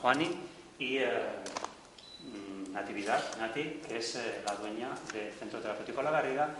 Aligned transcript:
Juani 0.00 0.30
y 0.78 0.98
eh, 0.98 1.08
mm, 2.22 2.72
Natividad, 2.72 3.22
Nati, 3.38 3.80
que 3.86 3.98
es 3.98 4.16
eh, 4.16 4.42
la 4.44 4.54
dueña 4.56 4.90
del 5.12 5.32
Centro 5.32 5.60
Terapéutico 5.60 6.02
La 6.02 6.10
Garriga 6.10 6.54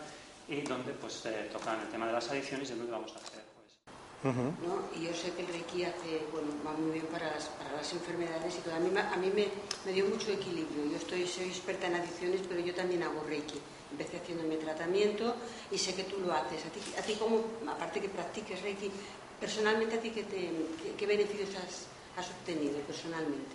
y 0.48 0.60
donde 0.62 0.92
pues 0.92 1.24
eh, 1.26 1.48
tocan 1.52 1.80
el 1.80 1.88
tema 1.88 2.06
de 2.06 2.12
las 2.12 2.28
adicciones 2.30 2.68
y 2.70 2.72
es 2.72 2.78
lo 2.78 2.86
que 2.86 2.92
vamos 2.92 3.12
a 3.12 3.16
hacer. 3.18 3.42
Pues. 3.54 4.34
¿no? 4.66 4.88
Y 4.98 5.04
yo 5.06 5.14
sé 5.14 5.32
que 5.32 5.42
el 5.42 5.48
Reiki 5.48 5.84
hace, 5.84 6.26
bueno, 6.32 6.48
va 6.66 6.72
muy 6.72 6.92
bien 6.92 7.06
para 7.06 7.26
las, 7.30 7.44
para 7.46 7.72
las 7.72 7.92
enfermedades 7.92 8.54
y 8.56 8.58
todo. 8.60 8.74
A 8.74 8.80
mí, 8.80 8.90
me- 8.90 9.00
a 9.00 9.16
mí 9.16 9.30
me, 9.34 9.48
me 9.84 9.92
dio 9.92 10.06
mucho 10.06 10.30
equilibrio. 10.32 10.86
Yo 10.90 10.96
estoy, 10.96 11.26
soy 11.26 11.44
experta 11.46 11.86
en 11.86 11.96
adicciones, 11.96 12.40
pero 12.48 12.60
yo 12.60 12.74
también 12.74 13.02
hago 13.02 13.22
Reiki. 13.28 13.60
Empecé 13.92 14.16
haciéndome 14.16 14.56
tratamiento 14.56 15.36
y 15.70 15.78
sé 15.78 15.94
que 15.94 16.04
tú 16.04 16.18
lo 16.20 16.32
haces. 16.32 16.64
A 16.66 16.70
ti, 16.70 16.80
a 16.98 17.02
ti 17.02 17.14
como, 17.14 17.44
aparte 17.70 18.00
que 18.00 18.08
practiques 18.08 18.62
Reiki, 18.62 18.90
personalmente 19.38 19.96
a 19.96 20.00
ti 20.00 20.10
qué, 20.10 20.24
te, 20.24 20.36
qué, 20.82 20.94
qué 20.96 21.06
beneficios 21.06 21.50
has, 21.56 21.86
has 22.16 22.28
obtenido 22.30 22.78
personalmente. 22.80 23.54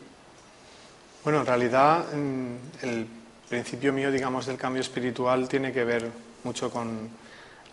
Bueno, 1.23 1.41
en 1.41 1.45
realidad 1.45 2.05
el 2.13 3.07
principio 3.49 3.93
mío, 3.93 4.11
digamos, 4.11 4.45
del 4.45 4.57
cambio 4.57 4.81
espiritual 4.81 5.47
tiene 5.47 5.71
que 5.71 5.83
ver 5.83 6.09
mucho 6.43 6.71
con 6.71 7.09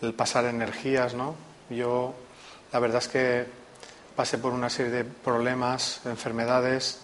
el 0.02 0.14
pasar 0.14 0.44
energías, 0.46 1.14
¿no? 1.14 1.34
Yo, 1.70 2.14
la 2.72 2.78
verdad 2.78 2.98
es 2.98 3.08
que 3.08 3.46
pasé 4.16 4.38
por 4.38 4.52
una 4.52 4.68
serie 4.68 4.92
de 4.92 5.04
problemas, 5.04 6.00
enfermedades, 6.04 7.00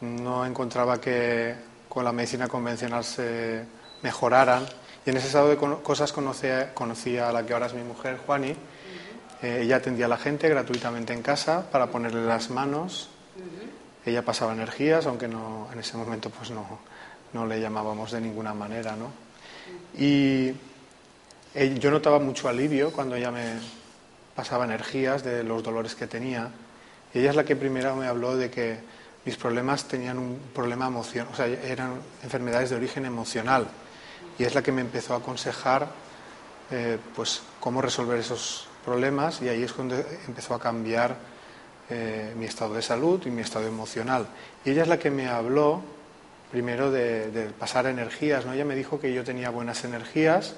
no 0.00 0.44
encontraba 0.44 1.00
que 1.00 1.54
con 1.88 2.04
la 2.04 2.12
medicina 2.12 2.48
convencional 2.48 3.04
se 3.04 3.64
mejoraran 4.02 4.66
y 5.06 5.10
en 5.10 5.16
ese 5.16 5.28
estado 5.28 5.48
de 5.48 5.56
cosas 5.56 6.12
conocía 6.12 7.28
a 7.28 7.32
la 7.32 7.46
que 7.46 7.52
ahora 7.52 7.66
es 7.66 7.74
mi 7.74 7.82
mujer, 7.82 8.18
Juani. 8.26 8.56
Eh, 9.42 9.62
ella 9.62 9.76
atendía 9.76 10.06
a 10.06 10.08
la 10.08 10.18
gente 10.18 10.48
gratuitamente 10.48 11.12
en 11.12 11.22
casa 11.22 11.70
para 11.70 11.88
ponerle 11.88 12.24
las 12.24 12.50
manos 12.50 13.08
ella 14.04 14.24
pasaba 14.24 14.52
energías, 14.52 15.06
aunque 15.06 15.28
no, 15.28 15.68
en 15.72 15.78
ese 15.78 15.96
momento 15.96 16.30
pues 16.30 16.50
no, 16.50 16.80
no 17.32 17.46
le 17.46 17.60
llamábamos 17.60 18.10
de 18.10 18.20
ninguna 18.20 18.52
manera, 18.52 18.96
¿no? 18.96 19.12
Y 19.96 20.52
eh, 21.54 21.76
yo 21.78 21.90
notaba 21.90 22.18
mucho 22.18 22.48
alivio 22.48 22.92
cuando 22.92 23.14
ella 23.14 23.30
me 23.30 23.60
pasaba 24.34 24.64
energías 24.64 25.22
de 25.22 25.44
los 25.44 25.62
dolores 25.62 25.94
que 25.94 26.06
tenía. 26.06 26.50
Ella 27.14 27.30
es 27.30 27.36
la 27.36 27.44
que 27.44 27.54
primero 27.54 27.94
me 27.94 28.06
habló 28.06 28.36
de 28.36 28.50
que 28.50 28.80
mis 29.24 29.36
problemas 29.36 29.86
tenían 29.86 30.18
un 30.18 30.40
problema 30.52 30.88
emocional, 30.88 31.28
o 31.32 31.36
sea, 31.36 31.46
eran 31.46 32.00
enfermedades 32.24 32.70
de 32.70 32.76
origen 32.76 33.04
emocional. 33.06 33.68
Y 34.38 34.44
es 34.44 34.54
la 34.54 34.62
que 34.62 34.72
me 34.72 34.80
empezó 34.80 35.14
a 35.14 35.18
aconsejar 35.18 35.88
eh, 36.72 36.98
pues 37.14 37.42
cómo 37.60 37.80
resolver 37.80 38.18
esos 38.18 38.66
problemas 38.84 39.40
y 39.42 39.48
ahí 39.48 39.62
es 39.62 39.72
cuando 39.72 39.96
empezó 40.26 40.54
a 40.54 40.60
cambiar 40.60 41.16
eh, 41.90 42.32
mi 42.36 42.46
estado 42.46 42.74
de 42.74 42.82
salud 42.82 43.20
y 43.26 43.30
mi 43.30 43.42
estado 43.42 43.66
emocional. 43.66 44.26
Y 44.64 44.70
ella 44.70 44.82
es 44.82 44.88
la 44.88 44.98
que 44.98 45.10
me 45.10 45.28
habló 45.28 45.82
primero 46.50 46.90
de, 46.90 47.30
de 47.30 47.46
pasar 47.46 47.86
energías, 47.86 48.44
¿no? 48.44 48.52
Ella 48.52 48.64
me 48.64 48.74
dijo 48.74 49.00
que 49.00 49.12
yo 49.12 49.24
tenía 49.24 49.50
buenas 49.50 49.84
energías 49.84 50.54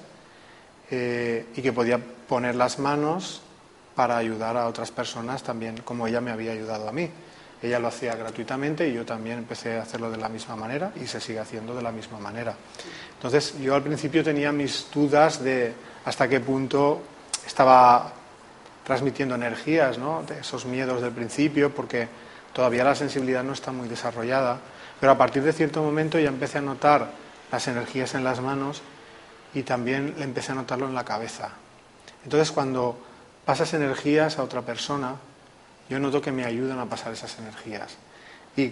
eh, 0.91 1.47
y 1.55 1.61
que 1.61 1.73
podía 1.73 1.99
poner 2.27 2.55
las 2.55 2.77
manos 2.77 3.41
para 3.95 4.17
ayudar 4.17 4.55
a 4.55 4.67
otras 4.67 4.91
personas 4.91 5.41
también, 5.41 5.77
como 5.83 6.05
ella 6.05 6.21
me 6.21 6.31
había 6.31 6.51
ayudado 6.51 6.87
a 6.87 6.91
mí. 6.91 7.09
Ella 7.61 7.79
lo 7.79 7.87
hacía 7.87 8.15
gratuitamente 8.15 8.87
y 8.87 8.93
yo 8.93 9.05
también 9.05 9.39
empecé 9.39 9.79
a 9.79 9.81
hacerlo 9.81 10.11
de 10.11 10.17
la 10.17 10.29
misma 10.29 10.55
manera 10.55 10.91
y 11.01 11.07
se 11.07 11.19
sigue 11.19 11.39
haciendo 11.39 11.73
de 11.73 11.81
la 11.81 11.91
misma 11.91 12.19
manera. 12.19 12.55
Entonces 13.15 13.57
yo 13.59 13.73
al 13.73 13.81
principio 13.81 14.23
tenía 14.23 14.51
mis 14.51 14.87
dudas 14.93 15.43
de 15.43 15.73
hasta 16.03 16.27
qué 16.27 16.39
punto 16.39 17.01
estaba 17.45 18.13
transmitiendo 18.83 19.35
energías, 19.35 19.97
¿no? 19.97 20.23
de 20.23 20.39
esos 20.39 20.65
miedos 20.65 21.01
del 21.01 21.11
principio, 21.11 21.73
porque 21.73 22.07
todavía 22.53 22.83
la 22.83 22.95
sensibilidad 22.95 23.43
no 23.43 23.53
está 23.53 23.71
muy 23.71 23.87
desarrollada. 23.87 24.59
Pero 24.99 25.11
a 25.11 25.17
partir 25.17 25.43
de 25.43 25.53
cierto 25.53 25.81
momento 25.81 26.19
ya 26.19 26.29
empecé 26.29 26.59
a 26.59 26.61
notar 26.61 27.09
las 27.51 27.67
energías 27.67 28.13
en 28.15 28.23
las 28.23 28.39
manos 28.41 28.81
y 29.53 29.63
también 29.63 30.15
le 30.17 30.23
empecé 30.23 30.51
a 30.51 30.55
notarlo 30.55 30.87
en 30.87 30.93
la 30.93 31.03
cabeza. 31.03 31.49
Entonces 32.23 32.51
cuando 32.51 32.97
pasas 33.43 33.73
energías 33.73 34.37
a 34.37 34.43
otra 34.43 34.61
persona, 34.61 35.15
yo 35.89 35.99
noto 35.99 36.21
que 36.21 36.31
me 36.31 36.45
ayudan 36.45 36.79
a 36.79 36.85
pasar 36.85 37.13
esas 37.13 37.37
energías. 37.39 37.97
Y, 38.55 38.71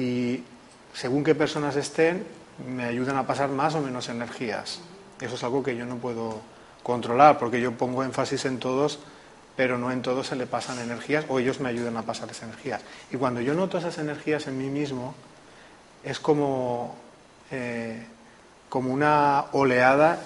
y 0.00 0.44
según 0.92 1.24
qué 1.24 1.34
personas 1.34 1.76
estén, 1.76 2.26
me 2.66 2.84
ayudan 2.84 3.16
a 3.16 3.26
pasar 3.26 3.48
más 3.48 3.74
o 3.74 3.80
menos 3.80 4.08
energías. 4.08 4.80
Eso 5.20 5.34
es 5.34 5.44
algo 5.44 5.62
que 5.62 5.76
yo 5.76 5.86
no 5.86 5.96
puedo 5.96 6.40
controlar, 6.82 7.38
porque 7.38 7.60
yo 7.60 7.72
pongo 7.72 8.02
énfasis 8.02 8.44
en 8.44 8.58
todos, 8.58 8.98
pero 9.56 9.78
no 9.78 9.90
en 9.92 10.02
todos 10.02 10.28
se 10.28 10.36
le 10.36 10.46
pasan 10.46 10.78
energías 10.78 11.24
o 11.28 11.38
ellos 11.38 11.60
me 11.60 11.68
ayudan 11.68 11.96
a 11.96 12.02
pasar 12.02 12.30
esas 12.30 12.44
energías. 12.44 12.82
Y 13.10 13.16
cuando 13.16 13.40
yo 13.40 13.54
noto 13.54 13.78
esas 13.78 13.98
energías 13.98 14.46
en 14.46 14.58
mí 14.58 14.68
mismo, 14.68 15.14
es 16.04 16.18
como, 16.18 16.96
eh, 17.50 18.06
como 18.68 18.92
una 18.92 19.46
oleada 19.52 20.20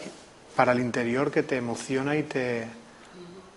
para 0.55 0.73
el 0.73 0.81
interior 0.81 1.31
que 1.31 1.43
te 1.43 1.57
emociona 1.57 2.17
y 2.17 2.23
te, 2.23 2.67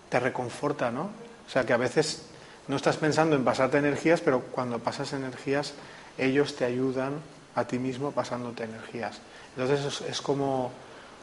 te 0.08 0.20
reconforta, 0.20 0.90
¿no? 0.90 1.10
O 1.46 1.50
sea 1.50 1.64
que 1.64 1.72
a 1.72 1.76
veces 1.76 2.22
no 2.66 2.76
estás 2.76 2.96
pensando 2.96 3.36
en 3.36 3.44
pasarte 3.44 3.78
energías, 3.78 4.20
pero 4.20 4.42
cuando 4.42 4.78
pasas 4.78 5.12
energías, 5.12 5.74
ellos 6.18 6.56
te 6.56 6.64
ayudan 6.64 7.14
a 7.54 7.64
ti 7.64 7.78
mismo 7.78 8.12
pasándote 8.12 8.64
energías. 8.64 9.20
Entonces 9.56 10.02
es, 10.08 10.20
como, 10.20 10.70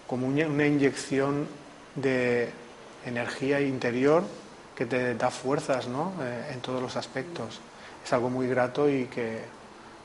como 0.07 0.27
una 0.27 0.65
inyección 0.65 1.47
de 1.95 2.51
energía 3.05 3.61
interior 3.61 4.23
que 4.75 4.85
te 4.85 5.15
da 5.15 5.31
fuerzas 5.31 5.87
¿no? 5.87 6.13
Eh, 6.21 6.51
en 6.53 6.61
todos 6.61 6.81
los 6.81 6.95
aspectos. 6.95 7.59
Es 8.03 8.13
algo 8.13 8.29
muy 8.29 8.47
grato 8.47 8.89
y 8.89 9.05
que 9.05 9.41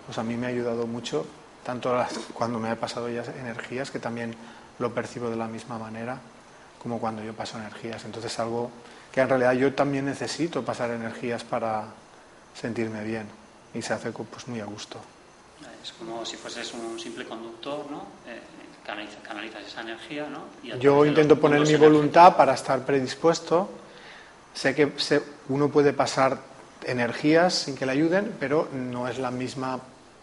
pues, 0.07 0.19
a 0.19 0.23
mí 0.23 0.37
me 0.37 0.47
ha 0.47 0.51
ayudado 0.51 0.87
mucho, 0.87 1.27
tanto 1.65 1.95
cuando 2.33 2.59
me 2.59 2.71
he 2.71 2.77
pasado 2.77 3.09
ya 3.09 3.25
energías, 3.39 3.91
que 3.91 3.99
también 3.99 4.35
lo 4.79 4.95
percibo 4.95 5.29
de 5.29 5.37
la 5.37 5.49
misma 5.49 5.79
manera 5.79 6.19
como 6.83 6.99
cuando 6.99 7.23
yo 7.23 7.35
paso 7.35 7.59
energías. 7.59 8.05
Entonces 8.05 8.39
algo 8.39 8.71
que 9.13 9.21
en 9.21 9.29
realidad 9.29 9.53
yo 9.53 9.75
también 9.75 10.07
necesito 10.07 10.65
pasar 10.65 10.91
energías 10.91 11.45
para 11.45 11.85
sentirme 12.55 13.05
bien 13.05 13.27
y 13.75 13.83
se 13.83 13.93
hace 13.93 14.11
pues 14.13 14.49
muy 14.49 14.61
a 14.61 14.65
gusto. 14.65 14.99
Es 15.83 15.93
como 15.93 16.25
si 16.25 16.37
fueses 16.37 16.73
un 16.75 16.99
simple 16.99 17.27
conductor, 17.27 17.91
¿no? 17.91 18.07
Eh, 18.27 18.41
canalizas, 18.85 19.67
esa 19.67 19.81
energía, 19.83 20.29
¿no? 20.29 20.45
yo 20.79 21.05
intento 21.05 21.39
poner 21.39 21.61
mi 21.67 21.77
voluntad 21.77 22.37
para 22.37 22.55
estar 22.55 22.85
predispuesto. 22.85 23.71
Sé 24.53 24.75
que 24.75 24.93
uno 25.49 25.69
puede 25.69 25.93
pasar 25.93 26.39
energías 26.85 27.55
sin 27.55 27.77
que 27.77 27.87
le 27.87 27.93
ayuden, 27.93 28.35
pero 28.41 28.69
no 28.73 29.07
es 29.07 29.19
la 29.19 29.31
misma 29.31 29.79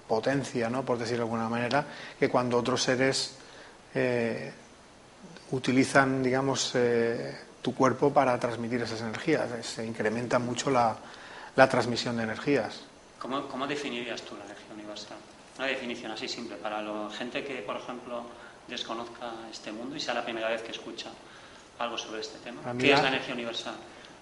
potencia, 0.07 0.69
¿no? 0.69 0.83
por 0.83 0.98
decirlo 0.98 1.25
de 1.25 1.31
alguna 1.31 1.50
manera, 1.50 1.86
que 2.19 2.30
cuando 2.30 2.57
otros 2.57 2.83
seres 2.83 3.38
eh, 3.94 4.51
utilizan, 5.51 6.21
digamos, 6.21 6.71
eh, 6.75 7.38
tu 7.62 7.74
cuerpo 7.75 8.13
para 8.13 8.39
transmitir 8.39 8.81
esas 8.81 9.01
energías. 9.01 9.50
Se 9.65 9.86
incrementa 9.86 10.39
mucho 10.39 10.69
la, 10.69 10.95
la 11.56 11.68
transmisión 11.68 12.18
de 12.18 12.24
energías. 12.24 12.81
¿Cómo, 13.19 13.48
¿Cómo, 13.48 13.68
definirías 13.68 14.21
tú 14.21 14.38
la 14.38 14.45
energía 14.45 14.74
universal? 14.74 15.18
Una 15.57 15.68
definición 15.68 16.12
así 16.12 16.27
simple 16.27 16.56
para 16.57 16.81
la 16.81 17.09
gente 17.09 17.44
que, 17.44 17.56
por 17.56 17.77
ejemplo, 17.77 18.24
desconozca 18.68 19.34
este 19.52 19.72
mundo 19.72 19.96
y 19.96 20.00
sea 20.00 20.14
la 20.14 20.24
primera 20.24 20.50
vez 20.50 20.62
que 20.62 20.72
escucha 20.72 21.10
algo 21.80 21.98
sobre 21.98 22.22
este 22.22 22.40
tema. 22.40 22.62
¿Qué 22.78 22.94
es 22.94 23.02
la 23.02 23.10
energía 23.10 23.34
universal? 23.34 23.75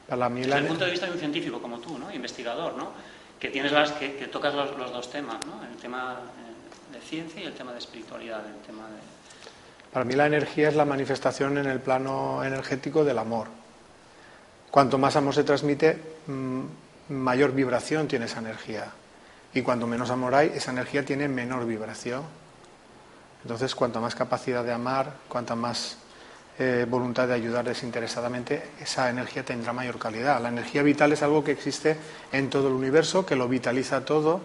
Desde 0.08 0.58
el 0.58 0.68
punto 0.68 0.86
de 0.86 0.92
vista 0.92 1.08
de 1.08 1.14
un 1.14 1.20
científico 1.20 1.62
como 1.62 1.80
tú, 1.80 1.98
¿no? 1.98 2.14
investigador, 2.14 2.76
¿no? 2.76 2.92
que, 3.40 3.50
tienes 3.50 3.72
las, 3.72 3.92
que, 3.94 4.10
tocas 4.32 4.54
los, 4.54 4.78
los, 4.78 4.92
dos 4.92 5.10
temas, 5.10 5.44
¿no? 5.46 5.64
el 5.66 5.76
tema 5.78 6.20
eh, 6.20 6.94
de 6.94 7.02
ciencia 7.02 7.42
y 7.42 7.46
el 7.46 7.54
tema 7.54 7.72
de 7.72 7.80
espiritualidad, 7.80 8.46
el 8.46 8.62
tema 8.62 8.84
de 8.88 9.16
para 9.96 10.04
mí 10.04 10.14
la 10.14 10.26
energía 10.26 10.68
es 10.68 10.76
la 10.76 10.84
manifestación 10.84 11.58
en 11.58 11.68
el 11.68 11.80
plano 11.80 12.44
energético 12.44 13.06
del 13.06 13.18
amor. 13.18 13.48
Cuanto 14.70 14.98
más 14.98 15.16
amor 15.16 15.34
se 15.34 15.46
transmite, 15.46 15.98
mm, 16.28 16.64
mayor 17.14 17.54
vibración 17.54 18.06
tiene 18.06 18.26
esa 18.26 18.40
energía. 18.40 18.92
Y 19.54 19.62
cuanto 19.62 19.88
menos 19.88 20.10
amor 20.10 20.36
hay, 20.36 20.52
esa 20.54 20.72
energía 20.72 21.06
tiene 21.06 21.30
menor 21.30 21.66
vibración. 21.66 22.24
Entonces, 23.46 23.76
cuanto 23.76 24.02
más 24.02 24.16
capacidad 24.16 24.64
de 24.64 24.74
amar, 24.74 25.18
cuanta 25.30 25.54
más 25.54 25.98
eh, 26.58 26.88
voluntad 26.90 27.28
de 27.28 27.36
ayudar 27.36 27.64
desinteresadamente, 27.64 28.72
esa 28.82 29.08
energía 29.08 29.46
tendrá 29.46 29.72
mayor 29.72 30.00
calidad. 30.00 30.42
La 30.42 30.50
energía 30.50 30.82
vital 30.82 31.12
es 31.12 31.22
algo 31.22 31.44
que 31.44 31.52
existe 31.52 31.96
en 32.32 32.50
todo 32.50 32.70
el 32.70 32.74
universo, 32.74 33.24
que 33.24 33.36
lo 33.36 33.48
vitaliza 33.48 34.04
todo. 34.04 34.42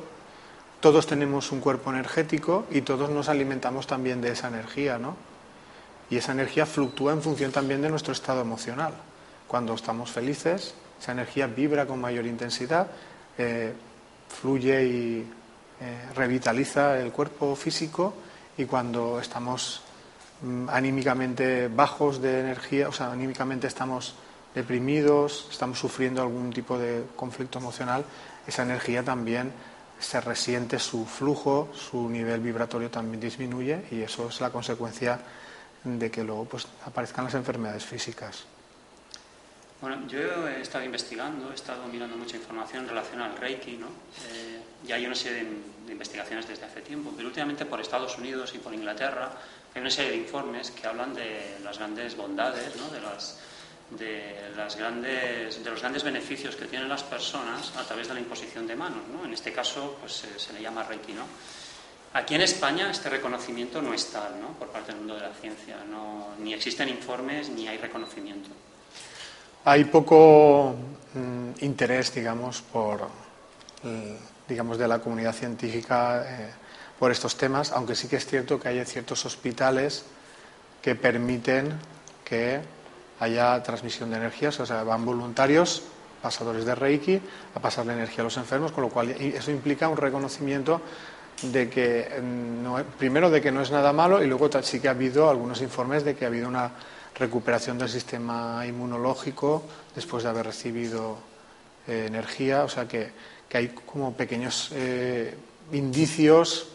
Todos 0.80 1.06
tenemos 1.06 1.50
un 1.50 1.60
cuerpo 1.60 1.88
energético 1.88 2.66
y 2.70 2.82
todos 2.82 3.08
nos 3.08 3.30
alimentamos 3.30 3.86
también 3.86 4.20
de 4.20 4.32
esa 4.32 4.48
energía, 4.48 4.98
¿no? 4.98 5.16
Y 6.10 6.18
esa 6.18 6.32
energía 6.32 6.66
fluctúa 6.66 7.14
en 7.14 7.22
función 7.22 7.52
también 7.52 7.80
de 7.80 7.88
nuestro 7.88 8.12
estado 8.12 8.42
emocional. 8.42 8.92
Cuando 9.48 9.72
estamos 9.72 10.10
felices, 10.10 10.74
esa 11.00 11.12
energía 11.12 11.46
vibra 11.46 11.86
con 11.86 12.02
mayor 12.02 12.26
intensidad, 12.26 12.88
eh, 13.38 13.72
fluye 14.28 14.84
y 14.84 15.32
eh, 15.80 16.04
revitaliza 16.14 17.00
el 17.00 17.12
cuerpo 17.12 17.56
físico 17.56 18.12
y 18.60 18.66
cuando 18.66 19.18
estamos 19.18 19.80
mm, 20.42 20.68
anímicamente 20.68 21.68
bajos 21.68 22.20
de 22.20 22.40
energía, 22.40 22.88
o 22.88 22.92
sea, 22.92 23.10
anímicamente 23.10 23.66
estamos 23.66 24.14
deprimidos, 24.54 25.48
estamos 25.50 25.78
sufriendo 25.78 26.20
algún 26.20 26.52
tipo 26.52 26.78
de 26.78 27.04
conflicto 27.16 27.58
emocional, 27.58 28.04
esa 28.46 28.62
energía 28.62 29.02
también 29.02 29.50
se 29.98 30.20
resiente 30.20 30.78
su 30.78 31.06
flujo, 31.06 31.70
su 31.74 32.08
nivel 32.10 32.40
vibratorio 32.40 32.90
también 32.90 33.20
disminuye 33.20 33.84
y 33.90 34.02
eso 34.02 34.28
es 34.28 34.40
la 34.40 34.50
consecuencia 34.50 35.18
de 35.84 36.10
que 36.10 36.22
luego 36.22 36.44
pues, 36.44 36.66
aparezcan 36.84 37.24
las 37.24 37.34
enfermedades 37.34 37.84
físicas. 37.86 38.44
Bueno, 39.80 40.06
yo 40.06 40.46
he 40.46 40.60
estado 40.60 40.84
investigando, 40.84 41.50
he 41.50 41.54
estado 41.54 41.86
mirando 41.86 42.14
mucha 42.14 42.36
información 42.36 42.86
relacionada 42.86 43.32
al 43.32 43.38
Reiki, 43.38 43.78
¿no? 43.78 43.86
Eh, 43.86 44.60
y 44.86 44.92
hay 44.92 45.06
una 45.06 45.14
serie 45.14 45.44
de, 45.44 45.50
investigaciones 45.92 46.46
desde 46.46 46.66
hace 46.66 46.80
tiempo, 46.80 47.12
pero 47.16 47.28
últimamente 47.28 47.66
por 47.66 47.80
Estados 47.80 48.16
Unidos 48.18 48.52
y 48.54 48.58
por 48.58 48.74
Inglaterra 48.74 49.32
hay 49.74 49.80
una 49.80 49.90
serie 49.90 50.12
de 50.12 50.16
informes 50.18 50.70
que 50.70 50.86
hablan 50.86 51.14
de 51.14 51.58
las 51.62 51.78
grandes 51.78 52.16
bondades, 52.16 52.76
¿no? 52.76 52.88
de, 52.88 53.00
las, 53.00 53.38
de, 53.90 54.50
las 54.56 54.76
grandes, 54.76 55.62
de 55.62 55.70
los 55.70 55.80
grandes 55.80 56.02
beneficios 56.02 56.56
que 56.56 56.66
tienen 56.66 56.88
las 56.88 57.02
personas 57.02 57.76
a 57.76 57.84
través 57.84 58.08
de 58.08 58.14
la 58.14 58.20
imposición 58.20 58.66
de 58.66 58.76
manos. 58.76 59.02
¿no? 59.12 59.24
En 59.24 59.32
este 59.32 59.52
caso 59.52 59.96
pues, 60.00 60.12
se, 60.12 60.38
se 60.38 60.52
le 60.52 60.62
llama 60.62 60.82
Reiki. 60.82 61.12
¿no? 61.12 61.24
Aquí 62.12 62.34
en 62.34 62.42
España 62.42 62.90
este 62.90 63.08
reconocimiento 63.08 63.80
no 63.80 63.94
es 63.94 64.06
tal 64.10 64.40
¿no? 64.40 64.48
por 64.58 64.68
parte 64.68 64.92
del 64.92 64.98
mundo 64.98 65.14
de 65.14 65.20
la 65.20 65.32
ciencia. 65.34 65.76
No, 65.88 66.28
ni 66.38 66.52
existen 66.52 66.88
informes 66.88 67.48
ni 67.50 67.68
hay 67.68 67.78
reconocimiento. 67.78 68.50
Hay 69.64 69.84
poco 69.84 70.74
mm, 71.14 71.64
interés, 71.64 72.14
digamos, 72.14 72.62
por, 72.62 73.08
digamos, 74.50 74.76
de 74.76 74.88
la 74.88 74.98
comunidad 74.98 75.32
científica 75.32 76.24
eh, 76.26 76.50
por 76.98 77.10
estos 77.10 77.36
temas, 77.36 77.72
aunque 77.72 77.94
sí 77.94 78.08
que 78.08 78.16
es 78.16 78.26
cierto 78.26 78.60
que 78.60 78.68
hay 78.68 78.84
ciertos 78.84 79.24
hospitales 79.24 80.04
que 80.82 80.94
permiten 80.94 81.72
que 82.24 82.60
haya 83.20 83.62
transmisión 83.62 84.10
de 84.10 84.16
energías, 84.16 84.58
o 84.60 84.66
sea, 84.66 84.82
van 84.82 85.04
voluntarios, 85.04 85.82
pasadores 86.20 86.64
de 86.64 86.74
Reiki, 86.74 87.20
a 87.54 87.60
pasar 87.60 87.86
la 87.86 87.94
energía 87.94 88.20
a 88.22 88.24
los 88.24 88.36
enfermos, 88.36 88.72
con 88.72 88.84
lo 88.84 88.90
cual 88.90 89.10
eso 89.10 89.50
implica 89.50 89.88
un 89.88 89.96
reconocimiento 89.96 90.80
de 91.42 91.70
que 91.70 92.20
no, 92.22 92.76
primero 92.98 93.30
de 93.30 93.40
que 93.40 93.50
no 93.50 93.62
es 93.62 93.70
nada 93.70 93.92
malo 93.92 94.22
y 94.22 94.26
luego 94.26 94.50
sí 94.62 94.80
que 94.80 94.88
ha 94.88 94.90
habido 94.90 95.30
algunos 95.30 95.62
informes 95.62 96.04
de 96.04 96.14
que 96.14 96.24
ha 96.24 96.28
habido 96.28 96.48
una 96.48 96.72
recuperación 97.14 97.78
del 97.78 97.88
sistema 97.88 98.64
inmunológico 98.66 99.64
después 99.94 100.24
de 100.24 100.28
haber 100.28 100.46
recibido 100.46 101.18
eh, 101.86 102.04
energía, 102.06 102.64
o 102.64 102.68
sea 102.68 102.86
que, 102.86 103.10
que, 103.50 103.58
hay 103.58 103.68
como 103.68 104.14
pequeños 104.14 104.70
eh, 104.72 105.36
indicios 105.72 106.68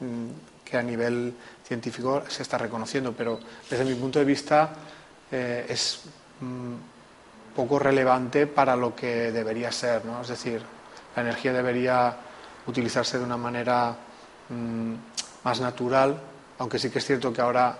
mm, 0.00 0.64
que 0.64 0.76
a 0.76 0.82
nivel 0.82 1.34
científico 1.62 2.24
se 2.26 2.42
está 2.42 2.58
reconociendo, 2.58 3.12
pero 3.12 3.38
desde 3.70 3.84
mi 3.84 3.94
punto 3.94 4.18
de 4.18 4.24
vista 4.24 4.74
eh, 5.30 5.66
es 5.68 6.00
mm, 6.40 7.54
poco 7.54 7.78
relevante 7.78 8.48
para 8.48 8.74
lo 8.74 8.96
que 8.96 9.30
debería 9.30 9.70
ser, 9.70 10.04
¿no? 10.04 10.22
Es 10.22 10.28
decir, 10.28 10.62
la 11.14 11.22
energía 11.22 11.52
debería 11.52 12.16
utilizarse 12.66 13.18
de 13.18 13.24
una 13.24 13.36
manera 13.36 13.96
Mm, 14.52 14.94
más 15.44 15.60
natural, 15.60 16.20
aunque 16.58 16.78
sí 16.78 16.90
que 16.90 16.98
es 16.98 17.06
cierto 17.06 17.32
que 17.32 17.40
ahora 17.40 17.78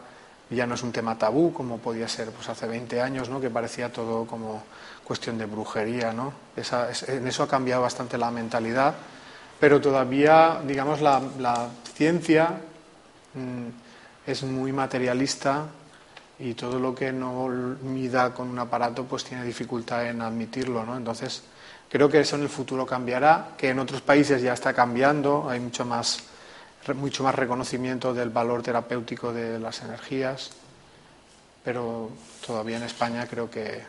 ya 0.51 0.67
no 0.67 0.75
es 0.75 0.83
un 0.83 0.91
tema 0.91 1.17
tabú 1.19 1.53
como 1.53 1.79
podía 1.79 2.09
ser 2.09 2.31
pues 2.31 2.49
hace 2.49 2.67
20 2.67 3.01
años, 3.01 3.29
¿no? 3.29 3.41
que 3.41 3.51
parecía 3.51 3.93
todo 3.93 4.27
como 4.27 4.63
cuestión 5.05 5.39
de 5.39 5.47
brujería. 5.47 6.13
¿no? 6.13 6.33
en 6.57 7.27
eso 7.27 7.43
ha 7.43 7.49
cambiado 7.49 7.83
bastante 7.83 8.19
la 8.19 8.31
mentalidad, 8.31 8.95
pero 9.59 9.81
todavía, 9.81 10.61
digamos, 10.67 11.01
la, 11.01 11.69
ciencia 11.95 12.49
mm, 13.35 13.69
es 14.27 14.43
muy 14.43 14.73
materialista 14.73 15.67
y 16.39 16.55
todo 16.55 16.79
lo 16.79 16.95
que 16.95 17.13
no 17.13 17.49
mida 17.49 18.33
con 18.35 18.49
un 18.49 18.59
aparato 18.59 19.05
pues 19.05 19.25
tiene 19.25 19.45
dificultad 19.45 20.07
en 20.07 20.23
admitirlo. 20.23 20.85
¿no? 20.85 20.97
Entonces, 20.97 21.43
creo 21.89 22.09
que 22.09 22.21
eso 22.21 22.37
en 22.37 22.43
el 22.43 22.49
futuro 22.49 22.87
cambiará, 22.87 23.51
que 23.57 23.69
en 23.71 23.79
otros 23.79 24.01
países 24.01 24.43
ya 24.43 24.55
está 24.55 24.73
cambiando, 24.73 25.49
hay 25.49 25.61
mucho 25.61 25.85
más 25.85 26.25
mucho 26.95 27.23
más 27.23 27.35
reconocimiento 27.35 28.13
del 28.13 28.31
valor 28.31 28.63
terapéutico 28.63 29.33
de 29.33 29.59
las 29.59 29.83
energías, 29.83 30.51
pero 31.65 32.11
todavía 32.45 32.77
en 32.77 32.83
España 32.83 33.27
creo 33.29 33.49
que, 33.49 33.83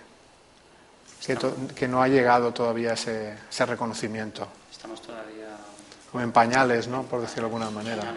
que, 1.25 1.88
no 1.88 2.01
ha 2.01 2.08
llegado 2.08 2.53
todavía 2.53 2.94
ese, 2.94 3.38
ese 3.50 3.65
reconocimiento. 3.65 4.48
Estamos 4.72 5.01
todavía 5.01 5.58
como 6.12 6.24
en 6.24 6.32
pañales, 6.32 6.88
¿no? 6.88 7.03
Por 7.03 7.22
decirlo 7.22 7.50
de 7.50 7.56
alguna 7.56 7.72
manera. 7.72 8.13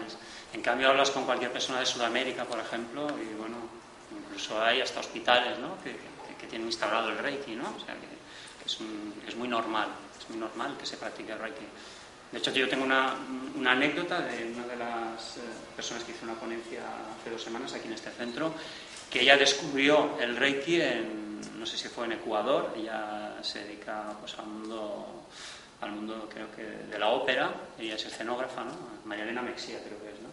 En 0.53 0.61
cambio, 0.61 0.89
hablas 0.89 1.09
con 1.11 1.25
cualquier 1.25 1.51
persona 1.51 1.79
de 1.79 1.85
Sudamérica, 1.85 2.45
por 2.45 2.59
ejemplo, 2.59 3.07
y 3.19 3.33
bueno, 3.35 3.57
incluso 4.11 4.61
hay 4.61 4.81
hasta 4.81 4.99
hospitales, 4.99 5.57
¿no? 5.59 5.81
Que, 5.83 6.17
tienen 6.47 6.67
instalado 6.67 7.09
el 7.09 7.17
Reiki, 7.17 7.55
¿no? 7.55 7.63
O 7.63 7.85
sea, 7.85 7.93
que, 7.95 8.07
es, 8.65 8.77
es, 9.27 9.35
muy 9.35 9.49
normal, 9.49 9.89
es 10.17 10.29
muy 10.29 10.39
normal 10.39 10.77
que 10.79 10.85
se 10.85 10.95
practique 10.95 11.33
el 11.33 11.39
Reiki. 11.39 11.65
De 12.31 12.37
hecho, 12.37 12.51
yo 12.51 12.69
tengo 12.69 12.85
una, 12.85 13.15
una 13.53 13.71
anécdota 13.73 14.21
de 14.21 14.45
una 14.45 14.65
de 14.65 14.77
las 14.77 15.35
eh, 15.35 15.41
personas 15.75 16.05
que 16.05 16.13
hizo 16.13 16.23
una 16.23 16.35
ponencia 16.35 16.79
hace 17.19 17.31
dos 17.31 17.43
semanas 17.43 17.73
aquí 17.73 17.87
en 17.87 17.95
este 17.95 18.11
centro, 18.11 18.53
que 19.09 19.23
ella 19.23 19.35
descubrió 19.35 20.17
el 20.21 20.37
Reiki 20.37 20.79
en, 20.79 21.26
no 21.57 21.65
sé 21.65 21.77
si 21.77 21.87
fue 21.87 22.05
en 22.05 22.13
Ecuador, 22.13 22.73
ella 22.75 23.37
se 23.41 23.63
dedica 23.63 24.15
pues, 24.19 24.37
al 24.39 24.47
mundo 24.47 25.25
al 25.81 25.91
mundo 25.91 26.27
creo 26.31 26.47
que 26.55 26.63
de 26.63 26.97
la 26.97 27.09
ópera, 27.09 27.51
ella 27.77 27.95
es 27.95 28.05
escenógrafa, 28.05 28.63
¿no? 28.63 28.71
María 29.05 29.23
Elena 29.23 29.43
Mexía 29.43 29.79
creo 29.83 30.01
que 30.01 30.09
es, 30.09 30.21
¿no? 30.21 30.29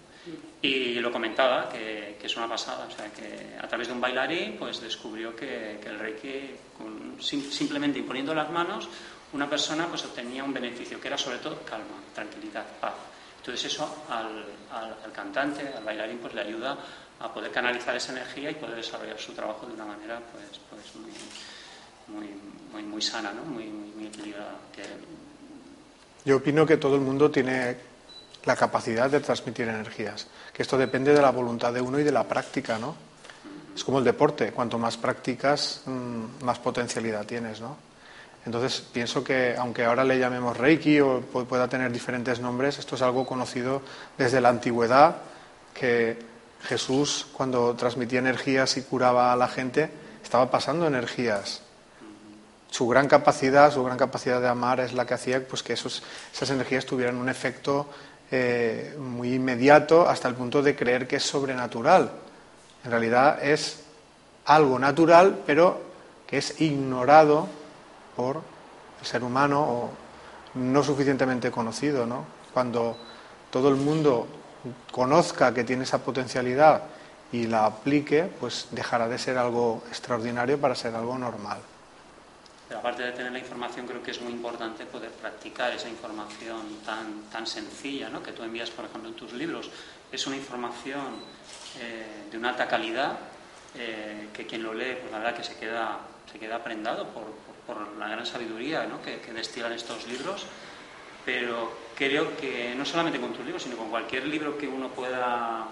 Y 0.63 0.95
lo 1.01 1.13
comentaba, 1.13 1.69
que, 1.69 2.17
que, 2.19 2.27
es 2.27 2.37
una 2.37 2.49
pasada, 2.49 2.87
o 2.87 2.91
sea, 2.91 3.13
que 3.13 3.59
a 3.61 3.69
través 3.69 3.89
de 3.89 3.93
un 3.93 4.01
bailarín 4.01 4.57
pues 4.59 4.81
descubrió 4.81 5.37
que, 5.37 5.79
que 5.83 5.89
el 5.91 5.99
Reiki, 5.99 6.51
con, 6.79 7.21
simplemente 7.21 7.99
imponiendo 7.99 8.35
las 8.35 8.51
manos, 8.51 8.89
una 9.35 9.51
persona 9.51 9.87
pues 9.87 10.05
obtenía 10.05 10.43
un 10.43 10.55
beneficio, 10.55 10.99
que 10.99 11.09
era 11.09 11.19
sobre 11.19 11.39
todo 11.39 11.61
calma, 11.63 12.01
tranquilidad, 12.15 12.65
paz. 12.81 12.95
Entonces 13.39 13.67
eso 13.67 14.05
al, 14.09 14.47
al, 14.73 14.97
al 15.05 15.13
cantante, 15.13 15.75
al 15.77 15.85
bailarín, 15.85 16.19
pues 16.19 16.33
le 16.33 16.41
ayuda 16.41 16.79
a 17.21 17.33
poder 17.33 17.51
canalizar 17.51 17.97
esa 17.97 18.13
energía 18.13 18.51
y 18.51 18.55
poder 18.55 18.77
desarrollar 18.77 19.19
su 19.19 19.33
trabajo 19.33 19.67
de 19.67 19.75
una 19.75 19.85
manera 19.85 20.21
pues, 20.33 20.61
pues 20.71 20.95
muy, 20.97 22.29
muy, 22.73 22.83
muy, 22.83 23.03
sana, 23.03 23.33
¿no? 23.33 23.45
muy, 23.45 23.67
muy, 23.67 24.07
equilibrada. 24.07 24.57
Yo 26.25 26.37
opino 26.37 26.67
que 26.67 26.77
todo 26.77 26.97
el 26.97 27.01
mundo 27.01 27.31
tiene 27.31 27.77
la 28.45 28.57
capacidad 28.57 29.11
de 29.11 29.21
transmitir 29.21 29.69
energías, 29.69 30.27
que 30.53 30.63
esto 30.63 30.77
depende 30.77 31.15
de 31.15 31.23
la 31.23 31.31
voluntad 31.31 31.73
de 31.73 31.81
uno 31.81 31.99
y 31.99 32.05
de 32.05 32.13
la 32.13 32.25
práctica, 32.25 32.79
¿no? 32.79 32.95
Es 33.75 33.83
como 33.83 33.99
el 33.99 34.05
deporte, 34.05 34.53
cuanto 34.53 34.79
más 34.79 34.97
practicas, 34.97 35.83
mm, 35.87 36.45
más 36.45 36.59
potencialidad 36.59 37.27
tienes, 37.27 37.61
¿no? 37.61 37.77
Entonces 38.47 38.81
pienso 38.93 39.25
que, 39.25 39.57
aunque 39.57 39.85
ahora 39.85 40.05
le 40.05 40.19
llamemos 40.19 40.57
Reiki 40.57 41.01
o 41.01 41.23
pueda 41.23 41.67
tener 41.67 41.91
diferentes 41.91 42.41
nombres, 42.41 42.79
esto 42.79 42.95
es 42.95 43.03
algo 43.03 43.25
conocido 43.25 43.81
desde 44.19 44.41
la 44.41 44.51
antigüedad, 44.51 45.17
que 45.73 46.19
Jesús, 46.65 47.27
cuando 47.33 47.75
transmitía 47.75 48.19
energías 48.19 48.77
y 48.77 48.83
curaba 48.83 49.33
a 49.33 49.37
la 49.37 49.49
gente, 49.49 49.91
estaba 50.23 50.51
pasando 50.51 50.87
energías. 50.87 51.63
Su 52.71 52.89
gran 52.89 53.07
capacidad, 53.07 53.73
su 53.73 53.85
gran 53.85 53.99
capacidad 53.99 54.41
de 54.41 54.49
amar 54.49 54.81
es 54.81 54.95
la 54.95 55.07
que 55.07 55.15
hacía 55.15 55.47
pues, 55.47 55.63
que 55.63 55.75
esas 55.75 56.51
energías 56.51 56.87
tuvieran 56.87 57.17
un 57.17 57.29
efecto 57.29 57.89
eh, 58.31 58.97
muy 58.99 59.35
inmediato 59.35 60.09
hasta 60.09 60.27
el 60.29 60.35
punto 60.35 60.63
de 60.63 60.75
creer 60.75 61.07
que 61.07 61.17
es 61.17 61.23
sobrenatural. 61.23 62.11
En 62.85 62.91
realidad 62.91 63.45
es 63.45 63.85
algo 64.47 64.79
natural, 64.79 65.43
pero 65.47 65.81
que 66.27 66.39
es 66.39 66.61
ignorado 66.61 67.47
por 68.17 68.41
el 69.01 69.07
ser 69.07 69.23
humano 69.23 69.63
o 69.63 69.91
no 70.55 70.83
suficientemente 70.83 71.51
conocido. 71.51 72.07
¿no? 72.07 72.25
Cuando 72.53 72.97
todo 73.51 73.69
el 73.69 73.77
mundo 73.77 74.27
conozca 74.91 75.53
que 75.53 75.65
tiene 75.65 75.85
esa 75.85 75.99
potencialidad 75.99 76.83
y 77.33 77.47
la 77.47 77.67
aplique, 77.67 78.31
pues 78.39 78.69
dejará 78.71 79.09
de 79.09 79.19
ser 79.19 79.39
algo 79.39 79.83
extraordinario 79.89 80.61
para 80.61 80.75
ser 80.75 80.95
algo 80.95 81.19
normal. 81.19 81.59
Pero 82.69 82.81
aparte 82.81 83.03
de 83.03 83.13
tener 83.13 83.33
la 83.33 83.39
información, 83.39 83.87
creo 83.87 84.03
que 84.03 84.13
es 84.13 84.21
muy 84.21 84.33
importante 84.33 84.87
poder 84.87 85.11
practicar 85.11 85.73
esa 85.73 85.89
información 85.89 86.79
tan, 86.85 87.25
tan 87.31 87.47
sencilla 87.47 88.09
¿no? 88.09 88.23
que 88.23 88.33
tú 88.33 88.43
envías, 88.43 88.71
por 88.71 88.85
ejemplo, 88.85 89.11
en 89.11 89.17
tus 89.17 89.33
libros. 89.33 89.71
Es 90.11 90.27
una 90.27 90.37
información 90.37 91.17
eh, 91.81 92.29
de 92.31 92.39
una 92.39 92.51
alta 92.51 92.67
calidad 92.67 93.19
eh, 93.75 94.29
que 94.33 94.47
quien 94.47 94.63
lo 94.63 94.73
lee, 94.73 94.97
pues 95.01 95.13
la 95.13 95.19
verdad 95.19 95.35
que 95.35 95.45
se 95.45 95.57
queda, 95.57 95.99
se 96.31 96.39
queda 96.39 96.63
prendado 96.63 97.09
por, 97.09 97.25
por, 97.67 97.97
la 97.99 98.09
gran 98.09 98.25
sabiduría 98.25 98.87
¿no? 98.87 99.03
que, 99.03 99.21
que 99.21 99.33
destilan 99.33 99.73
estos 99.73 100.07
libros 100.07 100.47
pero 101.25 101.73
creo 101.97 102.37
que 102.37 102.75
no 102.77 102.85
solamente 102.85 103.21
con 103.21 103.33
tus 103.33 103.45
libros, 103.45 103.63
sino 103.63 103.77
con 103.77 103.91
cualquier 103.91 104.27
libro 104.27 104.59
que 104.59 104.67
uno 104.67 104.89
pueda 104.89 105.69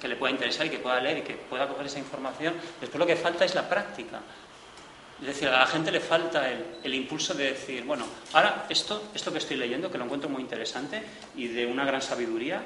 que 0.00 0.08
le 0.08 0.16
pueda 0.16 0.32
interesar 0.32 0.66
y 0.66 0.70
que 0.70 0.78
pueda 0.78 1.00
leer 1.00 1.18
y 1.18 1.22
que 1.22 1.34
pueda 1.34 1.66
coger 1.68 1.86
esa 1.86 1.98
información, 1.98 2.54
después 2.80 2.98
lo 2.98 3.06
que 3.06 3.16
falta 3.16 3.44
es 3.44 3.54
la 3.54 3.68
práctica. 3.68 4.20
Es 5.20 5.26
decir, 5.26 5.48
a 5.48 5.58
la 5.58 5.66
gente 5.66 5.90
le 5.90 5.98
falta 5.98 6.48
el, 6.48 6.94
impulso 6.94 7.34
de 7.34 7.50
decir, 7.50 7.82
bueno, 7.82 8.06
ahora 8.32 8.66
esto, 8.68 9.10
esto 9.12 9.32
que 9.32 9.38
estoy 9.38 9.56
leyendo, 9.56 9.90
que 9.90 9.98
lo 9.98 10.04
encuentro 10.04 10.30
muy 10.30 10.40
interesante 10.40 11.02
y 11.34 11.48
de 11.48 11.66
una 11.66 11.84
gran 11.84 12.00
sabiduría, 12.00 12.62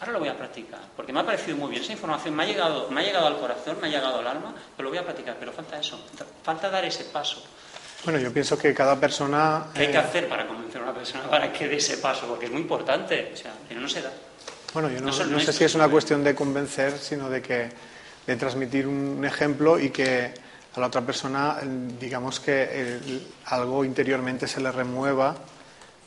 ahora 0.00 0.12
lo 0.12 0.18
voy 0.18 0.28
a 0.28 0.36
practicar, 0.36 0.80
porque 0.96 1.12
me 1.12 1.20
ha 1.20 1.24
parecido 1.24 1.56
muy 1.56 1.70
bien. 1.70 1.82
Esa 1.82 1.92
información 1.92 2.34
me 2.34 2.42
ha 2.42 2.46
llegado, 2.46 2.90
me 2.90 3.00
ha 3.00 3.04
llegado 3.04 3.28
al 3.28 3.38
corazón, 3.38 3.78
me 3.80 3.86
ha 3.86 3.90
llegado 3.90 4.18
al 4.18 4.26
alma, 4.26 4.52
pero 4.76 4.88
lo 4.88 4.90
voy 4.90 4.98
a 4.98 5.04
practicar. 5.04 5.36
Pero 5.38 5.52
falta 5.52 5.78
eso, 5.78 6.04
falta 6.42 6.68
dar 6.68 6.84
ese 6.84 7.04
paso. 7.04 7.44
Bueno, 8.04 8.18
yo 8.18 8.32
pienso 8.32 8.58
que 8.58 8.72
cada 8.72 8.98
persona... 8.98 9.66
¿Qué 9.74 9.82
hay 9.82 9.86
que 9.88 9.94
eh, 9.94 9.98
hacer 9.98 10.28
para 10.28 10.46
convencer 10.46 10.80
a 10.80 10.84
una 10.84 10.94
persona 10.94 11.24
para 11.30 11.52
que 11.52 11.68
dé 11.68 11.76
ese 11.76 11.98
paso? 11.98 12.26
Porque 12.26 12.46
es 12.46 12.52
muy 12.52 12.60
importante, 12.60 13.30
o 13.32 13.36
sea, 13.36 13.52
pero 13.68 13.80
no 13.80 13.88
se 13.88 14.02
da. 14.02 14.12
Bueno, 14.72 14.90
yo 14.90 15.00
no, 15.00 15.40
sé 15.40 15.52
si 15.52 15.64
es 15.64 15.74
una 15.74 15.88
cuestión 15.88 16.22
de 16.22 16.34
convencer, 16.34 16.98
sino 16.98 17.30
de 17.30 17.40
que 17.40 17.70
de 18.26 18.36
transmitir 18.36 18.86
un 18.86 19.24
ejemplo 19.24 19.78
y 19.78 19.90
que 19.90 20.34
a 20.74 20.80
la 20.80 20.88
otra 20.88 21.00
persona, 21.00 21.58
digamos 21.98 22.40
que 22.40 23.00
algo 23.46 23.84
interiormente 23.84 24.46
se 24.46 24.60
le 24.60 24.70
remueva 24.70 25.34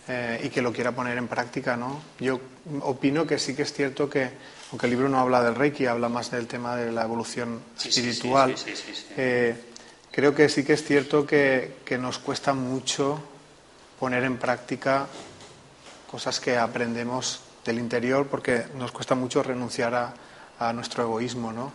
eh, 0.07 0.41
y 0.43 0.49
que 0.49 0.61
lo 0.61 0.71
quiera 0.71 0.91
poner 0.91 1.17
en 1.17 1.27
práctica, 1.27 1.75
¿no? 1.75 2.01
Yo 2.19 2.39
opino 2.81 3.25
que 3.25 3.39
sí 3.39 3.55
que 3.55 3.63
es 3.63 3.73
cierto 3.73 4.09
que, 4.09 4.29
aunque 4.71 4.85
el 4.85 4.91
libro 4.91 5.09
no 5.09 5.19
habla 5.19 5.43
del 5.43 5.55
Reiki, 5.55 5.85
habla 5.85 6.09
más 6.09 6.29
del 6.29 6.45
tema 6.45 6.75
de 6.75 6.91
la 6.91 7.03
evolución 7.03 7.61
espiritual. 7.83 8.55
Sí, 8.57 8.73
eh, 9.17 9.55
creo 10.11 10.35
que 10.35 10.49
sí 10.49 10.63
que 10.63 10.73
es 10.73 10.83
cierto 10.83 11.25
que, 11.25 11.75
nos 11.99 12.19
cuesta 12.19 12.53
mucho 12.53 13.21
poner 13.99 14.23
en 14.23 14.37
práctica 14.37 15.07
cosas 16.09 16.39
que 16.39 16.57
aprendemos 16.57 17.41
del 17.65 17.79
interior 17.79 18.27
porque 18.27 18.65
nos 18.75 18.91
cuesta 18.91 19.15
mucho 19.15 19.43
renunciar 19.43 20.13
a, 20.59 20.73
nuestro 20.73 21.03
egoísmo, 21.03 21.53
¿no? 21.53 21.71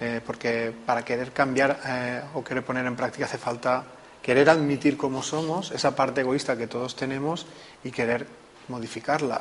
Eh, 0.00 0.20
porque 0.26 0.74
para 0.84 1.04
querer 1.04 1.32
cambiar 1.32 1.80
eh, 1.86 2.22
o 2.34 2.42
querer 2.42 2.64
poner 2.64 2.84
en 2.86 2.96
práctica 2.96 3.26
hace 3.26 3.38
falta 3.38 3.84
querer 4.22 4.50
admitir 4.50 4.96
cómo 4.96 5.22
somos, 5.22 5.70
esa 5.70 5.94
parte 5.94 6.22
egoísta 6.22 6.56
que 6.56 6.66
todos 6.66 6.96
tenemos 6.96 7.46
y 7.84 7.90
querer 7.90 8.26
modificarla. 8.68 9.40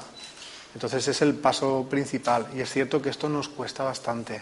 Entonces 0.74 1.08
es 1.08 1.22
el 1.22 1.36
paso 1.36 1.88
principal 1.90 2.48
y 2.56 2.62
es 2.62 2.70
cierto 2.70 3.02
que 3.02 3.10
esto 3.10 3.28
nos 3.28 3.50
cuesta 3.50 3.84
bastante 3.84 4.42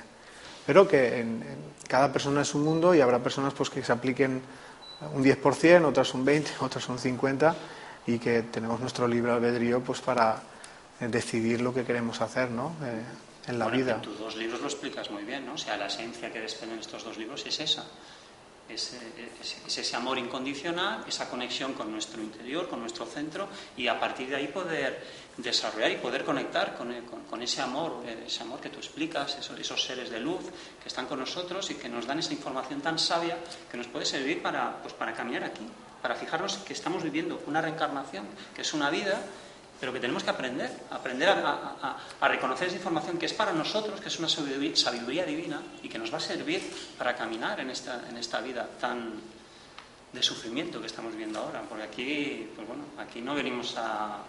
pero 0.68 0.88
que 0.88 1.22
en, 1.22 1.44
cada 1.88 2.12
persona 2.12 2.42
es 2.42 2.54
un 2.54 2.64
mundo 2.64 2.94
y 2.94 3.00
habrá 3.02 3.20
personas 3.20 3.54
pues, 3.54 3.70
que 3.70 3.82
se 3.84 3.92
apliquen 3.92 4.42
un 5.14 5.24
10%, 5.24 5.86
otras 5.86 6.14
un 6.14 6.26
20%, 6.26 6.46
otras 6.60 6.88
un 6.90 7.00
50% 7.00 7.56
y 8.06 8.20
que 8.20 8.44
tenemos 8.44 8.80
nuestro 8.80 9.08
libre 9.08 9.32
albedrío 9.32 9.82
pues, 9.82 10.02
para 10.02 10.44
eh, 11.00 11.08
decidir 11.08 11.62
lo 11.62 11.74
que 11.74 11.84
queremos 11.84 12.22
hacer 12.22 12.50
¿no? 12.52 12.74
Eh, 12.84 13.02
en 13.48 13.60
la 13.60 13.68
vida. 13.70 13.96
En 13.96 14.02
tus 14.02 14.20
dos 14.20 14.36
libros 14.36 14.60
lo 14.60 14.68
explicas 14.68 15.10
muy 15.10 15.24
bien, 15.24 15.46
¿no? 15.46 15.54
O 15.54 15.58
sea, 15.58 15.78
la 15.78 15.88
esencia 15.88 16.32
que 16.32 16.42
desprenden 16.42 16.80
estos 16.80 17.04
dos 17.04 17.18
libros 17.18 17.46
es 17.46 17.60
esa. 17.60 17.86
Es, 18.68 18.98
es, 19.40 19.78
ese 19.78 19.96
amor 19.96 20.18
incondicional, 20.18 21.06
esa 21.08 21.30
conexión 21.30 21.72
con 21.72 21.90
nuestro 21.90 22.22
interior, 22.22 22.68
con 22.68 22.82
nuestro 22.82 23.06
centro, 23.06 23.48
y 23.78 23.88
a 23.88 23.98
partir 23.98 24.28
de 24.28 24.36
ahí 24.36 24.48
poder 24.48 25.02
desarrollar 25.38 25.92
y 25.92 25.98
poder 25.98 26.24
conectar 26.24 26.76
con, 26.76 26.94
con, 27.30 27.42
ese 27.42 27.62
amor, 27.62 28.04
eh, 28.06 28.24
ese 28.26 28.42
amor 28.42 28.60
que 28.60 28.70
tú 28.70 28.78
explicas, 28.78 29.38
esos, 29.38 29.60
esos, 29.60 29.84
seres 29.84 30.10
de 30.10 30.20
luz 30.20 30.42
que 30.82 30.88
están 30.88 31.06
con 31.06 31.20
nosotros 31.20 31.70
y 31.70 31.76
que 31.76 31.88
nos 31.88 32.08
dan 32.08 32.20
esa 32.20 32.34
información 32.34 32.82
tan 32.82 32.98
sabia 32.98 33.38
que 33.70 33.78
nos 33.78 33.88
puede 33.88 34.06
servir 34.06 34.42
para, 34.42 34.82
pues, 34.82 34.94
para 34.94 35.14
caminar 35.14 35.44
aquí, 35.44 35.66
para 36.02 36.16
fijarnos 36.16 36.58
que 36.58 36.74
estamos 36.74 37.04
viviendo 37.04 37.42
una 37.46 37.62
reencarnación, 37.62 38.26
que 38.56 38.62
es 38.62 38.74
una 38.74 38.90
vida 38.90 39.22
pero 39.80 39.94
que 39.94 40.00
tenemos 40.00 40.24
que 40.24 40.30
aprender, 40.32 40.72
aprender 40.90 41.30
a, 41.30 41.98
reconocer 42.22 42.68
esa 42.68 42.78
información 42.78 43.18
que 43.18 43.28
es 43.28 43.34
para 43.34 43.54
nosotros, 43.54 44.02
que 44.02 44.08
es 44.08 44.20
una 44.20 44.28
sabiduría, 44.28 45.26
divina 45.26 45.62
y 45.84 45.90
que 45.90 46.00
nos 46.00 46.12
va 46.12 46.18
a 46.18 46.22
servir 46.22 46.62
para 46.98 47.16
caminar 47.16 47.60
en 47.60 47.70
esta, 47.70 48.08
en 48.10 48.18
esta 48.18 48.42
vida 48.42 48.68
tan 48.80 49.14
de 50.12 50.24
sufrimiento 50.24 50.80
que 50.80 50.88
estamos 50.88 51.16
viendo 51.16 51.40
ahora. 51.40 51.62
Porque 51.68 51.84
aquí, 51.84 52.50
pues 52.56 52.68
bueno, 52.68 52.86
aquí 52.98 53.22
no 53.22 53.36
venimos 53.36 53.76
a, 53.78 54.24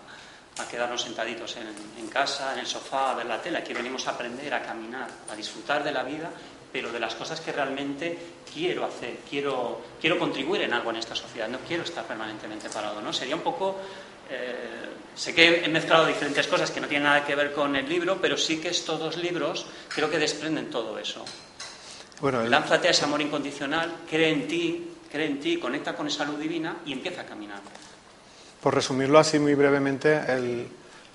quedarnos 0.66 1.02
sentaditos 1.02 1.56
en, 1.56 1.68
en, 1.98 2.08
casa, 2.08 2.54
en 2.54 2.60
el 2.60 2.66
sofá, 2.66 3.12
a 3.12 3.14
ver 3.14 3.26
la 3.26 3.40
tele, 3.40 3.58
aquí 3.58 3.74
venimos 3.74 4.06
a 4.06 4.12
aprender 4.12 4.52
a 4.54 4.62
caminar, 4.62 5.08
a 5.30 5.36
disfrutar 5.36 5.84
de 5.84 5.92
la 5.92 6.02
vida, 6.02 6.30
pero 6.72 6.90
de 6.90 6.98
las 6.98 7.14
cosas 7.14 7.40
que 7.40 7.52
realmente 7.52 8.18
quiero 8.52 8.84
hacer, 8.84 9.18
quiero, 9.28 9.82
quiero 10.00 10.18
contribuir 10.18 10.62
en 10.62 10.72
algo 10.72 10.90
en 10.90 10.96
esta 10.96 11.14
sociedad, 11.14 11.48
no 11.48 11.58
quiero 11.60 11.82
estar 11.82 12.04
permanentemente 12.04 12.68
parado, 12.70 13.00
¿no? 13.00 13.12
Sería 13.12 13.36
un 13.36 13.42
poco... 13.42 13.76
Eh, 14.30 14.88
Sé 15.18 15.34
que 15.34 15.64
he 15.64 15.68
mezclado 15.68 16.06
diferentes 16.06 16.46
cosas 16.46 16.70
que 16.70 16.80
no 16.80 16.86
tienen 16.86 17.08
nada 17.08 17.26
que 17.26 17.34
ver 17.34 17.52
con 17.52 17.74
el 17.74 17.88
libro, 17.88 18.20
pero 18.20 18.36
sí 18.36 18.60
que 18.60 18.68
estos 18.68 19.00
dos 19.00 19.16
libros 19.16 19.66
creo 19.88 20.08
que 20.08 20.16
desprenden 20.16 20.70
todo 20.70 20.96
eso. 20.96 21.24
Bueno, 22.20 22.44
Lánzate 22.44 22.86
a 22.86 22.92
ese 22.92 23.04
amor 23.04 23.20
incondicional, 23.20 23.92
cree 24.08 24.30
en 24.30 24.46
ti, 24.46 24.90
cree 25.10 25.26
en 25.26 25.40
ti, 25.40 25.56
conecta 25.58 25.96
con 25.96 26.06
esa 26.06 26.24
luz 26.24 26.38
divina 26.38 26.76
y 26.86 26.92
empieza 26.92 27.22
a 27.22 27.26
caminar. 27.26 27.58
Por 28.62 28.74
resumirlo 28.74 29.18
así 29.18 29.38
muy 29.38 29.54
brevemente, 29.54 30.20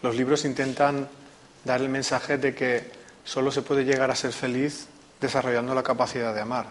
los 0.01 0.15
libros 0.15 0.45
intentan 0.45 1.09
dar 1.65 1.81
el 1.81 1.89
mensaje 1.89 2.37
de 2.37 2.55
que 2.55 2.91
solo 3.23 3.51
se 3.51 3.61
puede 3.61 3.85
llegar 3.85 4.11
a 4.11 4.15
ser 4.15 4.31
feliz 4.31 4.87
desarrollando 5.19 5.73
la 5.73 5.83
capacidad 5.83 6.33
de 6.33 6.41
amar 6.41 6.67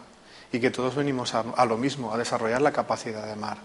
y 0.52 0.60
que 0.60 0.70
todos 0.70 0.94
venimos 0.94 1.34
a, 1.34 1.64
lo 1.64 1.78
mismo, 1.78 2.12
a 2.12 2.18
desarrollar 2.18 2.60
la 2.60 2.72
capacidad 2.72 3.24
de 3.24 3.32
amar 3.32 3.58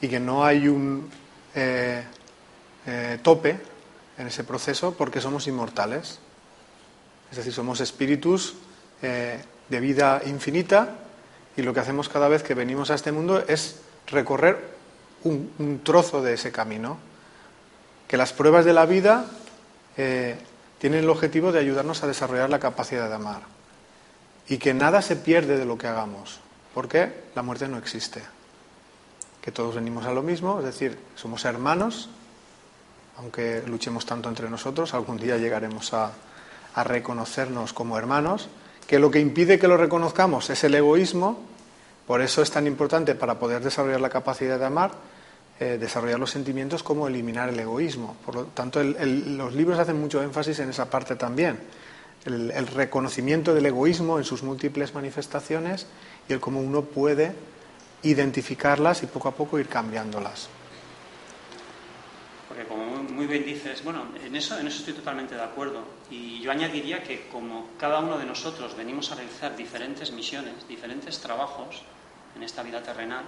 y 0.00 0.08
que 0.08 0.20
no 0.20 0.44
hay 0.44 0.68
un 0.68 1.10
eh, 1.54 2.04
eh, 2.86 3.18
tope 3.22 3.58
en 4.18 4.26
ese 4.26 4.44
proceso 4.44 4.94
porque 4.94 5.20
somos 5.20 5.46
inmortales. 5.46 6.18
Es 7.30 7.36
decir, 7.36 7.52
somos 7.52 7.80
espíritus 7.80 8.54
eh, 9.02 9.40
de 9.68 9.80
vida 9.80 10.22
infinita 10.26 10.96
y 11.56 11.62
lo 11.62 11.74
que 11.74 11.80
hacemos 11.80 12.08
cada 12.08 12.28
vez 12.28 12.42
que 12.42 12.54
venimos 12.54 12.90
a 12.90 12.94
este 12.94 13.12
mundo 13.12 13.44
es 13.46 13.80
recorrer 14.06 14.77
un, 15.24 15.80
trozo 15.84 16.22
de 16.22 16.34
ese 16.34 16.52
camino. 16.52 16.98
Que 18.06 18.16
las 18.16 18.32
pruebas 18.32 18.64
de 18.64 18.72
la 18.72 18.86
vida 18.86 19.26
tienen 20.78 21.00
el 21.00 21.10
objetivo 21.10 21.52
de 21.52 21.58
ayudarnos 21.58 22.02
a 22.02 22.06
desarrollar 22.06 22.48
la 22.48 22.60
capacidad 22.60 23.08
de 23.08 23.14
amar 23.14 23.42
y 24.48 24.58
que 24.58 24.74
nada 24.74 25.02
se 25.02 25.16
pierde 25.16 25.58
de 25.58 25.64
lo 25.64 25.76
que 25.76 25.86
hagamos, 25.86 26.40
porque 26.74 27.12
la 27.34 27.42
muerte 27.42 27.68
no 27.68 27.78
existe. 27.78 28.22
Que 29.42 29.52
todos 29.52 29.74
venimos 29.74 30.06
a 30.06 30.12
lo 30.12 30.22
mismo, 30.22 30.58
es 30.58 30.64
decir, 30.64 30.98
somos 31.14 31.44
hermanos, 31.44 32.08
aunque 33.18 33.62
luchemos 33.66 34.06
tanto 34.06 34.28
entre 34.28 34.48
nosotros, 34.48 34.94
algún 34.94 35.18
día 35.18 35.36
llegaremos 35.36 35.92
a, 35.92 36.12
reconocernos 36.76 37.72
como 37.72 37.98
hermanos, 37.98 38.48
que 38.86 39.00
lo 39.00 39.10
que 39.10 39.18
impide 39.18 39.58
que 39.58 39.66
lo 39.66 39.76
reconozcamos 39.76 40.48
es 40.48 40.62
el 40.62 40.76
egoísmo, 40.76 41.42
por 42.08 42.20
eso 42.22 42.42
es 42.42 42.50
tan 42.50 42.66
importante 42.66 43.14
para 43.14 43.38
poder 43.38 43.62
desarrollar 43.62 44.00
la 44.00 44.10
capacidad 44.10 44.58
de 44.58 44.64
amar, 44.64 44.90
eh, 45.60 45.76
desarrollar 45.78 46.18
los 46.18 46.30
sentimientos 46.30 46.82
como 46.82 47.06
eliminar 47.06 47.48
el 47.50 47.60
egoísmo. 47.60 48.16
Por 48.26 48.34
lo 48.34 48.44
tanto, 48.46 48.82
los 48.82 49.54
libros 49.54 49.78
hacen 49.78 50.00
mucho 50.00 50.20
énfasis 50.20 50.58
en 50.58 50.70
esa 50.70 50.90
parte 50.90 51.14
también 51.14 51.58
el, 52.24 52.66
reconocimiento 52.66 53.54
del 53.54 53.66
egoísmo 53.66 54.18
en 54.18 54.24
sus 54.24 54.42
múltiples 54.42 54.94
manifestaciones 54.94 55.86
y 56.28 56.32
el 56.32 56.40
cómo 56.40 56.60
uno 56.60 56.82
puede 56.82 57.32
identificarlas 58.02 59.02
y 59.02 59.06
poco 59.06 59.28
a 59.28 59.32
poco 59.34 59.58
ir 59.58 59.68
cambiándolas. 59.68 60.48
Porque 62.48 62.64
como 62.64 63.02
muy 63.02 63.26
bien 63.26 63.44
dices, 63.44 63.82
bueno, 63.84 64.06
en 64.24 64.34
eso, 64.36 64.58
en 64.58 64.66
eso 64.66 64.78
estoy 64.78 64.94
totalmente 64.94 65.34
de 65.34 65.42
acuerdo. 65.42 65.82
Y 66.10 66.40
yo 66.40 66.50
añadiría 66.50 67.02
que 67.02 67.28
como 67.28 67.70
cada 67.78 68.00
uno 68.00 68.18
de 68.18 68.24
nosotros 68.24 68.76
venimos 68.76 69.10
a 69.12 69.16
realizar 69.16 69.56
diferentes 69.56 70.12
misiones, 70.12 70.54
diferentes 70.68 71.18
trabajos 71.20 71.82
en 72.36 72.42
esta 72.42 72.62
vida 72.62 72.82
terrenal, 72.82 73.24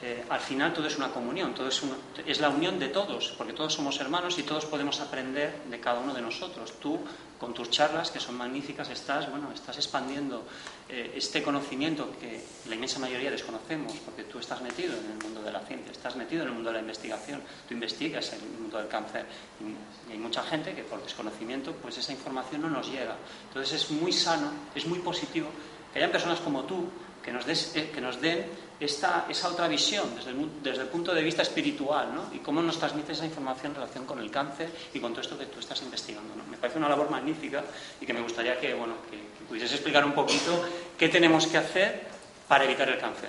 eh, 0.00 0.24
al 0.30 0.38
final 0.38 0.72
todo 0.72 0.86
es 0.86 0.96
una 0.96 1.10
comunión, 1.10 1.54
todo 1.54 1.66
es, 1.66 1.82
es, 2.24 2.38
la 2.38 2.50
unión 2.50 2.78
de 2.78 2.88
todos, 2.88 3.34
porque 3.36 3.52
todos 3.52 3.74
somos 3.74 3.98
hermanos 3.98 4.38
y 4.38 4.44
todos 4.44 4.64
podemos 4.66 5.00
aprender 5.00 5.64
de 5.64 5.80
cada 5.80 5.98
uno 5.98 6.14
de 6.14 6.22
nosotros. 6.22 6.74
Tú, 6.78 7.00
con 7.36 7.52
tus 7.52 7.68
charlas, 7.70 8.12
que 8.12 8.20
son 8.20 8.36
magníficas, 8.36 8.88
estás, 8.90 9.28
bueno, 9.28 9.50
estás 9.52 9.76
expandiendo 9.76 10.44
eh, 10.88 11.14
este 11.16 11.42
conocimiento 11.42 12.12
que 12.20 12.40
la 12.68 12.76
inmensa 12.76 13.00
mayoría 13.00 13.28
desconocemos, 13.32 13.92
porque 14.04 14.22
tú 14.22 14.38
estás 14.38 14.62
metido 14.62 14.96
en 14.96 15.04
el 15.04 15.18
mundo 15.24 15.42
de 15.42 15.50
la 15.50 15.60
ciencia, 15.60 15.90
estás 15.90 16.14
metido 16.14 16.42
en 16.42 16.48
el 16.48 16.54
mundo 16.54 16.70
de 16.70 16.74
la 16.74 16.80
investigación, 16.80 17.42
tú 17.66 17.74
investigas 17.74 18.32
en 18.34 18.40
el 18.40 18.60
mundo 18.60 18.78
del 18.78 18.86
cáncer 18.86 19.26
y, 19.60 20.12
hay 20.12 20.18
mucha 20.18 20.42
gente 20.44 20.74
que 20.74 20.84
por 20.84 21.02
desconocimiento, 21.02 21.72
pues 21.72 21.98
esa 21.98 22.12
información 22.12 22.62
no 22.62 22.70
nos 22.70 22.88
llega. 22.88 23.16
Entonces 23.48 23.82
es 23.82 23.90
muy 23.90 24.12
sano, 24.12 24.52
es 24.76 24.86
muy 24.86 25.00
positivo 25.00 25.48
que 25.92 25.98
haya 25.98 26.10
personas 26.10 26.38
como 26.38 26.62
tú 26.64 26.88
que 27.28 27.34
nos, 27.34 27.44
des, 27.44 27.76
eh, 27.76 27.90
que 27.92 28.00
nos 28.00 28.16
den 28.24 28.46
esta, 28.80 29.26
esa 29.28 29.48
otra 29.48 29.68
visión 29.68 30.08
desde 30.16 30.30
el, 30.30 30.48
desde 30.62 30.82
el, 30.82 30.88
punto 30.88 31.12
de 31.12 31.22
vista 31.22 31.42
espiritual, 31.42 32.14
¿no? 32.14 32.32
Y 32.32 32.38
cómo 32.38 32.62
nos 32.62 32.78
transmite 32.78 33.12
esa 33.12 33.26
información 33.26 33.72
en 33.72 33.74
relación 33.74 34.06
con 34.06 34.18
el 34.18 34.30
cáncer 34.30 34.70
y 34.94 34.98
con 34.98 35.12
todo 35.12 35.20
esto 35.20 35.36
que 35.36 35.44
tú 35.44 35.60
estás 35.60 35.82
investigando, 35.82 36.34
¿no? 36.34 36.44
Me 36.50 36.56
parece 36.56 36.78
una 36.78 36.88
labor 36.88 37.10
magnífica 37.10 37.62
y 38.00 38.06
que 38.06 38.14
me 38.14 38.22
gustaría 38.22 38.58
que, 38.58 38.72
bueno, 38.72 38.94
que, 39.10 39.18
pudieses 39.44 39.72
explicar 39.72 40.06
un 40.06 40.12
poquito 40.12 40.64
qué 40.96 41.10
tenemos 41.10 41.46
que 41.46 41.58
hacer 41.58 42.06
para 42.48 42.64
evitar 42.64 42.88
el 42.88 42.98
cáncer. 42.98 43.28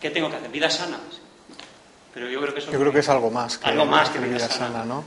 ¿Qué 0.00 0.10
tengo 0.10 0.30
que 0.30 0.36
hacer? 0.36 0.50
Vida 0.50 0.70
sana. 0.70 0.98
Pero 2.14 2.28
yo 2.28 2.40
creo 2.40 2.54
que 2.54 2.60
eso 2.60 2.70
yo 2.70 2.78
creo 2.78 2.92
que 2.92 3.00
es 3.00 3.08
algo 3.08 3.30
más 3.30 3.58
que, 3.58 3.68
algo 3.68 3.86
más 3.86 4.10
que 4.10 4.18
vida, 4.20 4.48
sana, 4.48 4.84
¿no? 4.84 5.04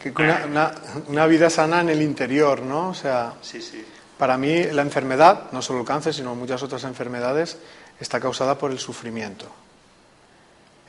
Que 0.00 0.10
una, 0.10 0.44
una, 0.46 0.74
una, 1.08 1.26
vida 1.26 1.50
sana 1.50 1.80
en 1.80 1.88
el 1.88 2.02
interior, 2.02 2.62
¿no? 2.62 2.90
O 2.90 2.94
sea, 2.94 3.34
sí, 3.42 3.60
sí. 3.60 3.84
Para 4.22 4.38
mí 4.38 4.62
la 4.66 4.82
enfermedad, 4.82 5.50
no 5.50 5.60
solo 5.60 5.80
el 5.80 5.84
cáncer, 5.84 6.14
sino 6.14 6.36
muchas 6.36 6.62
otras 6.62 6.84
enfermedades, 6.84 7.58
está 7.98 8.20
causada 8.20 8.56
por 8.56 8.70
el 8.70 8.78
sufrimiento. 8.78 9.46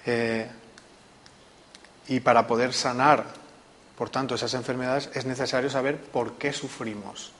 Eh, 0.05 0.47
y 2.09 2.19
para 2.19 2.45
poder 2.45 2.73
sanar, 2.73 3.25
por 3.97 4.11
tanto, 4.11 4.35
esas 4.35 4.53
enfermedades 4.53 5.09
es 5.15 5.25
necesario 5.25 5.71
saber 5.71 5.97
por 5.99 6.33
qué 6.33 6.53
sufrimos. 6.53 7.31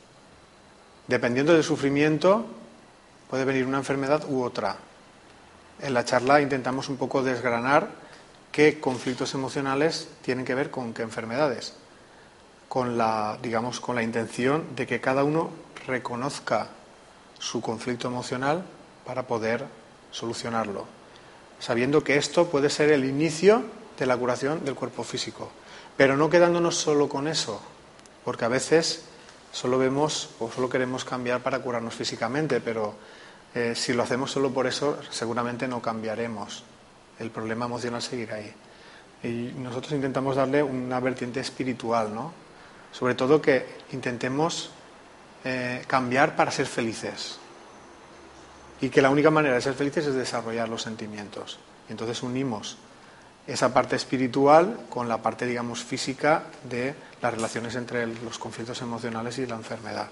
Dependiendo 1.08 1.54
del 1.54 1.64
sufrimiento, 1.64 2.44
puede 3.30 3.46
venir 3.46 3.68
una 3.68 3.78
enfermedad 3.78 4.24
u 4.28 4.42
otra. 4.42 4.78
En 5.80 5.94
la 5.94 6.04
charla 6.04 6.42
intentamos 6.42 6.90
un 6.90 6.98
poco 6.98 7.22
desgranar 7.22 7.88
qué 8.52 8.80
conflictos 8.80 9.36
emocionales 9.36 10.08
tienen 10.24 10.44
que 10.44 10.56
ver 10.56 10.72
con 10.72 10.92
qué 10.92 11.04
enfermedades, 11.04 11.76
con 12.74 12.98
la, 12.98 13.38
digamos, 13.40 13.80
con 13.80 13.96
la 13.96 14.02
intención 14.02 14.76
de 14.76 14.88
que 14.88 15.00
cada 15.00 15.24
uno 15.24 15.52
reconozca 15.86 16.70
su 17.38 17.62
conflicto 17.62 18.08
emocional 18.08 18.66
para 19.06 19.28
poder 19.28 19.64
solucionarlo, 20.10 20.88
sabiendo 21.60 22.04
que 22.04 22.18
esto 22.18 22.48
puede 22.50 22.72
ser 22.72 22.90
el 22.90 23.06
inicio 23.06 23.62
de 24.00 24.08
la 24.08 24.18
curación 24.18 24.66
del 24.66 24.74
cuerpo 24.74 25.04
físico, 25.04 25.52
pero 25.96 26.18
no 26.18 26.32
quedándonos 26.32 26.76
solo 26.76 27.08
con 27.08 27.28
eso, 27.28 27.62
porque 28.26 28.46
a 28.46 28.48
veces 28.48 29.04
solo 29.52 29.78
vemos 29.78 30.32
o 30.40 30.50
solo 30.50 30.68
queremos 30.68 31.06
cambiar 31.06 31.44
para 31.44 31.60
curarnos 31.60 31.94
físicamente, 31.94 32.60
pero 32.60 32.96
eh, 33.54 33.74
si 33.76 33.94
lo 33.94 34.02
hacemos 34.02 34.32
solo 34.32 34.50
por 34.50 34.66
eso, 34.66 34.98
seguramente 35.12 35.68
no 35.68 35.80
cambiaremos. 35.80 36.64
El 37.20 37.30
problema 37.30 37.66
emocional 37.66 38.02
seguirá 38.02 38.38
ahí. 38.38 38.52
Y 39.22 39.54
nosotros 39.60 39.92
intentamos 39.92 40.38
darle 40.38 40.64
una 40.64 41.00
vertiente 41.00 41.40
espiritual, 41.40 42.16
¿no? 42.16 42.43
Sobre 42.94 43.16
todo 43.16 43.42
que 43.42 43.66
intentemos 43.92 44.70
eh, 45.44 45.84
cambiar 45.88 46.38
para 46.38 46.52
ser 46.52 46.68
felices 46.68 47.40
y 48.80 48.90
que 48.90 49.02
la 49.02 49.10
única 49.10 49.32
manera 49.32 49.56
de 49.56 49.62
ser 49.62 49.74
felices 49.74 50.06
es 50.06 50.14
desarrollar 50.14 50.70
los 50.70 50.84
sentimientos. 50.84 51.60
Y 51.90 51.92
entonces 51.92 52.24
unimos 52.24 52.78
esa 53.46 53.74
parte 53.74 53.96
espiritual 53.96 54.86
con 54.90 55.10
la 55.10 55.22
parte, 55.22 55.46
digamos, 55.46 55.84
física 55.84 56.44
de 56.64 56.96
las 57.22 57.34
relaciones 57.34 57.76
entre 57.76 58.08
los 58.08 58.38
conflictos 58.38 58.82
emocionales 58.82 59.38
y 59.38 59.46
la 59.46 59.56
enfermedad. 59.56 60.08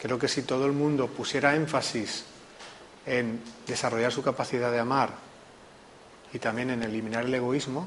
Creo 0.00 0.18
que 0.18 0.28
si 0.28 0.42
todo 0.42 0.66
el 0.66 0.72
mundo 0.72 1.06
pusiera 1.06 1.54
énfasis 1.54 2.24
en 3.06 3.40
desarrollar 3.66 4.10
su 4.10 4.22
capacidad 4.22 4.72
de 4.72 4.80
amar 4.80 5.10
y 6.32 6.38
también 6.38 6.70
en 6.70 6.82
eliminar 6.82 7.24
el 7.24 7.34
egoísmo, 7.34 7.86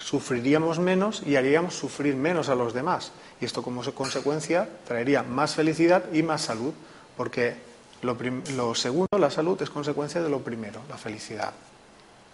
sufriríamos 0.00 0.78
menos 0.78 1.22
y 1.24 1.36
haríamos 1.36 1.74
sufrir 1.74 2.16
menos 2.16 2.48
a 2.48 2.54
los 2.54 2.74
demás. 2.74 3.12
Y 3.40 3.44
esto 3.44 3.62
como 3.62 3.82
consecuencia 3.92 4.68
traería 4.86 5.22
más 5.22 5.54
felicidad 5.54 6.04
y 6.12 6.22
más 6.22 6.42
salud, 6.42 6.72
porque 7.16 7.56
lo, 8.02 8.74
segundo, 8.74 9.18
la 9.18 9.30
salud, 9.30 9.60
es 9.62 9.70
consecuencia 9.70 10.22
de 10.22 10.30
lo 10.30 10.40
primero, 10.40 10.80
la 10.88 10.96
felicidad. 10.96 11.52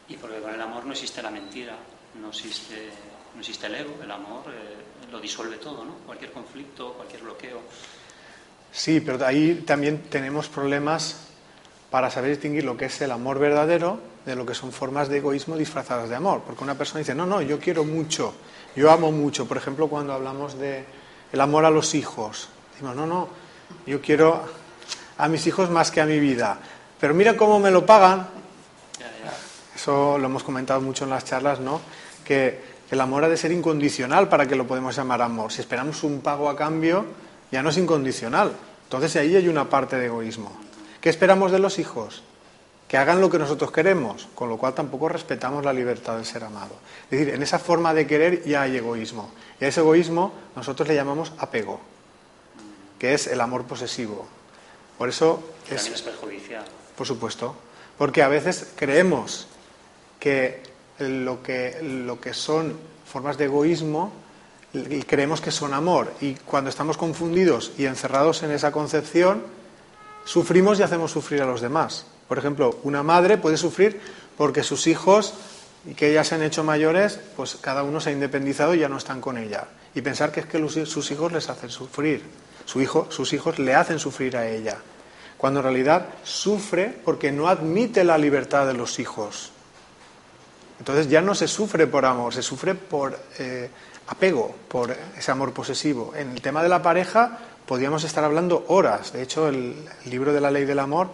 Y 0.09 0.16
porque 0.16 0.38
con 0.38 0.55
el 0.55 0.61
amor 0.61 0.85
no 0.85 0.92
existe 0.92 1.20
la 1.20 1.31
mentira, 1.31 1.76
no 2.20 2.29
existe, 2.29 2.88
no 3.35 3.40
existe 3.40 3.66
el 3.66 3.74
ego, 3.74 3.94
el 4.02 4.11
amor 4.11 4.44
eh, 4.48 5.11
lo 5.11 5.20
disuelve 5.20 5.57
todo, 5.57 5.85
¿no? 5.85 5.94
Cualquier 6.07 6.31
conflicto, 6.31 6.92
cualquier 6.92 7.22
bloqueo. 7.22 7.61
Sí, 8.70 9.00
pero 9.00 9.24
ahí 9.26 9.64
también 9.66 10.02
tenemos 10.02 10.48
problemas 10.48 11.26
para 11.90 12.11
saber 12.11 12.31
distinguir 12.31 12.64
lo 12.64 12.76
que 12.76 12.87
es 12.87 13.00
el 13.00 13.11
amor 13.11 13.38
verdadero 13.38 13.98
de 14.27 14.35
lo 14.35 14.45
que 14.45 14.55
son 14.55 14.73
formas 14.73 15.09
de 15.09 15.19
egoísmo 15.19 15.57
disfrazadas 15.57 16.11
de 16.11 16.17
amor. 16.17 16.43
Porque 16.45 16.65
una 16.65 16.75
persona 16.75 16.99
dice, 16.99 17.15
no, 17.15 17.25
no, 17.25 17.41
yo 17.41 17.61
quiero 17.61 17.85
mucho, 17.85 18.35
yo 18.75 18.91
amo 18.91 19.12
mucho. 19.12 19.47
Por 19.47 19.57
ejemplo, 19.57 19.89
cuando 19.89 20.12
hablamos 20.12 20.59
de 20.59 20.85
el 21.33 21.41
amor 21.41 21.65
a 21.65 21.71
los 21.71 21.95
hijos, 21.95 22.49
decimos, 22.73 22.97
no, 22.97 23.07
no, 23.07 23.29
yo 23.87 24.01
quiero 24.01 24.43
a 25.17 25.29
mis 25.29 25.47
hijos 25.47 25.71
más 25.71 25.93
que 25.93 26.01
a 26.01 26.07
mi 26.07 26.19
vida. 26.19 26.59
Pero 27.01 27.15
mira 27.15 27.37
cómo 27.37 27.61
me 27.61 27.71
lo 27.71 27.87
pagan. 27.87 28.27
Eso 29.75 30.19
lo 30.19 30.27
hemos 30.27 30.43
comentado 30.43 30.81
mucho 30.81 31.05
en 31.05 31.11
las 31.11 31.25
charlas, 31.25 31.61
¿no? 31.61 31.81
Que 32.25 32.77
el 32.91 33.01
amor 33.01 33.25
ha 33.25 33.29
de 33.29 33.37
ser 33.37 33.53
incondicional 33.53 34.29
para 34.29 34.47
que 34.47 34.57
lo 34.57 34.67
podemos 34.67 34.97
llamar 34.97 35.23
amor. 35.23 35.53
Si 35.53 35.61
esperamos 35.61 36.03
un 36.03 36.21
pago 36.21 36.51
a 36.51 36.57
cambio, 36.57 37.05
ya 37.53 37.62
no 37.62 37.71
es 37.71 37.77
incondicional. 37.77 38.53
Entonces 38.85 39.15
ahí 39.17 39.37
hay 39.37 39.47
una 39.49 39.69
parte 39.69 39.97
de 39.97 40.07
egoísmo. 40.07 40.51
¿Qué 41.01 41.11
esperamos 41.11 41.53
de 41.53 41.59
los 41.59 41.79
hijos? 41.79 42.23
Que 42.88 42.96
hagan 42.96 43.20
lo 43.20 43.29
que 43.29 43.38
nosotros 43.38 43.72
queremos, 43.72 44.29
con 44.35 44.49
lo 44.49 44.59
cual 44.59 44.75
tampoco 44.75 45.09
respetamos 45.09 45.64
la 45.64 45.72
libertad 45.72 46.16
del 46.16 46.25
ser 46.25 46.44
amado. 46.44 46.77
Es 47.11 47.18
decir, 47.18 47.35
en 47.35 47.42
esa 47.42 47.59
forma 47.59 47.92
de 47.92 48.07
querer 48.07 48.44
ya 48.44 48.62
hay 48.62 48.77
egoísmo. 48.77 49.31
Y 49.61 49.64
a 49.64 49.68
ese 49.68 49.81
egoísmo 49.81 50.33
nosotros 50.55 50.87
le 50.88 50.94
llamamos 50.94 51.33
apego, 51.38 51.81
que 52.99 53.14
es 53.14 53.27
el 53.27 53.40
amor 53.40 53.64
posesivo. 53.64 54.27
Por 54.99 55.09
eso 55.09 55.42
es, 55.68 55.88
es 55.88 56.03
perjudicial. 56.03 56.64
Por 56.96 57.07
supuesto, 57.07 57.57
porque 57.99 58.22
a 58.22 58.29
veces 58.29 58.72
creemos 58.77 59.49
que 60.20 60.62
lo 60.99 61.42
que, 61.42 61.79
lo 61.83 62.20
que 62.20 62.33
son 62.33 62.79
formas 63.05 63.37
de 63.37 63.46
egoísmo 63.46 64.12
creemos 65.07 65.40
que 65.40 65.51
son 65.51 65.75
amor. 65.75 66.12
Y 66.20 66.35
cuando 66.35 66.70
estamos 66.70 66.96
confundidos 66.96 67.72
y 67.79 67.87
encerrados 67.87 68.42
en 68.42 68.51
esa 68.51 68.72
concepción, 68.72 69.42
sufrimos 70.25 70.79
y 70.79 70.83
hacemos 70.83 71.12
sufrir 71.12 71.42
a 71.42 71.46
los 71.46 71.61
demás. 71.61 72.07
Por 72.29 72.39
ejemplo, 72.39 72.79
una 72.83 73.03
madre 73.03 73.39
puede 73.39 73.57
sufrir 73.57 74.01
porque 74.37 74.62
sus 74.62 74.87
hijos 74.87 75.35
que 75.95 76.12
ya 76.12 76.25
se 76.25 76.35
han 76.35 76.43
hecho 76.43 76.65
mayores, 76.65 77.21
pues 77.37 77.57
cada 77.61 77.85
uno 77.85 78.01
se 78.01 78.11
ha 78.11 78.12
independizado 78.12 78.75
y 78.75 78.81
ya 78.81 78.89
no 78.89 78.97
están 78.97 79.21
con 79.21 79.39
ella. 79.39 79.69
Y 79.95 80.03
pensar 80.03 80.33
que 80.33 80.41
es 80.41 80.47
que 80.47 80.69
sus 80.69 81.11
hijos 81.11 81.33
les 81.33 81.49
hacen 81.49 81.71
sufrir, 81.71 82.25
sus 82.65 83.33
hijos 83.33 83.59
le 83.59 83.75
hacen 83.75 83.99
sufrir 83.99 84.37
a 84.37 84.49
ella, 84.49 84.79
cuando 85.37 85.61
en 85.61 85.65
realidad 85.65 86.07
sufre 86.25 86.93
porque 87.05 87.31
no 87.31 87.49
admite 87.49 88.03
la 88.03 88.19
libertad 88.19 88.67
de 88.67 88.75
los 88.75 88.99
hijos. 88.99 89.53
Entonces 90.79 91.09
ya 91.09 91.23
no 91.23 91.35
se 91.35 91.49
sufre 91.49 91.87
por 91.87 92.05
amor, 92.05 92.35
se 92.35 92.43
sufre 92.43 92.75
por 92.75 93.19
eh, 93.39 93.71
apego, 94.09 94.55
por 94.69 94.95
ese 95.17 95.31
amor 95.31 95.53
posesivo. 95.53 96.12
En 96.17 96.33
el 96.33 96.43
tema 96.43 96.62
de 96.62 96.69
la 96.69 96.83
pareja 96.83 97.39
podríamos 97.65 98.05
estar 98.05 98.25
hablando 98.25 98.65
horas. 98.69 99.12
De 99.12 99.23
hecho, 99.23 99.49
el 99.49 99.75
libro 100.05 100.33
de 100.33 100.41
la 100.41 100.51
ley 100.51 100.65
del 100.65 100.81
amor 100.81 101.09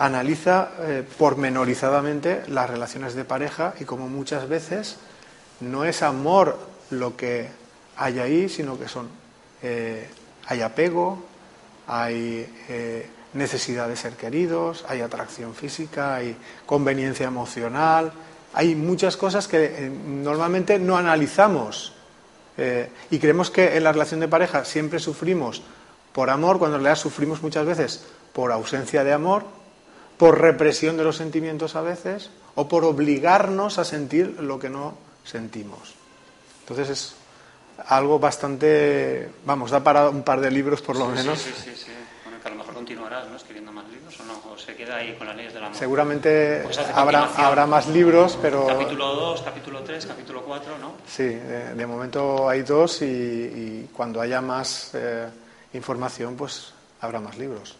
analiza 0.00 0.70
eh, 0.80 1.04
pormenorizadamente 1.18 2.42
las 2.48 2.70
relaciones 2.70 3.14
de 3.14 3.26
pareja 3.26 3.74
y 3.80 3.84
como 3.84 4.08
muchas 4.08 4.48
veces 4.48 4.96
no 5.60 5.84
es 5.84 6.02
amor 6.02 6.58
lo 6.88 7.18
que 7.18 7.48
hay 7.98 8.18
ahí, 8.18 8.48
sino 8.48 8.78
que 8.78 8.88
son 8.88 9.10
eh, 9.62 10.08
hay 10.46 10.62
apego, 10.62 11.22
hay 11.86 12.50
eh, 12.70 13.10
necesidad 13.34 13.88
de 13.88 13.96
ser 13.96 14.14
queridos, 14.14 14.86
hay 14.88 15.02
atracción 15.02 15.54
física, 15.54 16.14
hay 16.14 16.34
conveniencia 16.64 17.26
emocional, 17.26 18.10
hay 18.54 18.74
muchas 18.74 19.18
cosas 19.18 19.48
que 19.48 19.92
normalmente 20.06 20.78
no 20.78 20.96
analizamos 20.96 21.92
y 23.10 23.18
creemos 23.18 23.50
que 23.50 23.76
en 23.76 23.84
la 23.84 23.92
relación 23.92 24.20
de 24.20 24.28
pareja 24.28 24.66
siempre 24.66 24.98
sufrimos 24.98 25.62
por 26.12 26.28
amor, 26.28 26.58
cuando 26.58 26.76
en 26.76 26.82
realidad 26.82 27.00
sufrimos 27.00 27.42
muchas 27.42 27.64
veces 27.64 28.04
por 28.34 28.52
ausencia 28.52 29.02
de 29.02 29.14
amor 29.14 29.59
por 30.20 30.38
represión 30.38 30.98
de 30.98 31.04
los 31.04 31.16
sentimientos 31.16 31.76
a 31.76 31.80
veces 31.80 32.28
o 32.54 32.68
por 32.68 32.84
obligarnos 32.84 33.78
a 33.78 33.86
sentir 33.86 34.36
lo 34.38 34.58
que 34.58 34.68
no 34.68 34.92
sentimos. 35.24 35.94
Entonces 36.60 36.90
es 36.90 37.16
algo 37.86 38.18
bastante, 38.18 39.30
vamos, 39.46 39.70
da 39.70 39.80
para 39.82 40.10
un 40.10 40.22
par 40.22 40.42
de 40.42 40.50
libros 40.50 40.82
por 40.82 40.96
lo 40.96 41.06
menos. 41.08 41.38
Sí, 41.38 41.50
sí, 41.56 41.70
sí. 41.74 41.92
Bueno, 42.22 42.38
que 42.38 42.48
a 42.48 42.50
lo 42.50 42.58
mejor 42.58 42.74
continuarás 42.74 43.30
¿no? 43.30 43.36
escribiendo 43.36 43.72
más 43.72 43.88
libros 43.88 44.20
o 44.20 44.24
no, 44.24 44.52
o 44.52 44.58
se 44.58 44.76
queda 44.76 44.96
ahí 44.96 45.14
con 45.16 45.26
las 45.26 45.36
leyes 45.36 45.54
del 45.54 45.64
amor. 45.64 45.78
Seguramente 45.78 46.60
pues 46.64 46.76
habrá, 46.76 47.24
habrá 47.36 47.66
más 47.66 47.88
libros, 47.88 48.38
pero... 48.42 48.66
Capítulo 48.66 49.14
2, 49.14 49.40
capítulo 49.40 49.80
3, 49.80 50.04
capítulo 50.04 50.42
4, 50.42 50.78
¿no? 50.78 50.92
Sí, 51.06 51.24
de, 51.24 51.86
momento 51.86 52.46
hay 52.46 52.60
dos 52.60 53.00
y, 53.00 53.88
cuando 53.96 54.20
haya 54.20 54.42
más 54.42 54.90
eh, 54.92 55.28
información, 55.72 56.36
pues 56.36 56.74
habrá 57.00 57.20
más 57.20 57.38
libros. 57.38 57.79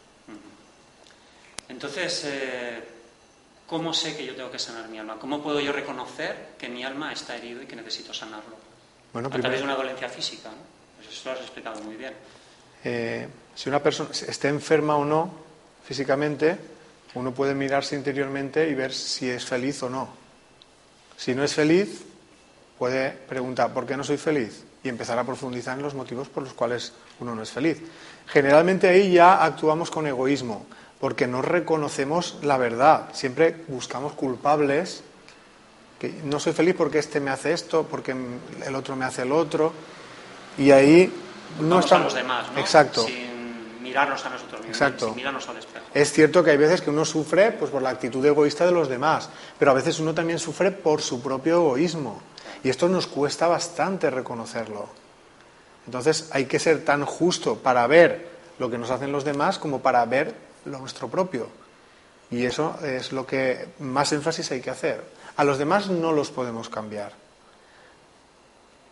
Entonces, 1.71 2.25
eh, 2.27 2.83
¿cómo 3.67 3.95
sé 3.95 4.17
que 4.17 4.27
yo 4.27 4.35
tengo 4.35 4.51
que 4.51 4.59
sanar 4.59 4.89
mi 4.89 4.99
alma? 4.99 5.17
¿Cómo 5.21 5.41
puedo 5.41 5.61
yo 5.61 5.73
reconocer 5.73 6.49
que 6.59 6.69
mi 6.69 6.83
alma 6.83 7.13
está 7.13 7.37
herido 7.37 7.63
y 7.63 7.67
que 7.67 7.77
necesito 7.77 8.13
sanarlo? 8.13 8.57
Bueno, 9.13 9.29
a 9.29 9.39
través 9.39 9.61
de 9.61 9.65
una 9.65 9.77
dolencia 9.77 10.09
física, 10.09 10.49
¿no? 10.49 10.57
Pues 10.97 11.17
eso 11.17 11.29
lo 11.29 11.37
has 11.37 11.41
explicado 11.43 11.81
muy 11.83 11.95
bien. 11.95 12.13
Eh, 12.83 13.29
si 13.55 13.69
una 13.69 13.81
persona 13.81 14.11
esté 14.11 14.49
enferma 14.49 14.97
o 14.97 15.05
no 15.05 15.31
físicamente, 15.85 16.57
uno 17.15 17.33
puede 17.33 17.55
mirarse 17.55 17.95
interiormente 17.95 18.69
y 18.69 18.75
ver 18.75 18.93
si 18.93 19.31
es 19.31 19.45
feliz 19.45 19.81
o 19.85 19.89
no. 19.89 20.09
Si 21.17 21.35
no 21.37 21.45
es 21.45 21.55
feliz, 21.55 22.03
puede 22.79 23.11
preguntar, 23.13 23.73
¿por 23.73 23.87
qué 23.87 23.97
no 23.97 24.03
soy 24.03 24.17
feliz? 24.17 24.65
Y 24.83 24.89
empezar 24.89 25.19
a 25.19 25.25
profundizar 25.25 25.77
en 25.77 25.85
los 25.85 25.95
motivos 25.95 26.29
por 26.29 26.43
los 26.43 26.53
cuales 26.53 26.93
uno 27.21 27.35
no 27.35 27.43
es 27.43 27.51
feliz. 27.51 27.81
Generalmente 28.27 28.89
ahí 28.89 29.13
ya 29.13 29.45
actuamos 29.45 29.89
con 29.91 30.07
egoísmo 30.09 30.67
porque 31.01 31.27
no 31.27 31.41
reconocemos 31.43 32.37
la 32.43 32.59
verdad. 32.59 33.09
Siempre 33.13 33.57
buscamos 33.69 34.13
culpables. 34.13 35.03
Que 35.99 36.21
no 36.25 36.39
soy 36.39 36.53
feliz 36.53 36.75
porque 36.77 36.99
este 36.99 37.21
me 37.21 37.31
hace 37.31 37.53
esto, 37.53 37.87
porque 37.91 38.15
el 38.65 38.75
otro 38.75 38.97
me 38.97 39.05
hace 39.05 39.23
el 39.23 39.33
otro. 39.33 39.73
Y 40.59 40.71
ahí 40.71 41.13
no 41.61 41.81
estamos. 41.81 42.03
A 42.03 42.05
los 42.05 42.15
demás, 42.15 42.47
¿no? 42.53 42.61
Exacto. 42.61 43.05
Sin 43.05 43.83
mirarnos 43.83 44.25
a 44.25 44.31
nosotros 44.31 44.61
mismos, 44.61 44.77
Exacto. 44.77 45.07
sin 45.07 45.17
mirarnos 45.17 45.49
al 45.49 45.57
espejo. 45.57 45.85
Es 45.93 46.13
cierto 46.13 46.45
que 46.45 46.51
hay 46.51 46.57
veces 46.57 46.81
que 46.83 46.91
uno 46.91 47.05
sufre 47.05 47.53
pues, 47.53 47.71
por 47.71 47.83
la 47.83 47.91
actitud 47.91 48.25
egoísta 48.25 48.65
de 48.67 48.73
los 48.73 48.89
demás, 48.89 49.31
pero 49.59 49.71
a 49.71 49.75
veces 49.75 49.99
uno 50.01 50.15
también 50.15 50.39
sufre 50.39 50.71
por 50.71 51.03
su 51.03 51.21
propio 51.23 51.57
egoísmo. 51.57 52.21
Y 52.63 52.69
esto 52.69 52.89
nos 52.89 53.07
cuesta 53.07 53.49
bastante 53.49 54.11
reconocerlo. 54.11 54.89
Entonces 55.87 56.29
hay 56.33 56.45
que 56.45 56.59
ser 56.59 56.85
tan 56.85 57.05
justo 57.05 57.57
para 57.57 57.87
ver 57.87 58.29
lo 58.59 58.71
que 58.71 58.79
nos 58.79 58.91
hacen 58.91 59.13
los 59.13 59.25
demás 59.25 59.59
como 59.59 59.81
para 59.81 60.05
ver 60.05 60.50
lo 60.65 60.79
nuestro 60.79 61.09
propio. 61.09 61.49
Y 62.31 62.45
eso 62.45 62.79
es 62.83 63.13
lo 63.13 63.27
que 63.27 63.69
más 63.81 64.13
énfasis 64.13 64.51
hay 64.53 64.61
que 64.61 64.71
hacer. 64.71 65.05
A 65.37 65.45
los 65.45 65.59
demás 65.59 65.89
no 65.89 66.13
los 66.13 66.31
podemos 66.31 66.69
cambiar. 66.69 67.13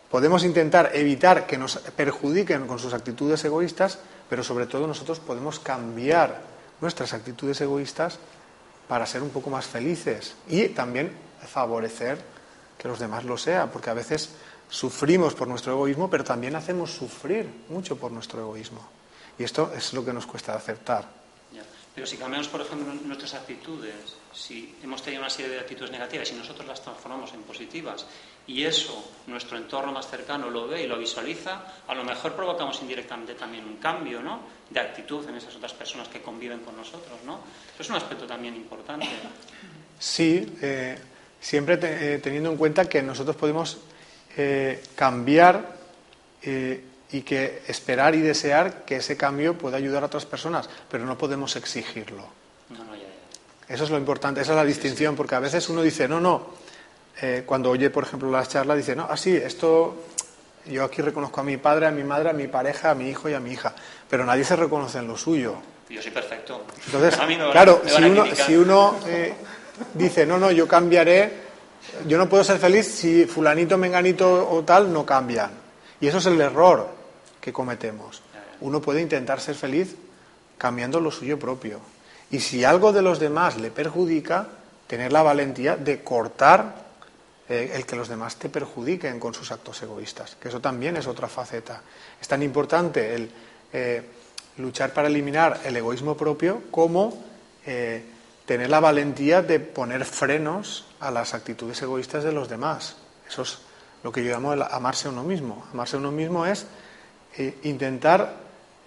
Podemos 0.09 0.43
intentar 0.43 0.91
evitar 0.93 1.45
que 1.45 1.57
nos 1.57 1.77
perjudiquen 1.77 2.65
con 2.65 2.79
sus 2.79 2.93
actitudes 2.93 3.43
egoístas, 3.45 3.99
pero 4.29 4.43
sobre 4.43 4.65
todo 4.65 4.87
nosotros 4.87 5.19
podemos 5.19 5.59
cambiar 5.59 6.41
nuestras 6.81 7.13
actitudes 7.13 7.61
egoístas 7.61 8.17
para 8.87 9.05
ser 9.05 9.21
un 9.21 9.29
poco 9.29 9.51
más 9.51 9.67
felices 9.67 10.33
y 10.47 10.69
también 10.69 11.11
favorecer 11.47 12.17
que 12.77 12.87
los 12.87 12.99
demás 12.99 13.23
lo 13.23 13.37
sean, 13.37 13.69
porque 13.69 13.91
a 13.91 13.93
veces 13.93 14.31
sufrimos 14.69 15.35
por 15.35 15.47
nuestro 15.47 15.73
egoísmo, 15.73 16.09
pero 16.09 16.23
también 16.23 16.55
hacemos 16.55 16.91
sufrir 16.91 17.65
mucho 17.69 17.97
por 17.97 18.11
nuestro 18.11 18.41
egoísmo. 18.41 18.81
Y 19.37 19.43
esto 19.43 19.71
es 19.75 19.93
lo 19.93 20.03
que 20.03 20.13
nos 20.13 20.25
cuesta 20.25 20.55
aceptar. 20.55 21.07
Pero 21.95 22.07
si 22.07 22.17
cambiamos, 22.17 22.47
por 22.47 22.61
ejemplo, 22.61 22.93
nuestras 22.93 23.33
actitudes, 23.33 24.15
si 24.33 24.75
hemos 24.83 25.01
tenido 25.01 25.21
una 25.21 25.29
serie 25.29 25.51
de 25.51 25.59
actitudes 25.59 25.91
negativas 25.91 26.31
y 26.31 26.35
nosotros 26.35 26.67
las 26.67 26.81
transformamos 26.81 27.33
en 27.33 27.41
positivas 27.41 28.05
y 28.47 28.63
eso 28.63 29.11
nuestro 29.27 29.57
entorno 29.57 29.91
más 29.91 30.07
cercano 30.07 30.49
lo 30.49 30.67
ve 30.67 30.83
y 30.83 30.87
lo 30.87 30.97
visualiza, 30.97 31.61
a 31.87 31.93
lo 31.93 32.03
mejor 32.03 32.35
provocamos 32.35 32.81
indirectamente 32.81 33.33
también 33.33 33.65
un 33.65 33.77
cambio 33.77 34.21
¿no? 34.21 34.39
de 34.69 34.79
actitud 34.79 35.27
en 35.27 35.35
esas 35.35 35.55
otras 35.55 35.73
personas 35.73 36.07
que 36.07 36.21
conviven 36.21 36.59
con 36.59 36.77
nosotros. 36.77 37.19
¿no? 37.25 37.41
Eso 37.73 37.83
es 37.83 37.89
un 37.89 37.95
aspecto 37.95 38.25
también 38.25 38.55
importante. 38.55 39.07
Sí, 39.99 40.57
eh, 40.61 40.97
siempre 41.39 41.79
eh, 41.81 42.19
teniendo 42.19 42.49
en 42.51 42.57
cuenta 42.57 42.87
que 42.87 43.01
nosotros 43.01 43.35
podemos 43.35 43.77
eh, 44.37 44.81
cambiar 44.95 45.77
y 47.11 47.21
que 47.21 47.63
esperar 47.67 48.13
y 48.15 48.21
desear 48.21 48.85
que 48.85 48.97
ese 48.97 49.17
cambio 49.17 49.57
pueda 49.57 49.77
ayudar 49.77 50.03
a 50.03 50.07
otras 50.07 50.25
personas, 50.25 50.69
pero 50.89 51.05
no 51.05 51.17
podemos 51.17 51.55
exigirlo. 51.55 52.23
Eso 53.67 53.83
es 53.83 53.89
lo 53.89 53.97
importante, 53.97 54.41
esa 54.41 54.53
es 54.53 54.57
la 54.57 54.65
distinción, 54.65 55.15
porque 55.15 55.35
a 55.35 55.39
veces 55.39 55.69
uno 55.69 55.81
dice, 55.81 56.07
no, 56.07 56.19
no, 56.19 56.47
eh, 57.21 57.43
cuando 57.45 57.69
oye, 57.69 57.89
por 57.89 58.03
ejemplo, 58.03 58.29
las 58.31 58.49
charlas, 58.49 58.77
dice, 58.77 58.95
no, 58.95 59.07
así, 59.09 59.35
ah, 59.35 59.45
esto, 59.45 60.05
yo 60.65 60.83
aquí 60.83 61.01
reconozco 61.01 61.41
a 61.41 61.43
mi 61.43 61.57
padre, 61.57 61.85
a 61.85 61.91
mi 61.91 62.03
madre, 62.03 62.29
a 62.29 62.33
mi 62.33 62.47
pareja, 62.47 62.91
a 62.91 62.95
mi 62.95 63.09
hijo 63.09 63.29
y 63.29 63.33
a 63.33 63.39
mi 63.39 63.51
hija, 63.51 63.73
pero 64.09 64.25
nadie 64.25 64.43
se 64.43 64.55
reconoce 64.55 64.99
en 64.99 65.07
lo 65.07 65.17
suyo. 65.17 65.55
Yo 65.87 66.01
soy 66.01 66.11
perfecto. 66.11 66.63
Entonces, 66.85 67.19
claro, 67.51 67.81
si 67.85 68.03
uno, 68.03 68.25
si 68.35 68.55
uno 68.55 68.99
eh, 69.07 69.33
dice, 69.93 70.25
no, 70.25 70.37
no, 70.37 70.51
yo 70.51 70.67
cambiaré, 70.67 71.49
yo 72.07 72.17
no 72.17 72.27
puedo 72.27 72.43
ser 72.43 72.57
feliz 72.57 72.87
si 72.87 73.25
fulanito, 73.25 73.77
menganito 73.77 74.49
o 74.49 74.63
tal 74.63 74.91
no 74.91 75.05
cambian. 75.05 75.51
Y 76.01 76.07
eso 76.07 76.17
es 76.19 76.25
el 76.27 76.39
error 76.41 76.98
que 77.39 77.53
cometemos. 77.53 78.21
Uno 78.61 78.81
puede 78.81 79.01
intentar 79.01 79.39
ser 79.39 79.55
feliz 79.55 79.95
cambiando 80.57 80.99
lo 80.99 81.11
suyo 81.11 81.39
propio. 81.39 81.79
Y 82.31 82.39
si 82.41 82.63
algo 82.63 82.91
de 82.91 83.01
los 83.01 83.19
demás 83.19 83.57
le 83.57 83.71
perjudica, 83.71 84.47
tener 84.87 85.11
la 85.11 85.23
valentía 85.23 85.75
de 85.77 86.03
cortar 86.03 86.89
eh, 87.47 87.71
el 87.73 87.85
que 87.85 87.95
los 87.95 88.07
demás 88.07 88.35
te 88.35 88.49
perjudiquen 88.49 89.19
con 89.19 89.33
sus 89.33 89.51
actos 89.51 89.81
egoístas, 89.81 90.35
que 90.39 90.49
eso 90.49 90.59
también 90.59 90.97
es 90.97 91.07
otra 91.07 91.27
faceta. 91.27 91.81
Es 92.21 92.27
tan 92.27 92.43
importante 92.43 93.15
el 93.15 93.31
eh, 93.73 94.03
luchar 94.57 94.93
para 94.93 95.07
eliminar 95.07 95.61
el 95.63 95.75
egoísmo 95.77 96.15
propio 96.15 96.63
como 96.69 97.23
eh, 97.65 98.03
tener 98.45 98.69
la 98.69 98.79
valentía 98.79 99.41
de 99.41 99.59
poner 99.59 100.05
frenos 100.05 100.85
a 100.99 101.11
las 101.11 101.33
actitudes 101.33 101.81
egoístas 101.81 102.23
de 102.23 102.31
los 102.31 102.49
demás. 102.49 102.95
Eso 103.27 103.43
es 103.43 103.59
lo 104.03 104.11
que 104.11 104.23
yo 104.23 104.31
llamo 104.31 104.53
el 104.53 104.61
amarse 104.61 105.07
a 105.07 105.11
uno 105.11 105.23
mismo. 105.23 105.65
Amarse 105.73 105.95
a 105.95 105.99
uno 105.99 106.11
mismo 106.11 106.45
es 106.45 106.65
eh, 107.37 107.59
intentar 107.63 108.33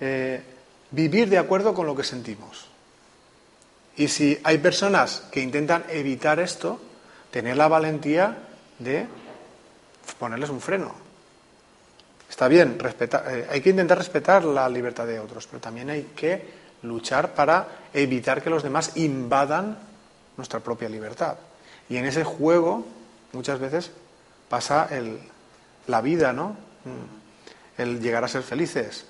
eh, 0.01 0.43
vivir 0.91 1.29
de 1.29 1.39
acuerdo 1.39 1.75
con 1.75 1.87
lo 1.87 1.95
que 1.95 2.05
sentimos. 2.05 2.67
Y 3.97 4.09
si 4.09 4.39
hay 4.43 4.59
personas 4.59 5.23
que 5.31 5.41
intentan 5.41 5.85
evitar 5.89 6.41
esto, 6.41 6.81
tener 7.31 7.57
la 7.57 7.69
valentía 7.69 8.37
de 8.79 9.07
ponerles 10.19 10.51
un 10.51 10.61
freno. 10.61 10.93
Está 12.29 12.49
bien, 12.49 12.79
eh, 12.83 13.47
hay 13.51 13.61
que 13.61 13.71
intentar 13.71 13.99
respetar 13.99 14.45
la 14.45 14.69
libertad 14.69 15.07
de 15.07 15.21
otros, 15.21 15.47
pero 15.47 15.61
también 15.61 15.91
hay 15.91 16.11
que 16.17 16.63
luchar 16.83 17.35
para 17.35 17.69
evitar 17.93 18.43
que 18.43 18.51
los 18.51 18.63
demás 18.63 18.97
invadan 18.97 19.79
nuestra 20.37 20.61
propia 20.61 20.89
libertad. 20.89 21.37
Y 21.89 21.97
en 21.97 22.07
ese 22.07 22.25
juego 22.25 22.85
muchas 23.33 23.61
veces 23.61 23.93
pasa 24.49 24.89
el, 24.91 25.21
la 25.87 26.01
vida, 26.01 26.33
¿no? 26.33 26.57
Mm 26.85 27.22
el 27.79 28.01
llegar 28.01 28.25
a 28.25 28.29
ser 28.29 28.43
felices. 28.43 29.07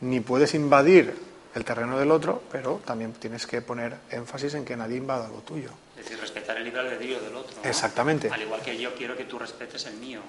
Ni 0.00 0.20
puedes 0.20 0.54
invadir 0.54 1.14
el 1.54 1.64
terreno 1.64 1.98
del 1.98 2.10
otro, 2.10 2.42
pero 2.52 2.80
también 2.84 3.12
tienes 3.14 3.46
que 3.46 3.62
poner 3.62 3.96
énfasis 4.10 4.54
en 4.54 4.64
que 4.64 4.76
nadie 4.76 4.96
invada 4.96 5.28
lo 5.28 5.38
tuyo. 5.38 5.70
Es 5.96 6.04
decir, 6.04 6.20
respetar 6.20 6.56
el 6.58 6.64
libre 6.64 6.80
albedrío 6.80 7.20
del 7.20 7.34
otro. 7.34 7.56
Exactamente. 7.64 8.28
Al 8.30 8.42
igual 8.42 8.60
que 8.60 8.76
yo 8.76 8.94
quiero 8.94 9.16
que 9.16 9.24
tú 9.24 9.38
respetes 9.38 9.86
el 9.86 9.94
mío. 9.94 10.20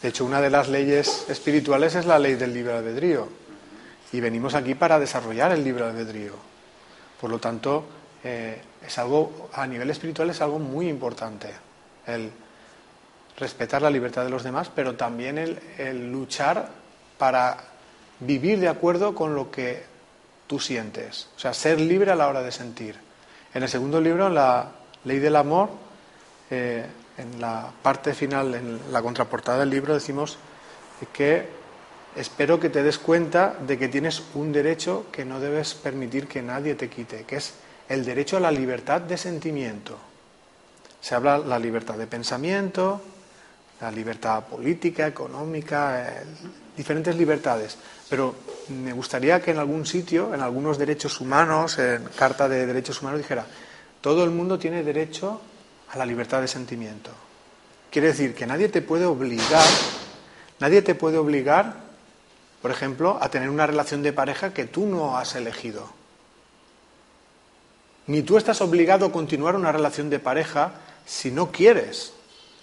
De 0.00 0.08
hecho, 0.08 0.24
una 0.24 0.40
de 0.40 0.50
las 0.50 0.68
leyes 0.68 1.26
espirituales 1.28 1.94
es 1.94 2.06
la 2.06 2.18
ley 2.18 2.34
del 2.34 2.52
libre 2.52 2.74
albedrío. 2.74 3.28
Y 4.12 4.20
venimos 4.20 4.54
aquí 4.54 4.74
para 4.74 5.00
desarrollar 5.00 5.52
el 5.52 5.64
libre 5.64 5.84
albedrío. 5.84 6.34
Por 7.20 7.30
lo 7.30 7.38
tanto, 7.38 7.84
eh, 8.22 8.60
es 8.86 8.98
algo, 8.98 9.50
a 9.52 9.66
nivel 9.66 9.90
espiritual 9.90 10.30
es 10.30 10.40
algo 10.40 10.58
muy 10.58 10.88
importante. 10.88 11.48
El 12.06 12.30
respetar 13.36 13.82
la 13.82 13.90
libertad 13.90 14.24
de 14.24 14.30
los 14.30 14.42
demás, 14.42 14.70
pero 14.74 14.94
también 14.94 15.38
el, 15.38 16.12
luchar 16.12 16.68
para 17.18 17.56
vivir 18.20 18.60
de 18.60 18.68
acuerdo 18.68 19.14
con 19.14 19.34
lo 19.34 19.50
que 19.50 19.84
tú 20.46 20.60
sientes. 20.60 21.28
O 21.36 21.38
sea, 21.38 21.54
ser 21.54 21.80
libre 21.80 22.10
a 22.10 22.14
la 22.14 22.28
hora 22.28 22.42
de 22.42 22.52
sentir. 22.52 22.96
En 23.54 23.62
el 23.62 23.68
segundo 23.68 24.00
libro, 24.00 24.28
la 24.28 24.70
ley 25.04 25.18
del 25.18 25.36
amor, 25.36 25.70
eh, 26.50 26.86
en 27.18 27.40
la 27.40 27.70
parte 27.82 28.14
final, 28.14 28.54
en 28.54 28.92
la 28.92 29.02
contraportada 29.02 29.60
del 29.60 29.70
libro, 29.70 29.94
decimos 29.94 30.38
que 31.12 31.48
espero 32.14 32.60
que 32.60 32.70
te 32.70 32.82
des 32.82 32.98
cuenta 32.98 33.56
de 33.66 33.78
que 33.78 33.88
tienes 33.88 34.22
un 34.34 34.52
derecho 34.52 35.06
que 35.10 35.24
no 35.24 35.40
debes 35.40 35.74
permitir 35.74 36.28
que 36.28 36.42
nadie 36.42 36.74
te 36.74 36.88
quite, 36.88 37.24
que 37.24 37.36
es 37.36 37.54
el 37.88 38.04
derecho 38.04 38.36
a 38.36 38.40
la 38.40 38.50
libertad 38.50 39.00
de 39.00 39.16
sentimiento. 39.16 39.96
Se 41.00 41.14
habla 41.14 41.38
de 41.40 41.46
la 41.46 41.58
libertad 41.58 41.94
de 41.94 42.06
pensamiento, 42.06 43.00
la 43.80 43.90
libertad 43.90 44.44
política, 44.44 45.06
económica, 45.06 46.22
diferentes 46.76 47.16
libertades. 47.16 47.76
Pero 48.08 48.34
me 48.68 48.92
gustaría 48.92 49.40
que 49.40 49.50
en 49.50 49.58
algún 49.58 49.86
sitio, 49.86 50.34
en 50.34 50.40
algunos 50.40 50.78
derechos 50.78 51.20
humanos, 51.20 51.78
en 51.78 52.04
Carta 52.16 52.48
de 52.48 52.66
Derechos 52.66 53.02
Humanos, 53.02 53.18
dijera, 53.20 53.46
todo 54.00 54.24
el 54.24 54.30
mundo 54.30 54.58
tiene 54.58 54.82
derecho 54.82 55.40
a 55.90 55.98
la 55.98 56.06
libertad 56.06 56.40
de 56.40 56.48
sentimiento. 56.48 57.10
Quiere 57.90 58.08
decir 58.08 58.34
que 58.34 58.46
nadie 58.46 58.68
te 58.68 58.82
puede 58.82 59.04
obligar, 59.04 59.66
nadie 60.60 60.82
te 60.82 60.94
puede 60.94 61.18
obligar, 61.18 61.74
por 62.62 62.70
ejemplo, 62.70 63.18
a 63.20 63.28
tener 63.30 63.50
una 63.50 63.66
relación 63.66 64.02
de 64.02 64.12
pareja 64.12 64.52
que 64.52 64.64
tú 64.64 64.86
no 64.86 65.16
has 65.16 65.34
elegido. 65.34 65.88
Ni 68.06 68.22
tú 68.22 68.36
estás 68.36 68.60
obligado 68.60 69.06
a 69.06 69.12
continuar 69.12 69.56
una 69.56 69.72
relación 69.72 70.10
de 70.10 70.20
pareja 70.20 70.72
si 71.04 71.30
no 71.30 71.50
quieres. 71.50 72.12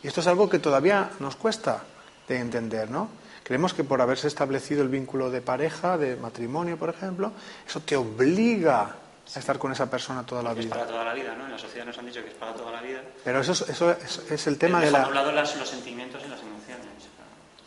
Y 0.04 0.08
esto 0.08 0.22
es 0.22 0.28
algo 0.28 0.50
que 0.50 0.60
todavía 0.60 1.12
nos 1.20 1.36
cuesta 1.36 1.84
de 2.28 2.38
entender, 2.38 2.92
¿no? 2.92 3.10
Creemos 3.44 3.74
que 3.74 3.84
por 3.84 4.02
haberse 4.02 4.28
establecido 4.28 4.82
el 4.84 4.90
vínculo 4.90 5.30
de 5.30 5.42
pareja, 5.42 5.98
de 5.98 6.16
matrimonio, 6.16 6.78
por 6.78 6.90
ejemplo, 6.90 7.32
eso 7.68 7.82
te 7.82 7.96
obliga 7.96 8.96
a 9.36 9.40
estar 9.40 9.58
con 9.58 9.72
esa 9.72 9.90
persona 9.90 10.26
toda 10.26 10.44
la 10.44 10.54
vida. 10.54 10.66
Es 10.66 10.70
para 10.70 10.88
toda 10.88 11.04
la 11.04 11.14
vida, 11.14 11.36
¿no? 11.36 11.46
En 11.46 11.52
la 11.52 11.58
sociedad 11.58 11.86
nos 11.86 11.98
han 11.98 12.06
dicho 12.06 12.22
que 12.22 12.30
es 12.30 12.36
para 12.36 12.54
toda 12.54 12.72
la 12.72 12.82
vida. 12.82 13.02
Pero 13.24 13.42
eso, 13.42 13.52
eso 13.52 13.92
es, 13.92 14.48
el 14.48 14.58
tema 14.58 14.80
de 14.82 14.92
la... 14.92 15.04
hablado 15.04 15.32
las, 15.32 15.56
los 15.58 15.68
sentimientos 15.68 16.22
y 16.26 16.30
las 16.30 16.40
emociones. 16.40 16.88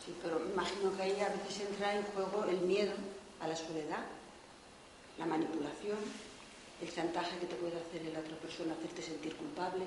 Sí, 0.05 0.15
pero 0.21 0.41
imagino 0.53 0.95
que 0.95 1.01
ahí 1.01 1.19
a 1.21 1.29
veces 1.29 1.67
entra 1.69 1.93
en 1.93 2.03
juego 2.03 2.45
el 2.49 2.61
miedo 2.61 2.93
a 3.41 3.47
la 3.47 3.55
soledad, 3.55 4.05
la 5.17 5.25
manipulación, 5.25 5.97
el 6.81 6.93
chantaje 6.93 7.37
que 7.39 7.47
te 7.47 7.55
puede 7.55 7.77
hacer 7.77 8.01
la 8.13 8.19
otra 8.19 8.35
persona, 8.37 8.73
hacerte 8.73 9.01
sentir 9.01 9.35
culpable. 9.35 9.85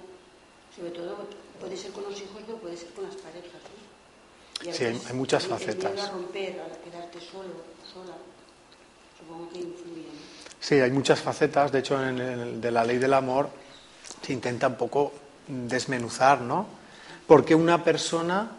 Sobre 0.74 0.90
todo 0.90 1.26
puede 1.60 1.76
ser 1.76 1.90
con 1.92 2.04
los 2.04 2.16
hijos, 2.20 2.42
pero 2.46 2.58
puede 2.58 2.76
ser 2.76 2.90
con 2.90 3.04
las 3.04 3.16
parejas. 3.16 3.52
¿no? 3.52 4.72
Sí, 4.72 4.84
hay, 4.84 5.00
muchas 5.14 5.46
facetas. 5.46 5.98
a 6.00 6.10
romper, 6.10 6.60
a 6.60 6.84
quedarte 6.84 7.18
solo, 7.18 7.64
sola, 7.90 8.14
supongo 9.18 9.48
que 9.50 9.58
influye. 9.58 10.04
Sí, 10.60 10.74
hay 10.74 10.90
muchas 10.90 11.20
facetas. 11.20 11.72
De 11.72 11.78
hecho, 11.78 12.02
en 12.02 12.18
el, 12.18 12.60
de 12.60 12.70
la 12.70 12.84
ley 12.84 12.98
del 12.98 13.14
amor 13.14 13.48
se 14.20 14.34
intenta 14.34 14.68
un 14.68 14.76
poco 14.76 15.12
desmenuzar, 15.48 16.42
¿no? 16.42 16.66
Porque 17.26 17.54
una 17.54 17.82
persona 17.82 18.50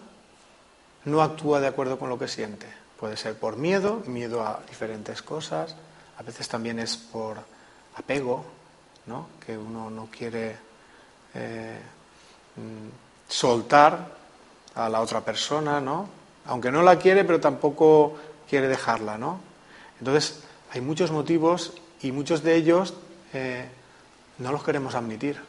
no 1.05 1.21
actúa 1.21 1.59
de 1.59 1.67
acuerdo 1.67 1.99
con 1.99 2.09
lo 2.09 2.17
que 2.17 2.27
siente. 2.27 2.65
Puede 2.99 3.15
ser 3.15 3.35
por 3.35 3.57
miedo, 3.57 4.01
miedo 4.07 4.45
a 4.45 4.61
diferentes 4.67 5.21
cosas. 5.21 5.75
A 6.17 6.23
veces 6.23 6.47
también 6.47 6.79
es 6.79 6.97
por 6.97 7.37
apego, 7.95 8.43
¿no? 9.05 9.27
Que 9.45 9.55
uno 9.55 9.91
no 9.91 10.07
quiere 10.11 10.55
eh, 11.35 11.79
soltar 13.27 14.15
a 14.75 14.89
la 14.89 15.01
otra 15.01 15.21
persona, 15.21 15.79
¿no? 15.79 16.07
Aunque 16.45 16.71
no 16.71 16.81
la 16.81 16.97
quiere, 16.97 17.23
pero 17.23 17.39
tampoco 17.39 18.17
quiere 18.49 18.67
dejarla, 18.67 19.17
¿no? 19.17 19.39
Entonces, 19.99 20.43
hay 20.71 20.81
muchos 20.81 21.11
motivos 21.11 21.73
y 22.01 22.11
muchos 22.11 22.43
de 22.43 22.55
ellos 22.55 22.93
eh, 23.33 23.67
no 24.39 24.51
los 24.51 24.63
queremos 24.63 24.95
admitir. 24.95 25.39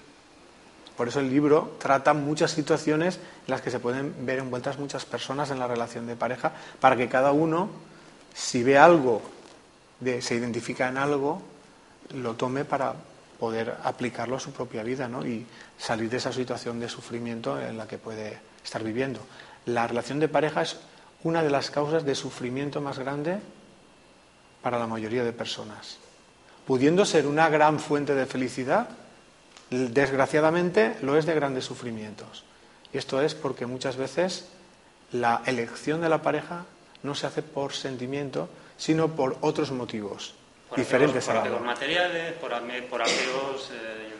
Por 0.96 1.08
eso 1.08 1.20
el 1.20 1.30
libro 1.30 1.76
trata 1.78 2.12
muchas 2.12 2.50
situaciones 2.50 3.16
en 3.16 3.50
las 3.50 3.62
que 3.62 3.70
se 3.70 3.80
pueden 3.80 4.26
ver 4.26 4.40
envueltas 4.40 4.78
muchas 4.78 5.04
personas 5.04 5.50
en 5.50 5.58
la 5.58 5.66
relación 5.66 6.06
de 6.06 6.16
pareja, 6.16 6.52
para 6.80 6.96
que 6.96 7.08
cada 7.08 7.32
uno, 7.32 7.70
si 8.34 8.62
ve 8.62 8.78
algo, 8.78 9.22
de, 10.00 10.20
se 10.20 10.34
identifica 10.34 10.88
en 10.88 10.98
algo, 10.98 11.40
lo 12.14 12.34
tome 12.34 12.64
para 12.64 12.94
poder 13.42 13.74
aplicarlo 13.82 14.36
a 14.36 14.38
su 14.38 14.52
propia 14.52 14.84
vida 14.84 15.08
¿no? 15.08 15.26
y 15.26 15.44
salir 15.76 16.08
de 16.08 16.18
esa 16.18 16.32
situación 16.32 16.78
de 16.78 16.88
sufrimiento 16.88 17.60
en 17.60 17.76
la 17.76 17.88
que 17.88 17.98
puede 17.98 18.38
estar 18.62 18.84
viviendo. 18.84 19.18
La 19.66 19.88
relación 19.88 20.20
de 20.20 20.28
pareja 20.28 20.62
es 20.62 20.76
una 21.24 21.42
de 21.42 21.50
las 21.50 21.72
causas 21.72 22.04
de 22.04 22.14
sufrimiento 22.14 22.80
más 22.80 23.00
grande 23.00 23.40
para 24.62 24.78
la 24.78 24.86
mayoría 24.86 25.24
de 25.24 25.32
personas. 25.32 25.98
Pudiendo 26.68 27.04
ser 27.04 27.26
una 27.26 27.48
gran 27.48 27.80
fuente 27.80 28.14
de 28.14 28.26
felicidad, 28.26 28.90
desgraciadamente 29.70 30.96
lo 31.02 31.18
es 31.18 31.26
de 31.26 31.34
grandes 31.34 31.64
sufrimientos. 31.64 32.44
Y 32.92 32.98
esto 32.98 33.20
es 33.20 33.34
porque 33.34 33.66
muchas 33.66 33.96
veces 33.96 34.50
la 35.10 35.42
elección 35.46 36.00
de 36.00 36.08
la 36.08 36.22
pareja 36.22 36.64
no 37.02 37.16
se 37.16 37.26
hace 37.26 37.42
por 37.42 37.72
sentimiento, 37.72 38.48
sino 38.76 39.16
por 39.16 39.36
otros 39.40 39.72
motivos 39.72 40.36
diferentes 40.76 41.26
por 41.26 41.36
a 41.36 41.44
la 41.44 41.58
materiales, 41.58 42.32
por, 42.34 42.50
por 42.88 43.02
eh, 43.02 44.12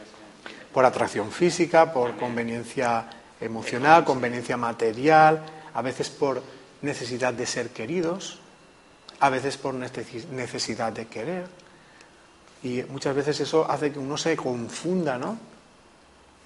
por 0.73 0.85
atracción 0.85 1.31
física, 1.31 1.93
por 1.93 2.17
conveniencia 2.17 3.09
emocional, 3.41 4.05
conveniencia 4.05 4.57
material, 4.57 5.43
a 5.75 5.83
veces 5.83 6.09
por 6.09 6.43
necesidad 6.81 7.35
de 7.35 7.47
ser 7.47 7.71
queridos, 7.71 8.39
a 9.21 9.31
veces 9.31 9.57
por 9.57 9.75
necesidad 9.75 10.93
de 10.93 11.07
querer. 11.07 11.47
Y 12.63 12.83
muchas 12.85 13.15
veces 13.15 13.41
eso 13.41 13.71
hace 13.71 13.93
que 13.93 13.99
uno 13.99 14.17
se 14.17 14.37
confunda, 14.37 15.19
¿no? 15.19 15.39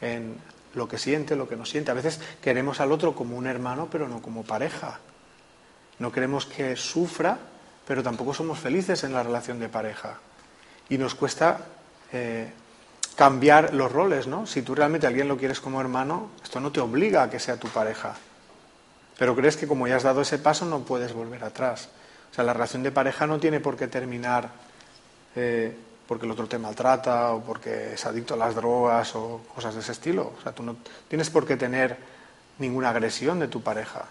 En 0.00 0.36
lo 0.74 0.88
que 0.88 0.98
siente, 0.98 1.36
lo 1.36 1.48
que 1.48 1.56
no 1.56 1.64
siente. 1.64 1.90
A 1.90 1.94
veces 1.94 2.20
queremos 2.42 2.80
al 2.80 2.92
otro 2.92 3.14
como 3.14 3.36
un 3.36 3.46
hermano, 3.46 3.88
pero 3.90 4.08
no 4.08 4.20
como 4.20 4.42
pareja. 4.42 4.98
No 5.98 6.12
queremos 6.12 6.46
que 6.46 6.76
sufra, 6.76 7.38
pero 7.86 8.02
tampoco 8.02 8.34
somos 8.34 8.58
felices 8.58 9.04
en 9.04 9.12
la 9.12 9.22
relación 9.22 9.58
de 9.60 9.68
pareja. 9.68 10.18
Y 10.88 10.98
nos 10.98 11.14
cuesta 11.14 11.58
eh, 12.12 12.50
cambiar 13.16 13.74
los 13.74 13.90
roles, 13.90 14.26
¿no? 14.26 14.46
Si 14.46 14.62
tú 14.62 14.74
realmente 14.74 15.06
a 15.06 15.08
alguien 15.08 15.28
lo 15.28 15.36
quieres 15.36 15.60
como 15.60 15.80
hermano, 15.80 16.30
esto 16.42 16.60
no 16.60 16.72
te 16.72 16.80
obliga 16.80 17.22
a 17.22 17.30
que 17.30 17.38
sea 17.38 17.58
tu 17.58 17.68
pareja. 17.68 18.14
Pero 19.18 19.34
crees 19.34 19.56
que 19.56 19.66
como 19.66 19.86
ya 19.86 19.96
has 19.96 20.02
dado 20.02 20.20
ese 20.20 20.38
paso 20.38 20.66
no 20.66 20.80
puedes 20.80 21.12
volver 21.12 21.44
atrás. 21.44 21.88
O 22.30 22.34
sea, 22.34 22.44
la 22.44 22.52
relación 22.52 22.82
de 22.82 22.92
pareja 22.92 23.26
no 23.26 23.38
tiene 23.38 23.60
por 23.60 23.76
qué 23.76 23.86
terminar 23.86 24.50
eh, 25.34 25.74
porque 26.06 26.26
el 26.26 26.32
otro 26.32 26.46
te 26.46 26.58
maltrata 26.58 27.32
o 27.32 27.42
porque 27.42 27.94
es 27.94 28.06
adicto 28.06 28.34
a 28.34 28.36
las 28.36 28.54
drogas 28.54 29.14
o 29.16 29.40
cosas 29.54 29.74
de 29.74 29.80
ese 29.80 29.92
estilo. 29.92 30.34
O 30.38 30.42
sea, 30.42 30.52
tú 30.52 30.62
no 30.62 30.76
tienes 31.08 31.30
por 31.30 31.46
qué 31.46 31.56
tener 31.56 31.96
ninguna 32.58 32.90
agresión 32.90 33.38
de 33.38 33.48
tu 33.48 33.62
pareja. 33.62 34.04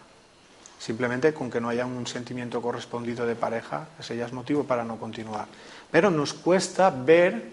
Simplemente 0.79 1.33
con 1.33 1.49
que 1.49 1.61
no 1.61 1.69
haya 1.69 1.85
un 1.85 2.05
sentimiento 2.05 2.61
correspondido 2.61 3.25
de 3.25 3.35
pareja, 3.35 3.87
ese 3.99 4.15
ya 4.15 4.25
es 4.25 4.33
motivo 4.33 4.65
para 4.65 4.83
no 4.83 4.97
continuar. 4.97 5.47
Pero 5.89 6.11
nos 6.11 6.33
cuesta 6.33 6.89
ver 6.89 7.43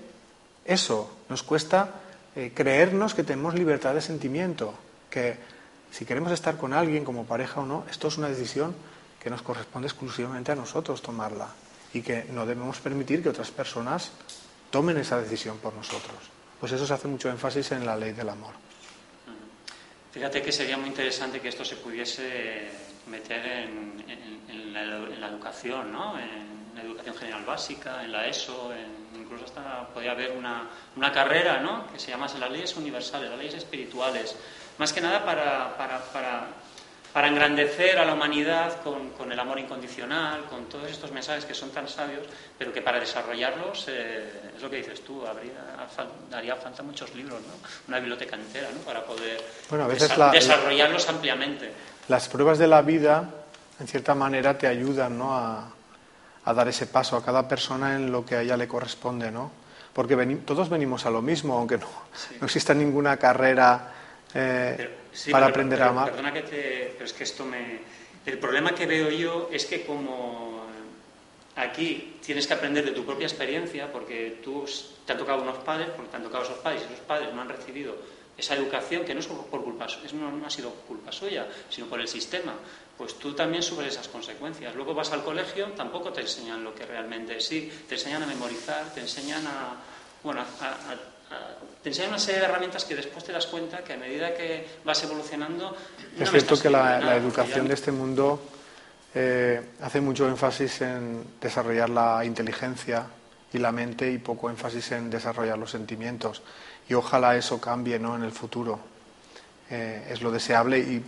eso, 0.65 1.11
nos 1.29 1.43
cuesta 1.43 2.01
eh, 2.35 2.53
creernos 2.55 3.15
que 3.15 3.25
tenemos 3.25 3.55
libertad 3.55 3.95
de 3.95 4.01
sentimiento, 4.01 4.75
que 5.09 5.37
si 5.91 6.05
queremos 6.05 6.33
estar 6.33 6.57
con 6.57 6.73
alguien 6.73 7.05
como 7.05 7.25
pareja 7.25 7.61
o 7.61 7.67
no, 7.67 7.85
esto 7.91 8.09
es 8.09 8.19
una 8.19 8.29
decisión 8.29 8.75
que 9.23 9.31
nos 9.31 9.43
corresponde 9.43 9.87
exclusivamente 9.87 10.51
a 10.51 10.57
nosotros 10.57 11.03
tomarla 11.03 11.49
y 11.95 12.03
que 12.03 12.25
no 12.33 12.47
debemos 12.47 12.81
permitir 12.81 13.23
que 13.23 13.29
otras 13.29 13.51
personas 13.51 14.11
tomen 14.71 14.97
esa 14.97 15.21
decisión 15.21 15.59
por 15.59 15.75
nosotros. 15.75 16.17
Pues 16.59 16.73
eso 16.73 16.87
se 16.87 16.95
hace 16.95 17.09
mucho 17.09 17.29
énfasis 17.29 17.73
en 17.73 17.85
la 17.85 17.97
ley 17.97 18.13
del 18.13 18.31
amor. 18.31 18.55
Fíjate 20.11 20.43
que 20.43 20.53
sería 20.53 20.77
muy 20.77 20.89
interesante 20.89 21.41
que 21.41 21.49
esto 21.49 21.65
se 21.65 21.77
pudiese 21.77 22.71
meter 23.07 23.45
en, 23.45 24.73
la, 24.73 25.29
educación, 25.29 25.93
¿no? 25.93 26.19
en 26.19 26.75
la 26.75 26.83
educación 26.83 27.15
general 27.15 27.45
básica, 27.45 28.05
en 28.05 28.13
la 28.13 28.27
ESO, 28.27 28.73
incluso 29.15 29.45
hasta 29.45 29.89
podría 29.89 30.13
haber 30.13 30.33
una, 30.33 30.69
una, 30.97 31.13
carrera 31.13 31.61
¿no? 31.61 31.91
que 31.93 31.99
se 31.99 32.11
llamase 32.11 32.39
las 32.39 32.51
leyes 32.51 32.77
universales, 32.77 33.31
las 33.31 33.39
leyes 33.39 33.55
espirituales, 33.55 34.37
más 34.79 34.93
que 34.93 35.01
nada 35.01 35.25
para, 35.25 35.77
para, 35.77 36.01
para, 36.13 36.47
para 37.13 37.29
engrandecer 37.29 37.99
a 37.99 38.05
la 38.07 38.15
humanidad 38.15 38.81
con, 38.83 39.31
el 39.31 39.39
amor 39.39 39.59
incondicional, 39.59 40.45
con 40.47 40.67
todos 40.67 40.91
estos 40.91 41.13
mensajes 41.13 41.45
que 41.45 41.55
son 41.55 41.71
tan 41.71 41.89
sabios, 41.89 42.27
pero 42.59 42.73
que 42.73 42.81
para 42.81 42.99
desarrollarlos, 42.99 43.87
eh, 43.89 44.51
es 44.57 44.63
lo 44.63 44.71
que 44.71 44.77
dices 44.77 45.03
tú, 45.05 45.27
habría, 45.27 45.53
haría 46.33 46.57
falta 46.57 46.83
muchos 46.83 47.15
libros, 47.15 47.41
¿no? 47.41 47.55
una 47.89 47.99
biblioteca 47.99 48.37
entera 48.37 48.71
¿no? 48.71 48.81
para 48.81 49.05
poder 49.05 49.41
desarrollarlos 50.33 51.09
ampliamente. 51.09 51.73
Las 52.13 52.29
pruebas 52.29 52.59
de 52.59 52.67
la 52.67 52.83
vida, 52.83 53.25
en 53.81 53.89
cierta 53.89 54.15
manera, 54.15 54.59
te 54.59 54.67
ayudan 54.67 55.17
¿no? 55.17 55.35
a, 55.35 55.73
dar 56.45 56.69
ese 56.69 56.87
paso 56.87 57.17
a 57.17 57.25
cada 57.25 57.49
persona 57.49 57.97
en 57.97 58.13
lo 58.13 58.23
que 58.23 58.35
a 58.35 58.43
ella 58.43 58.55
le 58.55 58.69
corresponde, 58.69 59.31
¿no? 59.31 59.51
Porque 59.95 60.15
todos 60.45 60.69
venimos 60.69 61.07
a 61.07 61.11
lo 61.11 61.23
mismo, 61.23 61.57
aunque 61.57 61.79
no, 61.79 61.89
no 62.39 62.45
exista 62.45 62.75
ninguna 62.75 63.17
carrera 63.17 63.95
eh, 64.35 64.91
para 65.31 65.47
aprender 65.47 65.83
a 65.83 65.89
amar. 65.89 66.11
Perdona 66.11 66.35
que 66.35 66.43
te, 66.43 66.93
pero 66.93 67.07
es 67.07 67.15
que 67.15 67.25
esto 67.25 67.47
me... 67.47 67.81
El 68.27 68.37
problema 68.37 68.75
que 68.75 68.85
veo 68.85 69.09
yo 69.09 69.49
es 69.51 69.65
que 69.65 69.87
como 69.87 70.67
aquí 71.57 72.19
tienes 72.23 72.47
que 72.47 72.53
aprender 72.53 72.85
de 72.85 72.91
tu 72.91 73.07
propia 73.07 73.27
experiencia, 73.27 73.91
porque 73.91 74.39
tú 74.45 74.67
te 75.07 75.13
han 75.13 75.19
tocado 75.19 75.41
unos 75.41 75.57
padres, 75.65 75.89
porque 75.97 76.11
te 76.11 76.17
han 76.19 76.25
tocado 76.25 76.45
esos 76.45 76.59
padres, 76.59 76.83
y 76.83 76.93
esos 76.93 77.07
padres 77.07 77.33
no 77.33 77.41
han 77.41 77.49
recibido 77.49 77.97
esa 78.43 78.57
educación 78.57 79.05
que 79.05 79.15
no 79.15 79.21
es 79.21 79.27
por 79.27 79.63
culpa, 79.63 79.87
no, 80.15 80.31
no 80.31 80.47
ha 80.47 80.51
sido 80.51 80.71
culpa 80.71 81.11
suya, 81.13 81.47
sino 81.71 81.87
por 81.87 82.01
el 82.01 82.09
sistema, 82.09 82.55
pues 82.99 83.19
tú 83.19 83.35
también 83.35 83.63
sufres 83.63 83.95
esas 83.95 84.09
consecuencias. 84.09 84.75
Luego 84.75 84.95
vas 84.95 85.13
al 85.13 85.23
colegio, 85.23 85.69
tampoco 85.73 86.13
te 86.13 86.21
enseñan 86.23 86.63
lo 86.63 86.75
que 86.75 86.85
realmente 86.85 87.37
es, 87.37 87.47
sí, 87.47 87.71
te 87.89 87.95
enseñan 87.95 88.23
a 88.23 88.27
memorizar, 88.27 88.93
te 88.93 89.01
enseñan 89.01 89.47
a, 89.47 89.77
bueno, 90.23 90.41
a 90.41 90.95
te 91.83 91.89
enseñan 91.89 92.11
una 92.11 92.19
serie 92.19 92.41
de 92.41 92.47
herramientas 92.47 92.85
que 92.85 92.95
después 92.95 93.25
te 93.25 93.33
das 93.33 93.47
cuenta 93.47 93.83
que 93.83 93.95
a 93.95 93.97
medida 93.97 94.35
que 94.35 94.67
vas 94.85 95.03
evolucionando... 95.03 95.77
es 96.19 96.31
cierto 96.31 96.61
que 96.61 96.71
la, 96.71 97.17
educación 97.17 97.67
de 97.67 97.75
este 97.75 97.91
mundo 97.91 98.41
eh, 99.15 99.61
hace 99.81 100.01
mucho 100.01 100.29
énfasis 100.29 100.83
en 100.83 101.25
desarrollar 101.41 101.91
la 101.91 102.25
inteligencia 102.25 103.07
y 103.53 103.59
la 103.59 103.73
mente 103.73 104.11
y 104.11 104.19
poco 104.19 104.49
énfasis 104.49 104.93
en 104.93 105.11
desarrollar 105.11 105.59
los 105.59 105.73
sentimientos. 105.73 106.43
Y 106.89 106.95
ojalá 106.95 107.37
eso 107.37 107.61
cambie 107.61 107.99
¿no? 107.99 108.17
en 108.17 108.23
el 108.23 108.33
futuro. 108.33 108.79
Eh, 109.71 110.09
es 110.11 110.21
lo 110.21 110.31
deseable 110.31 110.79
y 110.79 111.03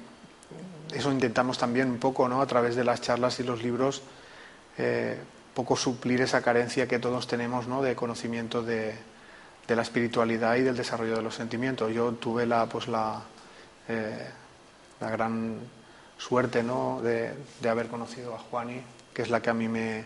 eso 0.95 1.11
intentamos 1.11 1.59
también 1.59 1.91
un 1.91 1.99
poco 1.99 2.29
¿no? 2.29 2.41
a 2.41 2.47
través 2.47 2.77
de 2.77 2.85
las 2.85 3.01
charlas 3.01 3.41
y 3.41 3.43
los 3.43 3.63
libros, 3.63 4.03
eh, 4.79 5.19
poco 5.55 5.77
suplir 5.77 6.21
esa 6.21 6.41
carencia 6.43 6.89
que 6.89 6.99
todos 6.99 7.27
tenemos 7.27 7.67
¿no? 7.67 7.83
de 7.83 7.95
conocimiento 7.95 8.63
de, 8.63 8.95
de 9.67 9.77
la 9.77 9.83
espiritualidad 9.83 10.57
y 10.57 10.63
del 10.63 10.77
desarrollo 10.77 11.17
de 11.17 11.23
los 11.23 11.35
sentimientos. 11.35 11.93
Yo 11.93 12.13
tuve 12.13 12.47
la, 12.47 12.67
pues 12.67 12.89
la, 12.89 13.23
eh, 13.89 14.29
la 15.01 15.11
gran 15.11 15.59
suerte 16.19 16.63
¿no? 16.63 17.01
de, 17.03 17.35
haber 17.69 17.89
conocido 17.89 18.35
a 18.35 18.39
Juani, 18.39 18.81
que 19.13 19.23
es 19.23 19.31
la 19.31 19.41
que 19.41 19.51
a 19.51 19.55
mí 19.55 19.69
me, 19.69 20.05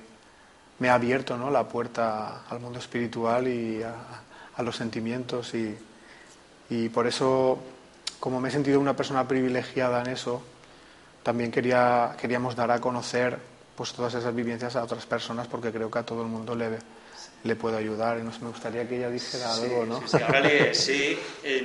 me 0.79 0.91
ha 0.91 0.95
abierto 0.95 1.37
¿no? 1.37 1.51
la 1.51 1.69
puerta 1.69 2.43
al 2.49 2.61
mundo 2.61 2.79
espiritual 2.79 3.49
y 3.49 3.83
a, 3.83 3.95
los 4.63 4.77
sentimientos. 4.77 5.55
Y, 5.55 5.77
y, 6.71 6.89
por 6.89 7.07
eso, 7.07 7.59
como 8.21 8.41
me 8.41 8.49
he 8.49 8.53
sentido 8.53 8.81
una 8.81 8.97
persona 8.97 9.27
privilegiada 9.27 10.01
en 10.03 10.09
eso, 10.09 10.43
también 11.23 11.51
quería, 11.51 12.17
queríamos 12.21 12.57
dar 12.57 12.71
a 12.71 12.81
conocer 12.81 13.39
pues, 13.77 13.93
todas 13.93 14.15
esas 14.15 14.35
vivencias 14.35 14.77
a 14.77 14.85
otras 14.85 15.07
personas, 15.07 15.47
porque 15.47 15.73
creo 15.73 15.91
que 15.91 15.99
a 15.99 16.03
todo 16.03 16.23
el 16.23 16.29
mundo 16.29 16.55
le, 16.55 16.79
le 17.45 17.57
puedo 17.57 17.77
ayudar. 17.77 18.19
Y 18.19 18.23
no 18.23 18.33
me 18.41 18.49
gustaría 18.49 18.89
que 18.89 18.97
ella 18.97 19.11
dijera 19.11 19.55
algo, 19.55 19.87
¿no? 19.87 20.03
Sí, 20.07 20.75
sí, 20.75 21.19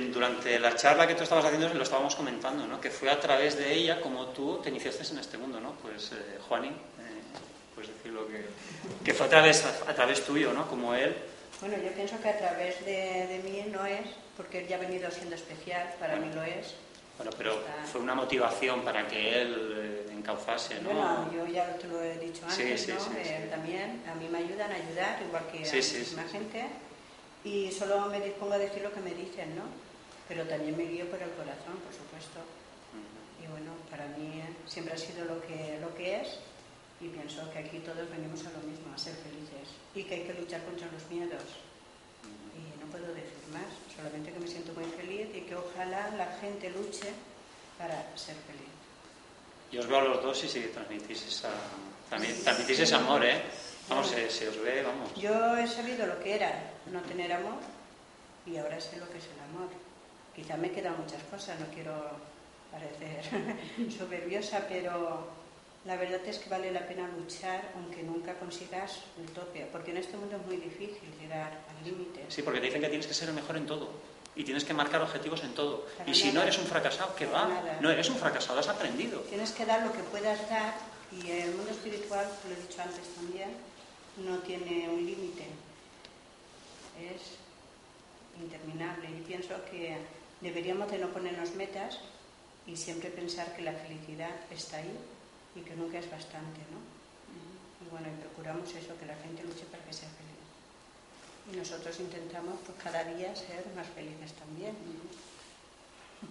durante 0.12 0.58
la 0.58 0.74
charla 0.74 1.06
que 1.06 1.14
tú 1.14 1.22
estabas 1.22 1.44
haciendo 1.44 1.72
lo 1.74 1.82
estábamos 1.82 2.14
comentando, 2.14 2.66
¿no? 2.66 2.80
Que 2.80 2.90
fue 2.90 3.10
a 3.10 3.18
través 3.18 3.56
de 3.56 3.72
ella 3.72 4.00
como 4.00 4.26
tú 4.28 4.60
te 4.62 4.70
iniciaste 4.70 5.04
en 5.12 5.18
este 5.18 5.38
mundo, 5.38 5.60
¿no? 5.60 5.72
Pues 5.82 6.12
eh, 6.12 6.38
Juani, 6.48 6.68
eh, 6.68 6.72
puedes 7.74 7.90
decirlo 7.94 8.26
que, 8.28 8.46
que 9.04 9.14
fue 9.14 9.26
a 9.26 9.30
través, 9.30 9.64
a, 9.64 9.94
través 9.94 10.24
tuyo, 10.24 10.52
¿no? 10.52 10.68
Como 10.68 10.94
él. 10.94 11.14
Bueno, 11.64 11.82
yo 11.82 11.92
pienso 11.92 12.20
que 12.20 12.28
a 12.28 12.36
través 12.36 12.84
de, 12.84 13.26
de 13.26 13.40
mí 13.42 13.64
no 13.72 13.86
es, 13.86 14.04
porque 14.36 14.58
él 14.58 14.68
ya 14.68 14.76
ha 14.76 14.80
venido 14.80 15.10
siendo 15.10 15.34
especial, 15.34 15.94
para 15.98 16.16
mí 16.16 16.30
lo 16.34 16.42
es. 16.42 16.74
Bueno, 17.16 17.32
pero 17.38 17.58
fue 17.90 18.02
una 18.02 18.14
motivación 18.14 18.82
para 18.82 19.08
que 19.08 19.40
él 19.40 19.74
eh, 19.74 20.12
encauzase, 20.12 20.82
¿no? 20.82 20.90
Bueno, 20.90 21.32
yo 21.32 21.46
ya 21.46 21.74
te 21.78 21.88
lo 21.88 22.02
he 22.02 22.18
dicho 22.18 22.44
antes, 22.44 22.88
¿no? 22.88 22.96
Eh, 23.16 23.48
también 23.50 24.02
a 24.06 24.14
mí 24.14 24.28
me 24.28 24.38
ayudan 24.40 24.72
a 24.72 24.74
ayudar, 24.74 25.22
igual 25.26 25.46
que 25.50 25.66
a 25.66 25.72
muchísima 25.72 26.24
gente, 26.24 26.66
y 27.44 27.72
solo 27.72 28.08
me 28.08 28.20
dispongo 28.20 28.52
a 28.52 28.58
decir 28.58 28.82
lo 28.82 28.92
que 28.92 29.00
me 29.00 29.14
dicen, 29.14 29.56
¿no? 29.56 29.62
Pero 30.28 30.44
también 30.44 30.76
me 30.76 30.84
guío 30.84 31.06
por 31.08 31.22
el 31.22 31.30
corazón, 31.30 31.80
por 31.82 31.94
supuesto. 31.94 32.40
Y 33.42 33.46
bueno, 33.46 33.72
para 33.90 34.04
mí 34.18 34.42
siempre 34.66 34.92
ha 34.92 34.98
sido 34.98 35.24
lo 35.24 35.40
que, 35.40 35.78
lo 35.80 35.94
que 35.94 36.16
es, 36.20 36.40
y 37.00 37.08
pienso 37.08 37.50
que 37.50 37.58
aquí 37.58 37.78
todos 37.80 38.08
venimos 38.10 38.40
a 38.46 38.50
lo 38.50 38.60
mismo, 38.66 38.92
a 38.94 38.98
ser 38.98 39.14
felices, 39.14 39.74
y 39.94 40.04
que 40.04 40.14
hay 40.14 40.22
que 40.22 40.34
luchar 40.34 40.62
contra 40.64 40.90
los 40.90 41.04
miedos. 41.10 41.42
Y 42.54 42.80
no 42.80 42.86
puedo 42.90 43.08
decir 43.14 43.44
más 43.52 43.68
solamente 43.94 44.32
que 44.32 44.40
me 44.40 44.46
siento 44.46 44.72
muy 44.74 44.84
feliz 44.84 45.28
y 45.34 45.40
que 45.42 45.56
ojalá 45.56 46.10
la 46.16 46.26
gente 46.40 46.70
luche 46.70 47.12
para 47.78 47.96
ser 48.16 48.36
feliz. 48.46 48.72
Yo 49.72 49.80
os 49.80 49.86
veo 49.88 49.98
a 49.98 50.04
los 50.04 50.22
dos 50.22 50.44
y 50.44 50.48
si 50.48 50.60
transmitís, 50.68 51.26
esa, 51.26 51.50
también, 52.08 52.34
transmitís 52.42 52.78
ese 52.78 52.94
amor, 52.94 53.24
¿eh? 53.24 53.42
Vamos, 53.88 54.08
se, 54.08 54.48
os 54.48 54.62
ve, 54.62 54.82
vamos. 54.82 55.14
Yo 55.14 55.56
he 55.58 55.66
sabido 55.66 56.06
lo 56.06 56.18
que 56.22 56.34
era 56.34 56.72
no 56.90 57.00
tener 57.02 57.32
amor 57.32 57.58
y 58.46 58.56
ahora 58.56 58.80
sé 58.80 58.96
lo 58.96 59.08
que 59.10 59.18
es 59.18 59.24
el 59.24 59.40
amor. 59.50 59.68
Quizá 60.34 60.56
me 60.56 60.70
quedan 60.70 60.96
muchas 60.98 61.22
cosas, 61.24 61.58
no 61.60 61.66
quiero 61.66 61.92
parecer 62.70 63.90
soberbiosa, 63.98 64.64
pero 64.68 65.28
la 65.84 65.96
verdad 65.96 66.20
es 66.26 66.38
que 66.38 66.48
vale 66.48 66.72
la 66.72 66.86
pena 66.86 67.06
luchar 67.08 67.72
aunque 67.74 68.02
nunca 68.02 68.34
consigas 68.38 69.00
el 69.18 69.30
tope, 69.32 69.68
porque 69.70 69.90
en 69.90 69.98
este 69.98 70.16
mundo 70.16 70.36
es 70.36 70.46
muy 70.46 70.56
difícil 70.56 71.10
llegar 71.20 71.60
al 71.68 71.84
límite. 71.84 72.24
Sí, 72.28 72.42
porque 72.42 72.60
te 72.60 72.66
dicen 72.66 72.80
que 72.80 72.88
tienes 72.88 73.06
que 73.06 73.14
ser 73.14 73.28
el 73.28 73.34
mejor 73.34 73.56
en 73.56 73.66
todo 73.66 73.90
y 74.34 74.44
tienes 74.44 74.64
que 74.64 74.74
marcar 74.74 75.02
objetivos 75.02 75.44
en 75.44 75.54
todo. 75.54 75.86
y 76.06 76.14
si 76.14 76.32
no 76.32 76.42
eres 76.42 76.58
un 76.58 76.64
fracasado, 76.64 77.14
¿qué 77.14 77.26
va? 77.26 77.78
No 77.80 77.90
eres 77.90 78.08
un 78.08 78.16
fracasado, 78.16 78.58
has 78.60 78.68
aprendido. 78.68 79.20
Tienes 79.20 79.52
que 79.52 79.66
dar 79.66 79.84
lo 79.84 79.92
que 79.92 80.02
puedas 80.04 80.48
dar 80.48 80.74
y 81.12 81.30
el 81.30 81.54
mundo 81.54 81.70
espiritual, 81.70 82.26
lo 82.48 82.54
he 82.54 82.60
dicho 82.66 82.82
antes 82.82 83.06
también, 83.14 83.50
no 84.24 84.38
tiene 84.38 84.88
un 84.88 85.04
límite. 85.04 85.44
Es 86.98 88.42
interminable 88.42 89.08
y 89.10 89.22
pienso 89.22 89.54
que 89.70 89.98
deberíamos 90.40 90.90
de 90.90 90.98
no 90.98 91.08
ponernos 91.08 91.54
metas 91.54 91.98
y 92.66 92.76
siempre 92.76 93.10
pensar 93.10 93.54
que 93.54 93.62
la 93.62 93.72
felicidad 93.72 94.34
está 94.50 94.78
ahí 94.78 94.98
y 95.54 95.60
que 95.60 95.74
nunca 95.74 95.98
es 95.98 96.10
bastante, 96.10 96.60
¿no? 96.70 96.80
Y 97.84 97.90
bueno, 97.90 98.08
y 98.08 98.20
procuramos 98.20 98.68
eso, 98.74 98.96
que 98.98 99.06
la 99.06 99.16
gente 99.16 99.42
luche 99.42 99.64
para 99.70 99.84
que 99.84 99.92
sea 99.92 100.08
feliz. 100.08 100.34
Y 101.52 101.56
nosotros 101.56 102.00
intentamos 102.00 102.58
pues 102.64 102.78
cada 102.82 103.04
día 103.04 103.34
ser 103.36 103.64
más 103.76 103.86
felices 103.88 104.32
también. 104.32 104.74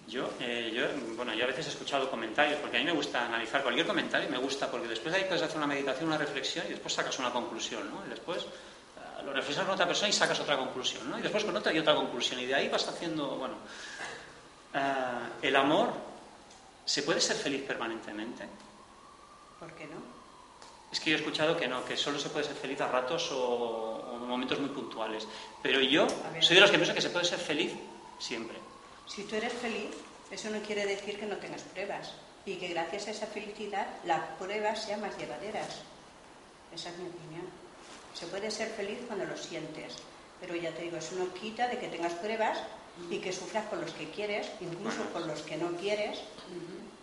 Yo, 0.08 0.28
eh, 0.40 0.72
yo, 0.74 0.86
bueno, 1.14 1.34
yo 1.34 1.44
a 1.44 1.46
veces 1.46 1.66
he 1.66 1.70
escuchado 1.70 2.10
comentarios, 2.10 2.58
porque 2.58 2.76
a 2.78 2.80
mí 2.80 2.86
me 2.86 2.92
gusta 2.92 3.26
analizar 3.26 3.62
cualquier 3.62 3.86
comentario, 3.86 4.28
me 4.28 4.38
gusta, 4.38 4.68
porque 4.68 4.88
después 4.88 5.14
ahí 5.14 5.24
puedes 5.24 5.42
hacer 5.42 5.56
una 5.56 5.68
meditación, 5.68 6.08
una 6.08 6.18
reflexión 6.18 6.66
y 6.66 6.70
después 6.70 6.92
sacas 6.92 7.16
una 7.20 7.30
conclusión, 7.30 7.88
¿no? 7.90 8.04
Y 8.04 8.10
después 8.10 8.42
eh, 8.42 9.22
lo 9.24 9.32
reflexionas 9.32 9.66
con 9.66 9.74
otra 9.74 9.86
persona 9.86 10.08
y 10.08 10.12
sacas 10.12 10.40
otra 10.40 10.56
conclusión, 10.56 11.08
¿no? 11.08 11.18
Y 11.18 11.22
después 11.22 11.44
con 11.44 11.56
otra 11.56 11.72
y 11.72 11.78
otra 11.78 11.94
conclusión. 11.94 12.40
Y 12.40 12.46
de 12.46 12.54
ahí 12.56 12.68
vas 12.68 12.88
haciendo, 12.88 13.36
bueno, 13.36 13.54
eh, 14.74 14.80
el 15.42 15.54
amor, 15.54 15.92
¿se 16.84 17.02
puede 17.04 17.20
ser 17.20 17.36
feliz 17.36 17.62
permanentemente? 17.62 18.48
¿Por 19.58 19.72
qué 19.74 19.86
no? 19.86 20.02
Es 20.92 21.00
que 21.00 21.10
yo 21.10 21.16
he 21.16 21.18
escuchado 21.18 21.56
que 21.56 21.66
no, 21.66 21.84
que 21.84 21.96
solo 21.96 22.18
se 22.18 22.30
puede 22.30 22.44
ser 22.44 22.54
feliz 22.54 22.80
a 22.80 22.88
ratos 22.88 23.30
o, 23.32 24.12
en 24.14 24.28
momentos 24.28 24.60
muy 24.60 24.68
puntuales. 24.68 25.26
Pero 25.62 25.80
yo 25.80 26.06
soy 26.40 26.54
de 26.54 26.60
los 26.60 26.70
que 26.70 26.76
pienso 26.76 26.94
que 26.94 27.02
se 27.02 27.10
puede 27.10 27.24
ser 27.24 27.38
feliz 27.38 27.72
siempre. 28.18 28.56
Si 29.06 29.24
tú 29.24 29.34
eres 29.36 29.52
feliz, 29.52 29.90
eso 30.30 30.50
no 30.50 30.60
quiere 30.60 30.86
decir 30.86 31.18
que 31.18 31.26
no 31.26 31.36
tengas 31.36 31.62
pruebas 31.62 32.12
y 32.46 32.56
que 32.56 32.68
gracias 32.68 33.08
a 33.08 33.10
esa 33.10 33.26
felicidad 33.26 33.86
las 34.04 34.20
pruebas 34.38 34.84
sean 34.84 35.00
más 35.00 35.16
llevaderas. 35.18 35.82
Esa 36.74 36.90
es 36.90 36.98
mi 36.98 37.08
opinión. 37.08 37.46
Se 38.14 38.26
puede 38.26 38.50
ser 38.50 38.68
feliz 38.68 38.98
cuando 39.06 39.24
lo 39.24 39.36
sientes, 39.36 39.96
pero 40.40 40.54
ya 40.54 40.70
te 40.72 40.82
digo, 40.82 40.96
eso 40.96 41.16
no 41.16 41.32
quita 41.34 41.68
de 41.68 41.78
que 41.78 41.88
tengas 41.88 42.12
pruebas 42.14 42.58
y 43.10 43.18
que 43.18 43.32
sufras 43.32 43.66
con 43.66 43.80
los 43.80 43.92
que 43.92 44.10
quieres, 44.10 44.48
incluso 44.60 45.04
con 45.12 45.26
los 45.26 45.42
que 45.42 45.56
no 45.56 45.72
quieres, 45.76 46.20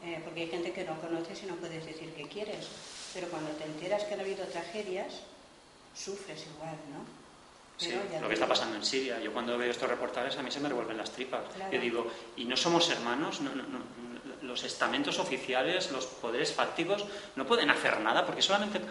eh, 0.04 0.22
porque 0.24 0.42
hay 0.42 0.48
gente 0.48 0.72
que 0.72 0.84
no 0.84 1.00
conoces 1.00 1.44
y 1.44 1.46
no 1.46 1.56
puedes 1.56 1.86
decir 1.86 2.14
que 2.14 2.28
quieres, 2.28 2.68
pero 3.14 3.28
cuando 3.28 3.52
te 3.52 3.66
enteras 3.66 4.04
que 4.04 4.14
han 4.14 4.22
habido 4.22 4.46
tragedias, 4.46 5.22
sufres 5.96 6.46
igual, 6.56 6.76
¿no? 6.92 7.22
Sí, 7.78 7.92
lo 8.22 8.28
que 8.28 8.36
está 8.36 8.48
pasando 8.48 8.76
en 8.76 8.86
Siria. 8.86 9.20
Yo 9.20 9.34
cuando 9.34 9.58
veo 9.58 9.72
estos 9.72 9.90
reportajes 9.90 10.38
a 10.38 10.44
mí 10.44 10.52
se 10.52 10.60
me 10.60 10.70
revuelven 10.70 10.98
las 10.98 11.12
tripas. 11.12 11.42
Yo 11.72 11.80
digo, 11.80 12.12
¿y 12.38 12.46
no 12.46 12.56
somos 12.56 12.88
hermanos? 12.92 13.42
No, 13.42 13.56
no, 13.56 13.64
no, 13.64 13.80
los 14.44 14.64
estamentos 14.64 15.18
oficiales, 15.18 15.92
los 15.92 16.06
poderes 16.06 16.54
fácticos, 16.54 17.06
no 17.36 17.48
pueden 17.48 17.70
hacer 17.70 18.00
nada 18.02 18.26
porque 18.26 18.42
solamente 18.42 18.82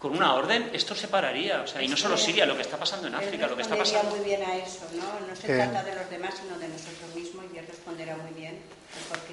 con 0.00 0.16
una 0.16 0.34
orden 0.34 0.70
esto 0.72 0.94
se 0.94 1.08
pararía. 1.08 1.60
O 1.60 1.66
sea, 1.66 1.82
y 1.82 1.86
no 1.86 1.96
solo 1.96 2.16
Siria, 2.16 2.46
lo 2.46 2.56
que 2.56 2.62
está 2.62 2.78
pasando 2.78 3.06
en 3.06 3.14
África, 3.14 3.46
lo 3.46 3.54
que 3.54 3.62
está 3.62 3.76
pasando. 3.76 4.16
muy 4.16 4.24
bien 4.24 4.42
a 4.42 4.56
eso, 4.56 4.86
¿no? 4.96 5.28
No 5.28 5.36
se 5.36 5.46
trata 5.46 5.84
de 5.84 5.94
los 5.94 6.10
demás, 6.10 6.34
sino 6.40 6.58
de 6.58 6.68
nosotros 6.68 7.14
mismos 7.14 7.44
y 7.54 7.58
él 7.58 7.66
responderá 7.66 8.16
muy 8.16 8.32
bien. 8.32 8.58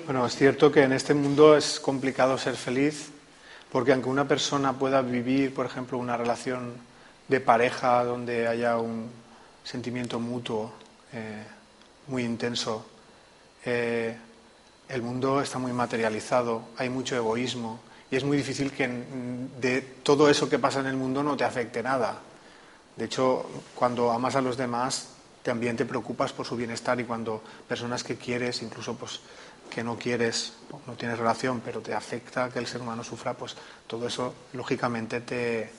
Bueno, 0.06 0.26
es 0.26 0.36
cierto 0.36 0.72
que 0.72 0.84
en 0.84 0.92
este 0.92 1.14
mundo 1.14 1.56
es 1.56 1.80
complicado 1.80 2.38
ser 2.38 2.56
feliz, 2.56 3.10
porque 3.72 3.94
aunque 3.94 4.10
una 4.10 4.28
persona 4.28 4.74
pueda 4.74 5.02
vivir, 5.02 5.54
por 5.54 5.66
ejemplo, 5.66 5.98
una 5.98 6.18
relación 6.18 6.76
de 7.30 7.40
pareja 7.40 8.04
donde 8.04 8.48
haya 8.48 8.78
un 8.78 9.10
sentimiento 9.64 10.20
mutuo 10.20 10.74
eh, 11.14 11.44
muy 12.08 12.24
intenso, 12.24 12.86
eh, 13.66 14.18
el 14.90 15.02
mundo 15.02 15.42
está 15.42 15.60
muy 15.60 15.72
materializado, 15.72 16.64
hay 16.78 16.90
mucho 16.90 17.16
egoísmo 17.16 17.80
y 18.10 18.16
es 18.16 18.24
muy 18.24 18.38
difícil 18.38 18.72
que 18.72 18.88
de 19.60 19.82
todo 20.04 20.30
eso 20.30 20.50
que 20.50 20.60
pasa 20.60 20.80
en 20.80 20.88
el 20.88 20.96
mundo 20.96 21.24
no 21.24 21.36
te 21.36 21.44
afecte 21.44 21.84
nada. 21.84 22.20
De 22.96 23.06
hecho, 23.06 23.46
cuando 23.76 24.12
amas 24.12 24.36
a 24.36 24.42
los 24.42 24.58
demás, 24.58 25.10
también 25.44 25.78
te 25.78 25.86
preocupas 25.86 26.34
por 26.34 26.46
su 26.46 26.56
bienestar 26.56 27.00
y 27.00 27.04
cuando 27.04 27.42
personas 27.68 28.04
que 28.04 28.16
quieres, 28.16 28.62
incluso 28.62 28.96
pues 28.96 29.20
que 29.70 29.84
no 29.84 29.98
quieres, 29.98 30.54
no 30.86 30.94
tienes 30.94 31.20
relación, 31.20 31.62
pero 31.64 31.82
te 31.82 31.94
afecta 31.94 32.50
que 32.50 32.60
el 32.60 32.68
ser 32.68 32.82
humano 32.82 33.04
sufra, 33.04 33.34
pues 33.34 33.56
todo 33.86 34.08
eso 34.08 34.34
lógicamente 34.54 35.22
te, 35.22 35.70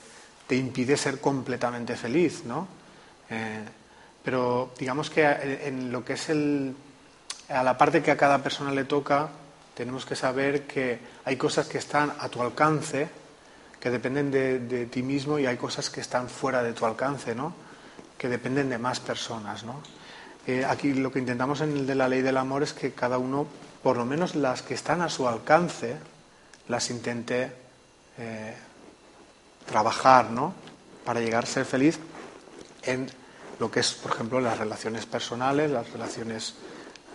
te 0.47 0.55
impide 0.55 0.97
ser 0.97 1.19
completamente 1.19 1.95
feliz, 1.95 2.43
¿no? 2.45 2.67
Eh, 3.29 3.63
pero 4.23 4.71
digamos 4.77 5.09
que 5.09 5.23
en 5.23 5.91
lo 5.91 6.05
que 6.05 6.13
es 6.13 6.29
el, 6.29 6.75
a 7.49 7.63
la 7.63 7.77
parte 7.77 8.01
que 8.01 8.11
a 8.11 8.17
cada 8.17 8.43
persona 8.43 8.71
le 8.71 8.83
toca, 8.85 9.29
tenemos 9.75 10.05
que 10.05 10.15
saber 10.15 10.67
que 10.67 10.99
hay 11.29 11.37
cosas 11.37 11.67
que 11.67 11.77
están 11.77 12.11
a 12.17 12.27
tu 12.27 12.41
alcance, 12.41 13.07
que 13.79 13.91
dependen 13.91 14.31
de, 14.31 14.87
ti 14.87 15.03
mismo, 15.03 15.37
y 15.37 15.45
hay 15.45 15.57
cosas 15.57 15.91
que 15.91 16.01
están 16.01 16.27
fuera 16.27 16.63
de 16.63 16.73
tu 16.73 16.87
alcance, 16.87 17.35
¿no? 17.35 17.53
que 18.17 18.27
dependen 18.27 18.67
de 18.67 18.79
más 18.79 18.99
personas. 18.99 19.63
¿no? 19.63 19.79
Eh, 20.47 20.65
aquí 20.65 20.91
lo 20.91 21.11
que 21.11 21.19
intentamos 21.19 21.61
en 21.61 21.77
el 21.77 21.85
de 21.85 21.93
la 21.93 22.09
ley 22.09 22.23
del 22.23 22.35
amor 22.35 22.63
es 22.63 22.73
que 22.73 22.93
cada 22.93 23.19
uno, 23.19 23.45
por 23.83 23.95
lo 23.95 24.05
menos 24.05 24.33
las 24.33 24.63
que 24.63 24.73
están 24.73 25.03
a 25.03 25.09
su 25.09 25.27
alcance, 25.27 25.97
las 26.67 26.89
intente 26.89 27.51
eh, 28.17 28.55
trabajar 29.67 30.31
¿no? 30.31 30.55
para 31.05 31.19
llegar 31.19 31.43
a 31.43 31.47
ser 31.47 31.65
feliz 31.65 31.99
en 32.81 33.07
lo 33.59 33.69
que 33.69 33.81
es, 33.81 33.93
por 33.93 34.13
ejemplo, 34.13 34.41
las 34.41 34.57
relaciones 34.57 35.05
personales, 35.05 35.69
las 35.69 35.91
relaciones 35.91 36.55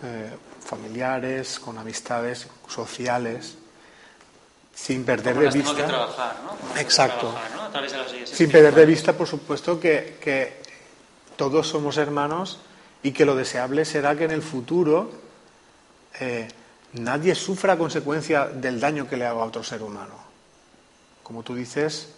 eh, 0.03 0.29
familiares, 0.61 1.59
con 1.59 1.77
amistades 1.77 2.47
sociales, 2.69 3.57
sin 4.75 5.05
perder 5.05 5.39
de 5.39 5.49
vista. 5.49 5.87
trabajar, 5.87 6.35
¿no? 6.43 6.79
Exacto. 6.79 7.33
sin 8.25 8.51
perder 8.51 8.75
de 8.75 8.85
vista, 8.85 9.13
por 9.13 9.27
supuesto, 9.27 9.79
que, 9.79 10.65
todos 11.35 11.67
somos 11.67 11.97
hermanos 11.97 12.59
y 13.03 13.11
que 13.11 13.25
lo 13.25 13.35
deseable 13.35 13.83
será 13.83 14.15
que 14.15 14.23
en 14.23 14.31
el 14.31 14.41
futuro 14.41 15.11
eh, 16.19 16.47
nadie 16.93 17.35
sufra 17.35 17.73
a 17.73 17.77
consecuencia 17.77 18.47
del 18.47 18.79
daño 18.79 19.09
que 19.09 19.17
le 19.17 19.25
haga 19.25 19.41
a 19.41 19.45
otro 19.45 19.63
ser 19.63 19.83
humano. 19.83 20.13
Como 21.23 21.43
tú 21.43 21.55
dices, 21.55 22.13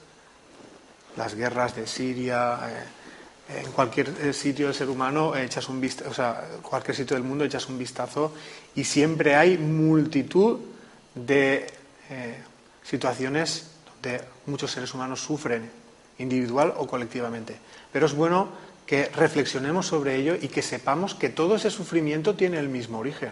las 1.16 1.34
guerras 1.34 1.76
de 1.76 1.88
Siria, 1.88 2.60
eh, 2.70 3.64
en 3.64 3.72
cualquier 3.72 4.10
eh, 4.22 4.34
sitio 4.34 4.68
del 4.68 4.76
ser 4.76 4.90
humano 4.90 5.36
echas 5.36 5.70
un 5.70 5.80
vistazo, 5.80 6.12
o 6.12 6.14
sea, 6.14 6.44
cualquier 6.62 6.96
sitio 6.96 7.16
del 7.16 7.24
mundo 7.24 7.46
echas 7.46 7.68
un 7.70 7.78
vistazo 7.78 8.34
y 8.76 8.84
siempre 8.84 9.36
hay 9.36 9.58
multitud 9.58 10.60
de 11.16 11.66
eh, 12.10 12.44
situaciones 12.88 13.68
donde 14.02 14.24
muchos 14.46 14.72
seres 14.72 14.94
humanos 14.94 15.22
sufren, 15.22 15.70
individual 16.20 16.74
o 16.78 16.88
colectivamente. 16.88 17.58
Pero 17.92 18.06
es 18.06 18.14
bueno 18.14 18.50
que 18.86 19.10
reflexionemos 19.10 19.88
sobre 19.88 20.16
ello 20.16 20.36
y 20.40 20.48
que 20.48 20.62
sepamos 20.62 21.14
que 21.14 21.30
todo 21.30 21.56
ese 21.56 21.70
sufrimiento 21.70 22.36
tiene 22.36 22.60
el 22.60 22.70
mismo 22.70 23.00
origen. 23.00 23.32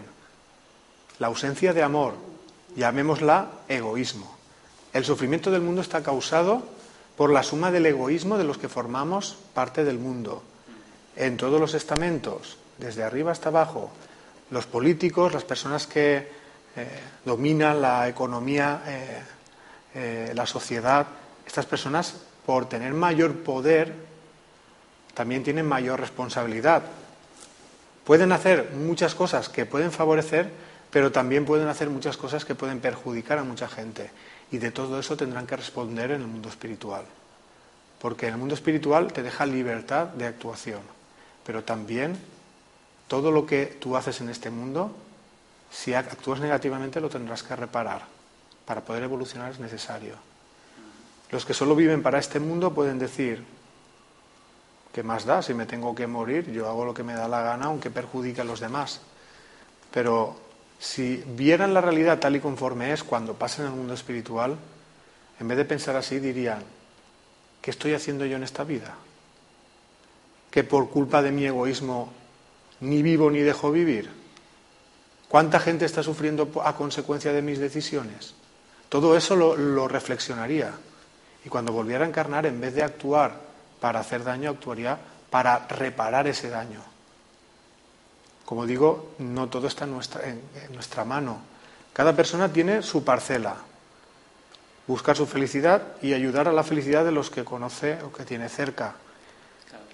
La 1.18 1.28
ausencia 1.28 1.72
de 1.72 1.82
amor, 1.82 2.14
llamémosla 2.76 3.50
egoísmo. 3.68 4.36
El 4.92 5.04
sufrimiento 5.04 5.50
del 5.50 5.62
mundo 5.62 5.80
está 5.80 6.02
causado 6.02 6.62
por 7.16 7.32
la 7.32 7.42
suma 7.42 7.70
del 7.70 7.86
egoísmo 7.86 8.36
de 8.36 8.44
los 8.44 8.58
que 8.58 8.68
formamos 8.68 9.38
parte 9.54 9.84
del 9.84 9.98
mundo. 9.98 10.42
En 11.16 11.38
todos 11.38 11.58
los 11.58 11.72
estamentos, 11.72 12.58
desde 12.76 13.02
arriba 13.02 13.32
hasta 13.32 13.48
abajo, 13.48 13.90
los 14.50 14.66
políticos, 14.66 15.32
las 15.32 15.44
personas 15.44 15.86
que 15.86 16.28
eh, 16.76 16.88
dominan 17.24 17.80
la 17.80 18.06
economía, 18.06 18.82
eh, 18.86 19.22
eh, 19.98 20.32
la 20.34 20.44
sociedad, 20.44 21.06
estas 21.46 21.64
personas, 21.64 22.16
por 22.44 22.68
tener 22.68 22.92
mayor 22.92 23.36
poder, 23.36 23.94
también 25.14 25.42
tienen 25.42 25.64
mayor 25.64 25.98
responsabilidad. 25.98 26.82
Pueden 28.04 28.30
hacer 28.32 28.72
muchas 28.74 29.14
cosas 29.14 29.48
que 29.48 29.64
pueden 29.64 29.90
favorecer, 29.90 30.50
pero 30.90 31.12
también 31.12 31.46
pueden 31.46 31.68
hacer 31.68 31.88
muchas 31.88 32.18
cosas 32.18 32.44
que 32.44 32.54
pueden 32.54 32.80
perjudicar 32.80 33.38
a 33.38 33.44
mucha 33.44 33.68
gente. 33.68 34.10
Y 34.52 34.58
de 34.58 34.70
todo 34.70 35.00
eso 35.00 35.16
tendrán 35.16 35.46
que 35.46 35.56
responder 35.56 36.10
en 36.10 36.20
el 36.20 36.26
mundo 36.26 36.50
espiritual. 36.50 37.06
Porque 37.98 38.26
en 38.26 38.34
el 38.34 38.38
mundo 38.38 38.54
espiritual 38.54 39.10
te 39.14 39.22
deja 39.22 39.46
libertad 39.46 40.08
de 40.08 40.26
actuación. 40.26 40.82
Pero 41.46 41.64
también 41.64 42.18
todo 43.08 43.30
lo 43.30 43.46
que 43.46 43.64
tú 43.64 43.96
haces 43.96 44.20
en 44.20 44.28
este 44.28 44.50
mundo, 44.50 44.94
si 45.70 45.94
actúas 45.94 46.38
negativamente 46.38 47.00
lo 47.00 47.08
tendrás 47.08 47.42
que 47.42 47.56
reparar. 47.56 48.15
Para 48.66 48.82
poder 48.82 49.04
evolucionar 49.04 49.52
es 49.52 49.60
necesario. 49.60 50.14
Los 51.30 51.46
que 51.46 51.54
solo 51.54 51.74
viven 51.74 52.02
para 52.02 52.18
este 52.18 52.40
mundo 52.40 52.74
pueden 52.74 52.98
decir, 52.98 53.42
¿qué 54.92 55.02
más 55.02 55.24
da? 55.24 55.40
Si 55.40 55.54
me 55.54 55.66
tengo 55.66 55.94
que 55.94 56.06
morir, 56.06 56.50
yo 56.52 56.68
hago 56.68 56.84
lo 56.84 56.92
que 56.92 57.02
me 57.02 57.14
da 57.14 57.28
la 57.28 57.42
gana, 57.42 57.66
aunque 57.66 57.90
perjudique 57.90 58.40
a 58.40 58.44
los 58.44 58.60
demás. 58.60 59.00
Pero 59.92 60.36
si 60.78 61.22
vieran 61.28 61.74
la 61.74 61.80
realidad 61.80 62.18
tal 62.18 62.36
y 62.36 62.40
conforme 62.40 62.92
es 62.92 63.02
cuando 63.02 63.34
pasan 63.34 63.66
en 63.66 63.72
el 63.72 63.78
mundo 63.78 63.94
espiritual, 63.94 64.56
en 65.38 65.48
vez 65.48 65.58
de 65.58 65.64
pensar 65.64 65.96
así 65.96 66.18
dirían, 66.18 66.62
¿qué 67.60 67.70
estoy 67.70 67.94
haciendo 67.94 68.26
yo 68.26 68.36
en 68.36 68.42
esta 68.42 68.64
vida? 68.64 68.94
Que 70.50 70.64
por 70.64 70.90
culpa 70.90 71.22
de 71.22 71.32
mi 71.32 71.44
egoísmo 71.44 72.12
ni 72.80 73.02
vivo 73.02 73.30
ni 73.30 73.40
dejo 73.40 73.70
vivir. 73.70 74.10
¿Cuánta 75.28 75.60
gente 75.60 75.84
está 75.84 76.02
sufriendo 76.02 76.50
a 76.64 76.74
consecuencia 76.76 77.32
de 77.32 77.42
mis 77.42 77.58
decisiones? 77.58 78.34
Todo 78.88 79.16
eso 79.16 79.34
lo, 79.36 79.88
reflexionaría. 79.88 80.72
Y 81.44 81.48
cuando 81.48 81.72
volviera 81.72 82.04
a 82.04 82.08
encarnar, 82.08 82.46
en 82.46 82.60
vez 82.60 82.74
de 82.74 82.82
actuar 82.82 83.32
para 83.80 84.00
hacer 84.00 84.24
daño, 84.24 84.50
actuaría 84.50 84.98
para 85.30 85.66
reparar 85.68 86.26
ese 86.26 86.50
daño. 86.50 86.82
Como 88.44 88.64
digo, 88.64 89.14
no 89.18 89.48
todo 89.48 89.66
está 89.66 89.84
en 89.84 89.92
nuestra, 90.72 91.04
mano. 91.04 91.38
Cada 91.92 92.14
persona 92.14 92.52
tiene 92.52 92.82
su 92.82 93.04
parcela. 93.04 93.56
Buscar 94.86 95.16
su 95.16 95.26
felicidad 95.26 95.82
y 96.00 96.12
ayudar 96.12 96.46
a 96.46 96.52
la 96.52 96.62
felicidad 96.62 97.04
de 97.04 97.10
los 97.10 97.28
que 97.28 97.44
conoce 97.44 97.98
o 98.04 98.12
que 98.12 98.24
tiene 98.24 98.48
cerca. 98.48 98.94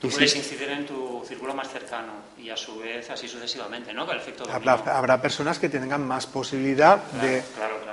Tú 0.03 0.11
puedes 0.11 0.37
incidir 0.37 0.69
en 0.69 0.85
tu 0.85 1.25
círculo 1.27 1.55
más 1.55 1.71
cercano 1.71 2.13
y 2.37 2.51
a 2.51 2.57
su 2.57 2.77
vez 2.79 3.09
así 3.09 3.29
sucesivamente, 3.29 3.95
¿no? 3.95 4.05
habrá, 4.53 5.23
personas 5.23 5.59
que 5.59 5.69
tengan 5.69 6.07
más 6.07 6.27
posibilidad 6.27 7.01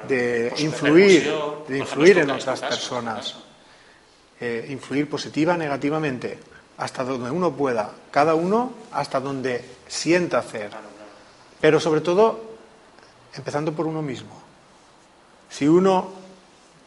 de, 0.08 0.52
influir, 0.58 1.32
de 1.68 1.78
influir 1.78 2.18
en 2.18 2.32
otras 2.32 2.60
personas. 2.60 3.36
Eh, 4.42 4.68
influir 4.70 5.10
positiva, 5.10 5.58
negativamente 5.58 6.40
hasta 6.78 7.04
donde 7.04 7.30
uno 7.30 7.52
pueda, 7.52 7.92
cada 8.10 8.36
uno 8.36 8.72
hasta 8.94 9.20
donde 9.20 9.64
sienta 9.86 10.40
hacer, 10.40 10.72
pero 11.60 11.78
sobre 11.80 12.00
todo 12.00 12.56
empezando 13.36 13.74
por 13.74 13.86
uno 13.86 14.02
mismo. 14.02 14.42
Si 15.50 15.68
uno 15.68 16.12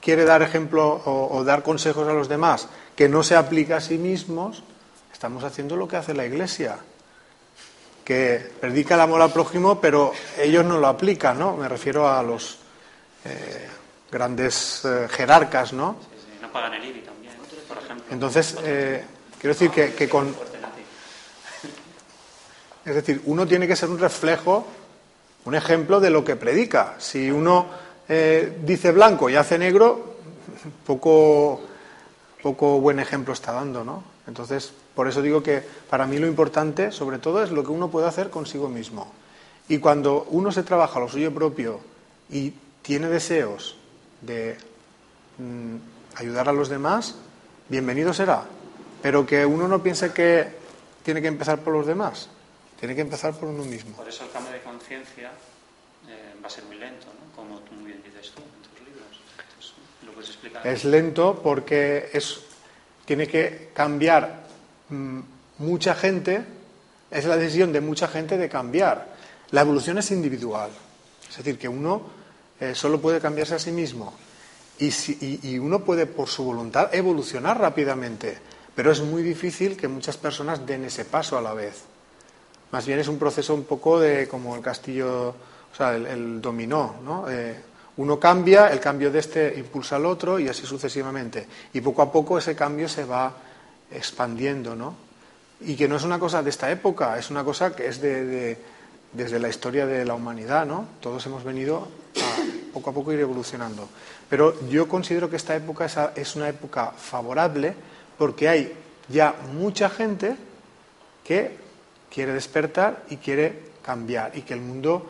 quiere 0.01 0.25
dar 0.25 0.41
ejemplo 0.41 1.03
o, 1.05 1.45
dar 1.45 1.62
consejos 1.62 2.09
a 2.09 2.14
los 2.14 2.29
demás 2.29 2.68
que 2.97 3.11
no 3.11 3.23
se 3.23 3.37
aplica 3.37 3.77
a 3.77 3.81
sí 3.83 3.99
mismos, 3.99 4.62
estamos 5.23 5.45
haciendo 5.45 5.77
lo 5.77 5.87
que 5.87 5.97
hace 5.97 6.14
la 6.14 6.27
Iglesia, 6.27 6.79
que 8.05 8.45
predica 8.61 8.97
el 8.97 9.03
amor 9.03 9.23
al 9.23 9.33
prójimo, 9.33 9.81
pero 9.81 10.12
ellos 10.37 10.64
no 10.64 10.81
lo 10.81 10.89
aplican, 10.89 11.39
¿no? 11.39 11.57
Me 11.57 11.68
refiero 11.68 12.09
a 12.09 12.25
los 12.25 12.59
eh, 13.25 13.68
grandes 14.11 14.85
eh, 14.85 15.07
jerarcas, 15.09 15.75
¿no? 15.75 15.95
no 16.41 16.51
pagan 16.51 16.75
el 16.75 16.87
IBI 16.87 17.03
también, 17.03 17.35
por 17.68 17.79
ejemplo. 17.79 18.05
Entonces, 18.11 18.57
eh, 18.64 19.05
Quiero 19.39 19.55
decir 19.55 19.70
que, 19.70 20.09
con... 20.09 20.35
Es 22.85 22.95
decir, 22.97 23.23
uno 23.27 23.47
tiene 23.47 23.68
que 23.68 23.77
ser 23.77 23.91
un 23.91 24.01
reflejo, 24.01 24.66
un 25.45 25.55
ejemplo 25.55 26.01
de 26.01 26.11
lo 26.11 26.25
que 26.25 26.35
predica. 26.35 26.97
Si 26.99 27.31
uno 27.31 27.68
dice 28.09 28.91
blanco 28.91 29.31
y 29.31 29.37
hace 29.37 29.57
negro, 29.57 30.16
poco, 30.85 31.61
poco 32.43 32.80
buen 32.80 32.99
ejemplo 32.99 33.32
está 33.32 33.53
dando, 33.53 33.84
¿no? 33.84 34.05
Entonces, 34.26 34.72
por 34.95 35.09
eso 35.09 35.22
digo 35.22 35.43
que 35.43 35.62
para 35.88 36.07
mí 36.07 36.18
lo 36.18 36.26
importante, 36.26 36.93
sobre 36.93 37.18
todo, 37.18 37.43
es 37.43 37.51
lo 37.51 37.64
que 37.64 37.70
uno 37.70 37.90
puede 37.90 38.07
hacer 38.07 38.30
consigo 38.30 38.68
mismo. 38.68 39.12
Y 39.68 39.78
cuando 39.78 40.26
uno 40.30 40.53
se 40.53 40.62
trabaja 40.62 41.01
lo 41.01 41.09
suyo 41.09 41.32
propio 41.32 41.80
y 42.30 42.53
tiene 42.82 43.09
deseos 43.09 43.76
de 44.20 44.59
mm, 45.38 45.76
ayudar 46.16 46.49
a 46.49 46.53
los 46.53 46.68
demás, 46.68 47.14
bienvenido 47.68 48.12
será. 48.12 48.45
Pero 49.01 49.26
que 49.26 49.47
uno 49.47 49.66
no 49.68 49.82
piense 49.82 50.12
que 50.12 50.49
tiene 51.03 51.22
que 51.22 51.28
empezar 51.28 51.61
por 51.61 51.72
los 51.72 51.86
demás, 51.86 52.28
tiene 52.78 52.95
que 52.95 53.01
empezar 53.01 53.34
por 53.34 53.49
uno 53.49 53.64
mismo. 53.64 53.97
Por 53.97 54.09
eso 54.09 54.24
el 54.24 54.30
cambio 54.30 54.53
de 54.53 54.62
conciencia 54.62 55.30
eh, 56.09 56.34
va 56.43 56.47
a 56.47 56.51
ser 56.51 56.64
muy 56.64 56.76
lento, 56.76 57.07
¿no? 57.07 57.36
como 57.36 57.59
tú 57.61 57.74
muy 57.74 57.86
bien 57.86 58.03
dices 58.03 58.32
tú 58.32 58.43
en 58.43 58.68
tus 58.68 58.86
libros. 58.86 59.20
Entonces, 59.38 59.72
¿Lo 60.05 60.12
Es 60.64 60.85
lento 60.85 61.41
porque 61.43 62.11
es, 62.12 62.41
tiene 63.05 63.27
que 63.27 63.70
cambiar 63.75 64.45
mm, 64.89 65.20
mucha 65.59 65.95
gente, 65.95 66.45
es 67.11 67.25
la 67.25 67.37
decisión 67.37 67.73
de 67.73 67.81
mucha 67.81 68.09
gente 68.09 68.39
de 68.39 68.49
cambiar. 68.49 69.12
La 69.51 69.61
evolución 69.62 69.99
es 69.99 70.11
individual, 70.11 70.70
es 71.31 71.37
decir, 71.37 71.59
que 71.59 71.68
uno 71.68 72.03
eh, 72.61 72.75
solo 72.75 73.01
puede 73.01 73.20
cambiarse 73.20 73.55
a 73.55 73.59
sí 73.59 73.70
mismo 73.73 74.14
y, 74.79 74.91
si- 74.91 75.41
y- 75.43 75.59
uno 75.59 75.81
puede 75.85 76.07
por 76.07 76.29
su 76.29 76.45
voluntad 76.45 76.95
evolucionar 76.95 77.61
rápidamente, 77.61 78.39
pero 78.75 78.91
es 78.91 79.01
muy 79.01 79.23
difícil 79.23 79.77
que 79.77 79.89
muchas 79.89 80.16
personas 80.16 80.64
den 80.66 80.85
ese 80.85 81.05
paso 81.05 81.37
a 81.37 81.43
la 81.43 81.53
vez. 81.53 81.83
Más 82.70 82.87
bien 82.87 82.99
es 82.99 83.09
un 83.09 83.18
proceso 83.18 83.55
un 83.55 83.64
poco 83.64 84.01
de 84.01 84.27
como 84.29 84.57
el 84.57 84.62
castillo, 84.62 85.29
o 85.31 85.77
sea, 85.77 85.95
el, 85.95 86.07
el 86.07 86.41
dominó, 86.41 86.97
¿no? 87.05 87.29
Eh, 87.31 87.55
uno 87.97 88.18
cambia, 88.18 88.68
el 88.68 88.80
cambio 88.80 89.11
de 89.11 89.18
este 89.18 89.55
impulsa 89.59 89.97
al 89.97 90.07
otro 90.07 90.38
y 90.38 90.49
así 90.49 90.64
sucesivamente. 90.66 91.47
Y 91.74 91.80
poco 91.80 92.03
a 92.03 92.11
poco 92.12 92.38
ese 92.38 92.55
cambio 92.57 92.88
se 92.88 93.05
va 93.05 93.32
expandiendo, 93.90 94.74
¿no? 94.74 94.95
Y 95.61 95.76
que 95.76 95.86
no 95.88 95.97
es 95.97 96.03
una 96.03 96.18
cosa 96.18 96.43
de 96.43 96.51
esta 96.51 96.70
época, 96.70 97.18
es 97.18 97.30
una 97.30 97.45
cosa 97.45 97.74
que 97.76 97.86
es 97.86 98.01
de, 98.01 98.24
de- 98.24 98.59
desde 99.12 99.38
la 99.38 99.49
historia 99.49 99.84
de 99.86 100.05
la 100.07 100.14
humanidad, 100.14 100.64
¿no? 100.64 100.86
Todos 101.01 101.24
hemos 101.26 101.45
venido 101.45 101.86
a 102.16 102.72
poco 102.72 102.90
a 102.90 102.93
poco 102.95 103.12
ir 103.12 103.20
evolucionando. 103.20 103.88
Pero 104.30 104.66
yo 104.70 104.88
considero 104.88 105.28
que 105.28 105.36
esta 105.36 105.55
época 105.55 106.12
es, 106.16 106.34
una 106.36 106.49
época 106.49 106.93
favorable 106.97 107.74
porque 108.16 108.49
hay 108.49 108.72
ya 109.09 109.34
mucha 109.53 109.90
gente 109.90 110.34
que 111.22 111.57
quiere 112.11 112.32
despertar 112.32 113.03
y 113.11 113.18
quiere 113.18 113.72
cambiar 113.82 114.36
y 114.36 114.43
que 114.43 114.55
el 114.55 114.61
mundo 114.62 115.07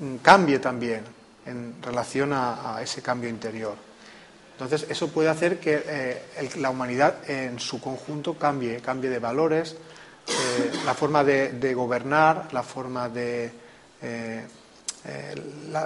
mm, 0.00 0.16
cambie 0.16 0.58
también 0.58 1.02
en 1.46 1.82
relación 1.82 2.32
a, 2.32 2.78
ese 2.82 3.02
cambio 3.02 3.28
interior. 3.28 3.76
Entonces, 4.52 4.86
eso 4.88 5.08
puede 5.08 5.28
hacer 5.28 5.60
que 5.60 5.82
eh, 5.86 6.50
la 6.58 6.70
humanidad 6.70 7.28
en 7.28 7.58
su 7.58 7.80
conjunto 7.80 8.34
cambie, 8.34 8.80
cambie 8.80 9.10
de 9.10 9.18
valores, 9.18 9.76
eh, 10.26 10.72
la 10.84 10.94
forma 10.94 11.22
de, 11.24 11.74
gobernar, 11.74 12.48
la 12.52 12.62
forma 12.62 13.08
de, 13.08 13.52
eh, 14.02 14.44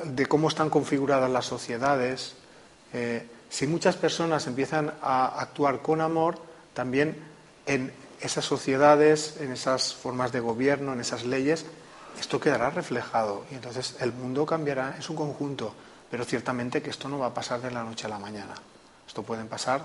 de 0.05 0.27
cómo 0.27 0.49
están 0.49 0.71
configuradas 0.71 1.31
las 1.31 1.47
sociedades. 1.47 2.37
Si 3.49 3.67
muchas 3.67 3.97
personas 3.97 4.47
empiezan 4.47 4.93
a 5.03 5.41
actuar 5.41 5.83
con 5.83 6.01
amor, 6.01 6.39
también 6.73 7.17
en 7.67 7.93
esas 8.21 8.45
sociedades, 8.45 9.37
en 9.41 9.53
esas 9.53 9.95
formas 9.95 10.33
de 10.33 10.41
gobierno, 10.41 10.93
en 10.93 11.01
esas 11.01 11.25
leyes, 11.25 11.67
esto 12.19 12.41
quedará 12.41 12.71
reflejado 12.71 13.45
y 13.51 13.55
entonces 13.55 13.97
el 14.01 14.13
mundo 14.13 14.47
cambiará 14.47 14.95
en 14.97 15.03
su 15.03 15.15
conjunto. 15.15 15.75
Pero 16.11 16.25
ciertamente 16.25 16.83
que 16.83 16.91
esto 16.91 17.09
no 17.09 17.19
va 17.19 17.27
a 17.27 17.35
pasar 17.35 17.61
de 17.61 17.71
la 17.71 17.85
noche 17.85 18.07
a 18.07 18.09
la 18.11 18.19
mañana. 18.19 18.55
Esto 19.07 19.23
pueden 19.23 19.47
pasar 19.47 19.83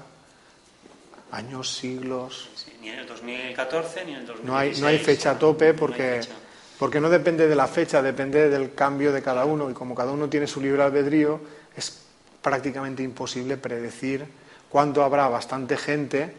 años, 1.31 1.75
siglos. 1.75 2.49
Sí, 2.55 2.73
ni 2.81 2.89
en 2.89 2.99
el 2.99 3.07
2014 3.07 4.05
ni 4.05 4.13
en 4.13 4.17
el 4.19 4.25
2016. 4.25 4.45
No 4.45 4.57
hay, 4.57 4.81
no 4.81 4.87
hay 4.87 4.99
fecha 4.99 5.31
a 5.31 5.39
tope 5.39 5.73
No 5.73 5.79
porque, 5.79 6.21
fecha. 6.21 6.35
porque 6.79 6.99
no 6.99 7.09
depende 7.09 7.47
de 7.47 7.55
la 7.55 7.67
fecha, 7.67 8.01
depende 8.01 8.49
del 8.49 8.73
cambio 8.73 9.11
de 9.11 9.21
cada 9.21 9.45
uno 9.45 9.69
y 9.69 9.73
como 9.73 9.93
cada 9.93 10.11
uno 10.11 10.29
tiene 10.29 10.47
su 10.47 10.61
libre 10.61 10.81
albedrío, 10.83 11.39
es 11.75 12.01
prácticamente 12.41 13.03
imposible 13.03 13.57
predecir 13.57 14.25
cuándo 14.69 15.03
habrá 15.03 15.27
bastante 15.27 15.77
gente 15.77 16.35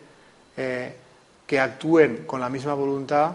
eh, 0.56 0.96
que 1.46 1.60
actúen 1.60 2.24
con 2.26 2.40
la 2.40 2.48
misma 2.48 2.74
voluntad 2.74 3.32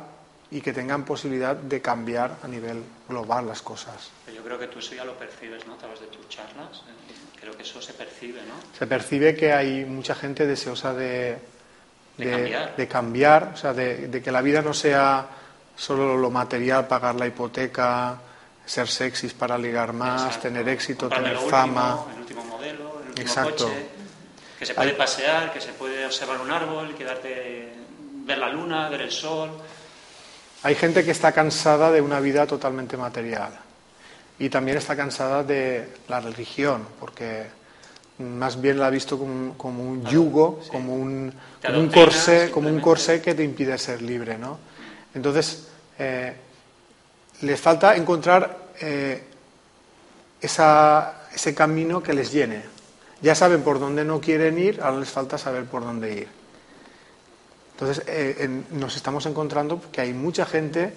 y 0.51 0.59
que 0.61 0.73
tengan 0.73 1.05
posibilidad 1.05 1.55
de 1.55 1.81
cambiar 1.81 2.37
a 2.43 2.47
nivel 2.47 2.83
global 3.07 3.47
las 3.47 3.61
cosas. 3.61 4.09
Yo 4.35 4.43
creo 4.43 4.59
que 4.59 4.67
tú 4.67 4.79
eso 4.79 4.93
ya 4.95 5.05
lo 5.05 5.13
percibes, 5.17 5.65
¿no? 5.65 5.73
A 5.75 5.77
través 5.77 6.01
de 6.01 6.07
tus 6.07 6.27
charlas. 6.29 6.83
Creo 7.39 7.55
que 7.55 7.63
eso 7.63 7.81
se 7.81 7.93
percibe, 7.93 8.41
¿no? 8.41 8.53
Se 8.77 8.85
percibe 8.85 9.35
que 9.35 9.51
hay 9.53 9.85
mucha 9.85 10.13
gente 10.13 10.45
deseosa 10.45 10.93
de, 10.93 11.37
De 12.17 12.29
cambiar. 12.31 12.75
de 12.75 12.87
cambiar, 12.87 13.51
o 13.53 13.57
sea, 13.57 13.73
de, 13.73 14.07
de 14.09 14.21
que 14.21 14.31
la 14.31 14.41
vida 14.41 14.61
no 14.61 14.73
sea 14.73 15.25
solo 15.75 16.17
lo 16.17 16.29
material, 16.29 16.85
pagar 16.87 17.15
la 17.15 17.25
hipoteca, 17.27 18.19
ser 18.65 18.87
sexys 18.87 19.33
para 19.33 19.57
ligar 19.57 19.93
más, 19.93 20.21
Exacto. 20.25 20.41
tener 20.49 20.67
éxito, 20.69 21.07
tener 21.09 21.37
fama. 21.37 21.95
último, 21.95 22.11
el 22.13 22.19
último 22.21 22.43
modelo, 22.45 22.99
el 23.01 23.07
último 23.09 23.27
Exacto. 23.27 23.65
coche. 23.67 23.85
Que 24.59 24.65
se 24.67 24.73
puede 24.75 24.89
Hay- 24.91 24.95
pasear, 24.97 25.51
que 25.53 25.61
se 25.61 25.71
puede 25.71 26.05
observar 26.05 26.39
un 26.41 26.51
árbol, 26.51 26.93
quedarte, 26.93 27.73
ver 28.25 28.37
la 28.37 28.49
luna, 28.49 28.89
ver 28.89 29.01
el 29.01 29.11
sol. 29.11 29.49
Hay 30.64 30.76
gente 30.76 31.03
que 31.03 31.12
está 31.12 31.32
cansada 31.32 31.91
de 31.91 32.01
una 32.01 32.20
vida 32.20 32.45
totalmente 32.45 32.95
material 32.97 33.51
y 34.39 34.49
también 34.49 34.78
está 34.78 34.95
cansada 34.95 35.43
de 35.43 35.88
la 36.07 36.20
religión, 36.20 36.86
porque 36.99 37.45
más 38.20 38.62
bien 38.62 38.80
la 38.80 38.88
ha 38.88 38.89
visto 38.91 39.18
como, 39.18 39.57
como 39.57 39.84
un 39.84 40.05
yugo, 40.05 40.59
sí. 40.64 40.70
como 40.70 40.93
un, 40.95 41.34
como 41.66 41.80
corsé, 41.91 42.51
como 42.51 42.70
un 42.70 42.80
corsé 42.82 43.22
que 43.22 43.34
te 43.34 43.43
impide 43.43 43.78
ser 43.78 44.01
libre, 44.01 44.38
¿no? 44.38 44.59
Entonces 45.16 45.68
eh, 45.97 46.34
les 47.41 47.59
falta 47.59 47.95
encontrar 47.95 48.57
eh, 48.80 49.24
esa- 50.41 51.24
ese 51.34 51.53
camino 51.55 52.01
que 52.03 52.14
les 52.14 52.32
llene. 52.32 52.64
Ya 53.22 53.36
saben 53.36 53.62
por 53.62 53.80
dónde 53.80 54.03
no 54.03 54.20
quieren 54.20 54.57
ir, 54.57 54.82
ahora 54.82 54.99
les 54.99 55.09
falta 55.09 55.38
saber 55.38 55.66
por 55.66 55.84
dónde 55.84 56.14
ir. 56.14 56.28
Entonces, 57.82 58.03
eh, 58.05 58.63
nos 58.73 58.95
estamos 58.95 59.25
encontrando 59.25 59.82
que 59.91 60.01
hay 60.01 60.13
mucha 60.13 60.45
gente 60.45 60.93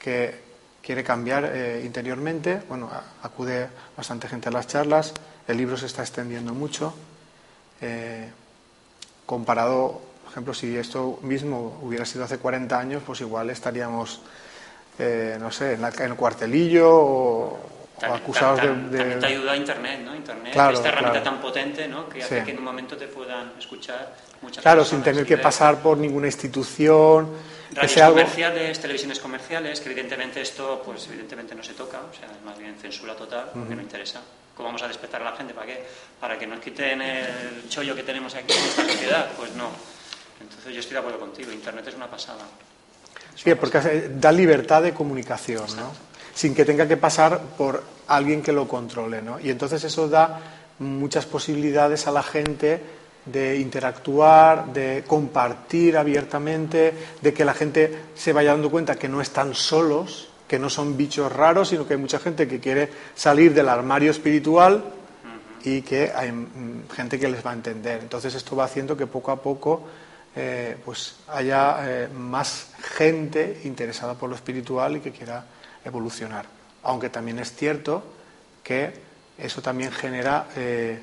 que 0.00 0.34
quiere 0.82 1.04
cambiar 1.04 1.44
eh, 1.54 1.82
interiormente. 1.84 2.60
Bueno, 2.68 2.90
acude 3.22 3.68
bastante 3.96 4.26
gente 4.26 4.48
a 4.48 4.52
las 4.52 4.66
charlas. 4.66 5.14
El 5.46 5.58
libro 5.58 5.76
se 5.76 5.86
está 5.86 6.02
extendiendo 6.02 6.52
mucho. 6.54 6.92
Eh, 7.80 8.28
comparado, 9.26 10.00
por 10.24 10.32
ejemplo, 10.32 10.54
si 10.54 10.76
esto 10.76 11.20
mismo 11.22 11.78
hubiera 11.82 12.04
sido 12.04 12.24
hace 12.24 12.38
40 12.38 12.76
años, 12.76 13.02
pues 13.06 13.20
igual 13.20 13.50
estaríamos, 13.50 14.20
no 14.98 15.52
sé, 15.52 15.74
en, 15.74 15.82
la- 15.82 15.90
en 15.90 16.02
el 16.10 16.16
cuartelillo 16.16 16.88
o, 16.90 17.58
o 18.06 18.14
acusados 18.14 18.60
tam- 18.60 18.88
de, 18.90 18.98
También 18.98 19.20
te 19.20 19.26
de- 19.26 19.32
ayuda 19.34 19.56
Internet, 19.56 20.00
¿no? 20.04 20.14
Internet, 20.14 20.52
Claro, 20.52 20.74
esta 20.74 20.88
herramienta 20.88 21.20
claro. 21.22 21.36
tan 21.36 21.40
potente, 21.42 21.88
¿no? 21.88 22.08
Que 22.08 22.22
hace 22.22 22.38
Sí. 22.40 22.44
que 22.44 22.50
en 22.52 22.58
un 22.58 22.64
momento 22.64 22.96
te 22.96 23.06
puedan 23.08 23.52
escuchar 23.58 24.14
muchas 24.42 24.62
Claro, 24.62 24.80
personas. 24.82 25.04
sin 25.04 25.12
tener 25.14 25.26
que 25.26 25.38
pasar 25.38 25.78
por 25.82 25.96
ninguna 25.98 26.26
institución. 26.26 27.28
que 27.68 27.74
Radios 27.74 27.92
sea 27.92 28.06
algo- 28.06 28.18
comerciales, 28.20 28.80
televisiones 28.80 29.20
comerciales, 29.20 29.80
que 29.80 29.90
evidentemente 29.90 30.40
esto, 30.40 30.82
pues 30.86 31.06
evidentemente 31.08 31.54
no 31.54 31.62
se 31.62 31.74
toca, 31.74 31.98
o 32.10 32.14
sea, 32.14 32.26
es 32.34 32.42
más 32.42 32.56
bien 32.58 32.74
censura 32.80 33.14
total, 33.14 33.50
porque 33.52 33.74
no 33.74 33.82
interesa. 33.82 34.22
¿Cómo 34.56 34.68
vamos 34.70 34.82
a 34.82 34.88
despertar 34.88 35.20
a 35.20 35.26
la 35.32 35.36
gente? 35.36 35.52
¿Para 35.52 35.66
qué? 35.66 35.84
Para 36.18 36.38
que 36.38 36.46
nos 36.46 36.60
quiten 36.60 37.02
el 37.02 37.68
chollo 37.68 37.94
que 37.94 38.02
tenemos 38.04 38.34
aquí 38.34 38.54
en 38.54 38.64
esta 38.64 38.84
sociedad. 38.86 39.28
Pues 39.36 39.52
no. 39.52 39.68
Entonces 40.40 40.72
yo 40.72 40.80
estoy 40.80 40.94
de 40.94 40.98
acuerdo 41.00 41.20
contigo, 41.20 41.52
Internet 41.52 41.86
es 41.88 41.94
una 41.94 42.06
pasada. 42.06 42.44
Sí, 43.34 43.54
porque 43.54 43.78
hace- 43.78 44.08
da 44.14 44.32
libertad 44.32 44.80
de 44.82 44.94
comunicación, 44.94 45.66
¿no? 45.76 45.92
Sin 46.38 46.54
que 46.54 46.64
tenga 46.64 46.86
que 46.86 46.96
pasar 46.96 47.40
por 47.58 47.82
alguien 48.06 48.42
que 48.42 48.52
lo 48.52 48.68
controle, 48.68 49.22
¿no? 49.22 49.40
Y 49.40 49.50
entonces 49.50 49.82
eso 49.82 50.08
da 50.08 50.38
muchas 50.78 51.26
posibilidades 51.26 52.06
a 52.06 52.12
la 52.12 52.22
gente 52.22 52.80
de 53.24 53.58
interactuar, 53.58 54.72
de 54.72 55.02
compartir 55.04 55.96
abiertamente, 55.96 56.94
de 57.20 57.34
que 57.34 57.44
la 57.44 57.54
gente 57.54 58.04
se 58.14 58.32
vaya 58.32 58.52
dando 58.52 58.70
cuenta 58.70 58.94
que 58.94 59.08
no 59.08 59.20
están 59.20 59.52
solos, 59.52 60.28
que 60.46 60.60
no 60.60 60.70
son 60.70 60.96
bichos 60.96 61.30
raros, 61.32 61.70
sino 61.70 61.88
que 61.88 61.94
hay 61.94 62.00
mucha 62.00 62.20
gente 62.20 62.46
que 62.46 62.60
quiere 62.60 62.88
salir 63.16 63.52
del 63.52 63.68
armario 63.68 64.12
espiritual 64.12 64.84
y 65.64 65.82
que 65.82 66.12
hay 66.14 66.30
mm, 66.30 66.88
gente 66.94 67.18
que 67.18 67.28
les 67.28 67.44
va 67.44 67.50
a 67.50 67.54
entender. 67.54 67.98
Entonces 68.00 68.32
esto 68.36 68.54
va 68.54 68.64
haciendo 68.64 68.96
que 68.96 69.08
poco 69.08 69.32
a 69.32 69.42
poco 69.42 69.82
eh, 70.36 70.76
pues 70.84 71.16
haya 71.26 71.78
eh, 71.80 72.08
más 72.08 72.68
gente 72.96 73.62
interesada 73.64 74.14
por 74.14 74.30
lo 74.30 74.36
espiritual 74.36 74.98
y 74.98 75.00
que 75.00 75.10
quiera 75.10 75.44
evolucionar. 75.84 76.46
Aunque 76.82 77.08
también 77.10 77.38
es 77.38 77.54
cierto 77.54 78.02
que 78.62 78.92
eso 79.38 79.62
también 79.62 79.92
genera 79.92 80.48
eh, 80.56 81.00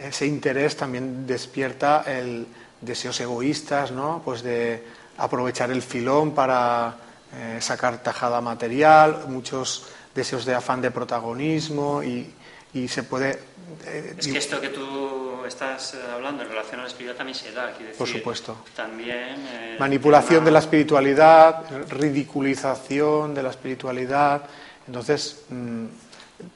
ese 0.00 0.26
interés, 0.26 0.76
también 0.76 1.26
despierta 1.26 2.04
el 2.06 2.46
deseos 2.80 3.20
egoístas, 3.20 3.90
¿no? 3.90 4.22
Pues 4.24 4.42
de 4.42 4.82
aprovechar 5.16 5.70
el 5.70 5.82
filón 5.82 6.32
para 6.34 6.96
eh, 7.34 7.58
sacar 7.60 8.02
tajada 8.02 8.40
material, 8.40 9.24
muchos 9.28 9.86
deseos 10.14 10.44
de 10.44 10.54
afán 10.54 10.80
de 10.80 10.90
protagonismo 10.90 12.02
y, 12.02 12.32
y 12.74 12.88
se 12.88 13.02
puede 13.02 13.38
eh, 13.84 14.14
Es 14.16 14.26
que 14.28 14.38
esto 14.38 14.60
que 14.60 14.68
tú 14.68 15.27
estás 15.46 15.94
eh, 15.94 15.98
hablando 16.12 16.42
en 16.42 16.48
relación 16.48 16.80
a 16.80 16.82
la 16.84 16.88
espiritualidad 16.88 17.16
también 17.18 17.34
se 17.38 17.52
da, 17.52 17.66
decir. 17.68 17.92
Por 17.96 18.08
supuesto. 18.08 18.56
También. 18.74 19.36
eh, 19.50 19.76
manipulación 19.78 20.38
tema- 20.40 20.44
de 20.46 20.50
la 20.52 20.58
espiritualidad, 20.58 21.64
ridiculización 21.88 23.34
de 23.34 23.42
la 23.42 23.50
espiritualidad. 23.50 24.42
Entonces, 24.86 25.42
mm, 25.50 25.84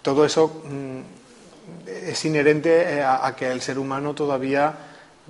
todo 0.02 0.24
eso 0.24 0.62
mm, 0.64 1.00
es 1.86 2.24
inherente 2.24 2.94
eh, 2.96 3.02
a, 3.02 3.26
a 3.26 3.36
que 3.36 3.50
el 3.50 3.60
ser 3.60 3.78
humano 3.78 4.14
todavía 4.14 4.72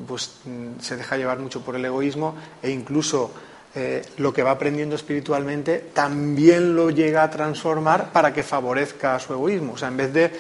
pues 0.07 0.37
mm, 0.45 0.81
se 0.81 0.97
deja 0.97 1.17
llevar 1.17 1.39
mucho 1.39 1.61
por 1.63 1.77
el 1.77 1.85
egoísmo 1.85 2.35
e 2.63 2.71
incluso 2.71 3.33
eh, 3.75 4.05
lo 4.19 4.33
que 4.33 4.43
va 4.43 4.51
aprendiendo 4.53 4.95
espiritualmente 4.97 5.79
también 5.95 6.75
lo 6.77 6.91
llega 6.91 7.23
a 7.23 7.31
transformar 7.31 8.13
para 8.13 8.33
que 8.33 8.43
favorezca 8.43 9.19
su 9.19 9.33
egoísmo. 9.33 9.73
O 9.75 9.77
sea, 9.79 9.89
en 9.89 9.97
vez 9.97 10.13
de 10.13 10.31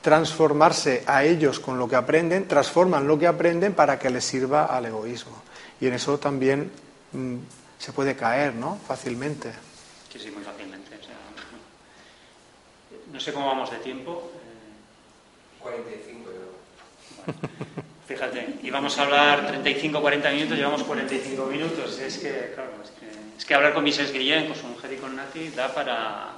transformarse 0.00 1.04
a 1.06 1.24
ellos 1.24 1.60
con 1.60 1.78
lo 1.78 1.88
que 1.88 1.96
aprenden, 1.96 2.46
transforman 2.46 3.06
lo 3.06 3.18
que 3.18 3.26
aprenden 3.26 3.74
para 3.74 3.98
que 3.98 4.10
les 4.10 4.24
sirva 4.24 4.66
al 4.66 4.86
egoísmo. 4.86 5.42
Y 5.80 5.86
en 5.86 5.94
eso 5.94 6.18
también 6.18 6.70
mm, 7.12 7.36
se 7.78 7.92
puede 7.92 8.16
caer, 8.16 8.54
¿no? 8.54 8.78
Fácilmente. 8.86 9.52
Sí, 10.12 10.18
sí, 10.18 10.30
muy 10.30 10.42
fácilmente. 10.42 10.88
no 13.12 13.20
sé 13.20 13.32
cómo 13.32 13.46
vamos 13.46 13.70
de 13.70 13.78
tiempo. 13.78 14.30
45, 15.60 16.30
yo. 16.30 17.32
fíjate, 18.06 18.54
íbamos 18.62 18.96
a 18.98 19.02
hablar 19.02 19.46
35, 19.48 20.00
40 20.00 20.30
minutos, 20.30 20.56
llevamos 20.56 20.82
45 20.84 21.46
minutos. 21.46 21.98
Es 21.98 22.18
que, 22.18 22.52
claro, 22.54 22.70
es 23.36 23.44
que, 23.44 23.54
hablar 23.54 23.74
con 23.74 23.84
Mises 23.84 24.12
Guillén, 24.12 24.46
con 24.46 24.56
su 24.56 24.66
mujer 24.66 24.92
y 24.92 24.96
con 24.96 25.16
Nati, 25.16 25.48
da 25.50 25.74
para, 25.74 26.32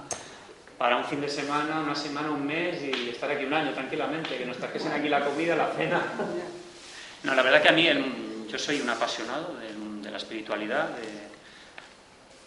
para 0.81 0.97
un 0.97 1.05
fin 1.05 1.21
de 1.21 1.29
semana, 1.29 1.81
una 1.81 1.95
semana, 1.95 2.31
un 2.31 2.47
mes 2.47 2.81
y 2.83 3.11
estar 3.11 3.31
aquí 3.31 3.45
un 3.45 3.53
año 3.53 3.75
tranquilamente, 3.75 4.39
que 4.39 4.47
nos 4.47 4.57
trajesen 4.57 4.93
aquí 4.93 5.11
la 5.11 5.23
comida, 5.23 5.55
la 5.55 5.69
cena. 5.73 6.03
No, 7.23 7.35
la 7.35 7.43
verdad 7.43 7.61
que 7.61 7.69
a 7.69 7.73
mí 7.73 7.87
yo 8.49 8.59
soy 8.59 8.81
un 8.81 8.89
apasionado 8.89 9.55
de, 9.57 10.11
la 10.11 10.17
espiritualidad, 10.17 10.89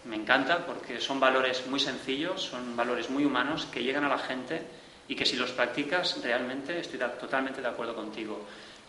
me 0.06 0.16
encanta 0.16 0.66
porque 0.66 1.00
son 1.00 1.20
valores 1.20 1.64
muy 1.68 1.78
sencillos, 1.78 2.42
son 2.42 2.74
valores 2.74 3.08
muy 3.08 3.24
humanos 3.24 3.68
que 3.70 3.84
llegan 3.84 4.02
a 4.02 4.08
la 4.08 4.18
gente 4.18 4.62
y 5.06 5.14
que 5.14 5.24
si 5.24 5.36
los 5.36 5.52
practicas 5.52 6.20
realmente 6.20 6.80
estoy 6.80 6.98
totalmente 6.98 7.62
de 7.62 7.68
acuerdo 7.68 7.94
contigo. 7.94 8.44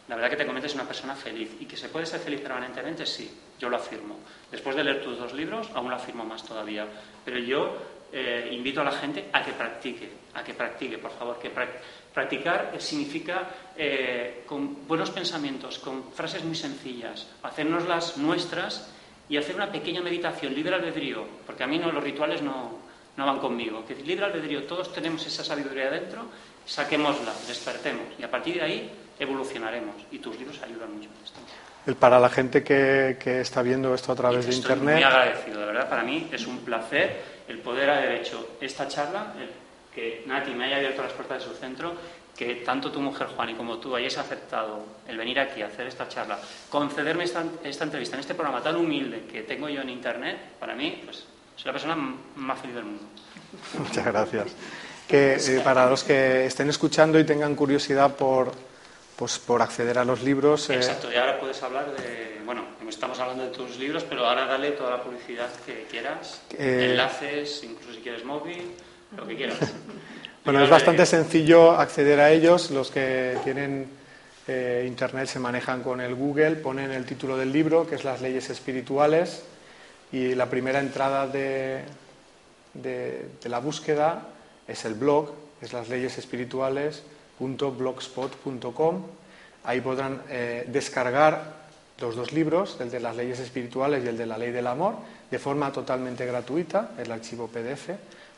La 0.07 0.15
verdad 0.15 0.31
que 0.31 0.37
te 0.37 0.45
conviertes 0.47 0.73
en 0.73 0.79
una 0.79 0.87
persona 0.87 1.15
feliz 1.15 1.51
y 1.59 1.65
que 1.65 1.77
se 1.77 1.89
puede 1.89 2.07
ser 2.07 2.19
feliz 2.19 2.41
permanentemente, 2.41 3.05
sí, 3.05 3.31
yo 3.59 3.69
lo 3.69 3.77
afirmo. 3.77 4.17
Después 4.49 4.75
de 4.75 4.83
leer 4.83 5.03
tus 5.03 5.19
dos 5.19 5.33
libros, 5.33 5.69
aún 5.75 5.91
lo 5.91 5.97
afirmo 5.97 6.25
más 6.25 6.43
todavía. 6.43 6.87
Pero 7.23 7.37
yo 7.37 7.94
eh, 8.15 8.47
invito 8.53 8.79
a 8.79 8.85
la 8.85 8.93
gente 8.93 9.27
a 9.33 9.43
que 9.43 9.51
practique, 9.51 10.09
a 10.35 10.41
que 10.41 10.53
practique, 10.53 10.97
por 10.97 11.11
favor, 11.11 11.37
que 11.37 11.51
practicar 11.51 12.71
significa 12.79 13.43
eh, 13.75 14.43
con 14.47 14.87
buenos 14.87 15.11
pensamientos, 15.11 15.79
con 15.79 16.13
frases 16.13 16.41
muy 16.45 16.55
sencillas, 16.55 17.27
hacernoslas 17.43 18.15
nuestras 18.15 18.89
y 19.27 19.35
hacer 19.35 19.55
una 19.55 19.69
pequeña 19.69 20.01
meditación, 20.01 20.55
libre 20.55 20.75
albedrío, 20.75 21.27
porque 21.45 21.65
a 21.65 21.67
mí 21.67 21.77
no, 21.77 21.91
los 21.91 22.01
rituales 22.01 22.41
no, 22.41 22.79
no 23.17 23.25
van 23.25 23.39
conmigo, 23.39 23.85
que 23.85 23.95
libre 23.95 24.23
albedrío, 24.23 24.63
todos 24.63 24.93
tenemos 24.93 25.27
esa 25.27 25.43
sabiduría 25.43 25.89
dentro, 25.89 26.23
saquémosla, 26.65 27.33
despertemos 27.49 28.05
y 28.17 28.23
a 28.23 28.31
partir 28.31 28.55
de 28.55 28.61
ahí 28.61 28.91
evolucionaremos 29.19 29.95
y 30.09 30.19
tus 30.19 30.39
libros 30.39 30.61
ayudan 30.63 30.95
mucho 30.95 31.09
en 31.09 31.21
esto. 31.21 31.99
Para 31.99 32.17
la 32.17 32.29
gente 32.29 32.63
que, 32.63 33.17
que, 33.19 33.41
está 33.41 33.61
viendo 33.61 33.93
esto 33.93 34.13
a 34.13 34.15
través 34.15 34.45
de 34.45 34.51
estoy 34.51 34.71
Internet. 34.71 34.95
Muy 34.95 35.03
agradecido, 35.03 35.59
de 35.59 35.65
verdad, 35.67 35.89
para 35.89 36.01
mí 36.01 36.29
es 36.31 36.47
un 36.47 36.59
placer 36.59 37.34
el 37.47 37.59
poder 37.59 37.89
haber 37.89 38.11
hecho 38.13 38.57
esta 38.59 38.87
charla, 38.87 39.33
que 39.93 40.23
Nati 40.25 40.51
me 40.51 40.65
haya 40.65 40.77
abierto 40.77 41.03
las 41.03 41.13
puertas 41.13 41.43
de 41.43 41.49
su 41.49 41.55
centro, 41.55 41.93
que 42.35 42.55
tanto 42.55 42.91
tu 42.91 42.99
mujer, 42.99 43.27
Juan, 43.27 43.51
y 43.51 43.53
como 43.53 43.77
tú 43.77 43.95
hayáis 43.95 44.17
aceptado 44.17 44.85
el 45.07 45.17
venir 45.17 45.39
aquí 45.39 45.61
a 45.61 45.67
hacer 45.67 45.87
esta 45.87 46.07
charla, 46.09 46.37
concederme 46.69 47.23
esta, 47.23 47.43
esta 47.63 47.85
entrevista 47.85 48.15
en 48.15 48.19
este 48.19 48.35
programa 48.35 48.61
tan 48.61 48.75
humilde 48.75 49.23
que 49.31 49.43
tengo 49.43 49.69
yo 49.69 49.81
en 49.81 49.89
Internet, 49.89 50.37
para 50.59 50.75
mí, 50.75 51.01
pues 51.05 51.25
soy 51.55 51.65
la 51.67 51.71
persona 51.71 51.95
más 52.35 52.59
feliz 52.59 52.75
del 52.75 52.85
mundo. 52.85 53.03
Muchas 53.79 54.05
gracias. 54.05 54.55
Que 55.07 55.35
eh, 55.35 55.61
para 55.63 55.89
los 55.89 56.03
que 56.03 56.45
estén 56.45 56.67
escuchando 56.69 57.19
y 57.19 57.23
tengan 57.23 57.55
curiosidad 57.55 58.15
por, 58.15 58.51
pues, 59.15 59.39
por 59.39 59.61
acceder 59.61 59.97
a 59.97 60.05
los 60.05 60.23
libros. 60.23 60.69
Eh, 60.69 60.75
Exacto, 60.75 61.11
y 61.11 61.15
ahora 61.15 61.39
puedes 61.39 61.61
hablar 61.63 61.95
de. 61.95 62.41
Bueno, 62.45 62.63
estamos 62.87 63.19
hablando 63.19 63.43
de 63.43 63.49
tus 63.49 63.77
libros, 63.77 64.03
pero 64.03 64.25
ahora 64.25 64.45
dale 64.45 64.71
toda 64.71 64.91
la 64.91 65.03
publicidad 65.03 65.49
que 65.65 65.85
quieras, 65.89 66.41
eh, 66.57 66.89
enlaces, 66.91 67.63
incluso 67.63 67.93
si 67.93 68.01
quieres 68.01 68.23
móvil, 68.23 68.71
lo 69.17 69.25
que 69.25 69.35
quieras. 69.35 69.57
bueno, 70.45 70.63
es 70.63 70.69
bastante 70.69 71.05
sencillo 71.05 71.71
acceder 71.71 72.19
a 72.19 72.31
ellos. 72.31 72.71
Los 72.71 72.91
que 72.91 73.37
tienen 73.43 73.89
internet 74.47 75.27
se 75.27 75.39
manejan 75.39 75.81
con 75.81 76.01
el 76.01 76.13
Google, 76.13 76.51
ponen 76.57 76.91
el 76.91 77.05
título 77.05 77.35
del 77.35 77.51
libro, 77.51 77.87
que 77.87 77.95
es 77.95 78.03
Las 78.03 78.21
leyes 78.21 78.49
espirituales 78.51 79.43
y 80.11 80.35
la 80.35 80.49
primera 80.49 80.79
entrada 80.79 81.27
de, 81.27 81.81
de, 82.73 83.27
la 83.45 83.59
búsqueda 83.59 84.27
es 84.67 84.85
el 84.85 84.93
blog, 84.93 85.33
es 85.61 85.73
las 85.73 85.89
leyes 85.89 86.17
espirituales.blogspot.com. 87.39 89.03
Ahí 89.63 89.81
podrán 89.81 90.21
eh, 90.29 90.65
descargar 90.67 91.65
los 91.99 92.15
dos 92.15 92.33
libros, 92.33 92.77
el 92.79 92.91
de 92.91 92.99
las 92.99 93.15
leyes 93.15 93.39
espirituales 93.39 94.03
y 94.03 94.07
el 94.07 94.17
de 94.17 94.25
la 94.25 94.37
ley 94.37 94.51
del 94.51 94.67
amor, 94.67 94.95
de 95.29 95.39
forma 95.39 95.71
totalmente 95.71 96.25
gratuita, 96.25 96.91
el 96.97 97.11
archivo 97.11 97.47
PDF. 97.47 97.89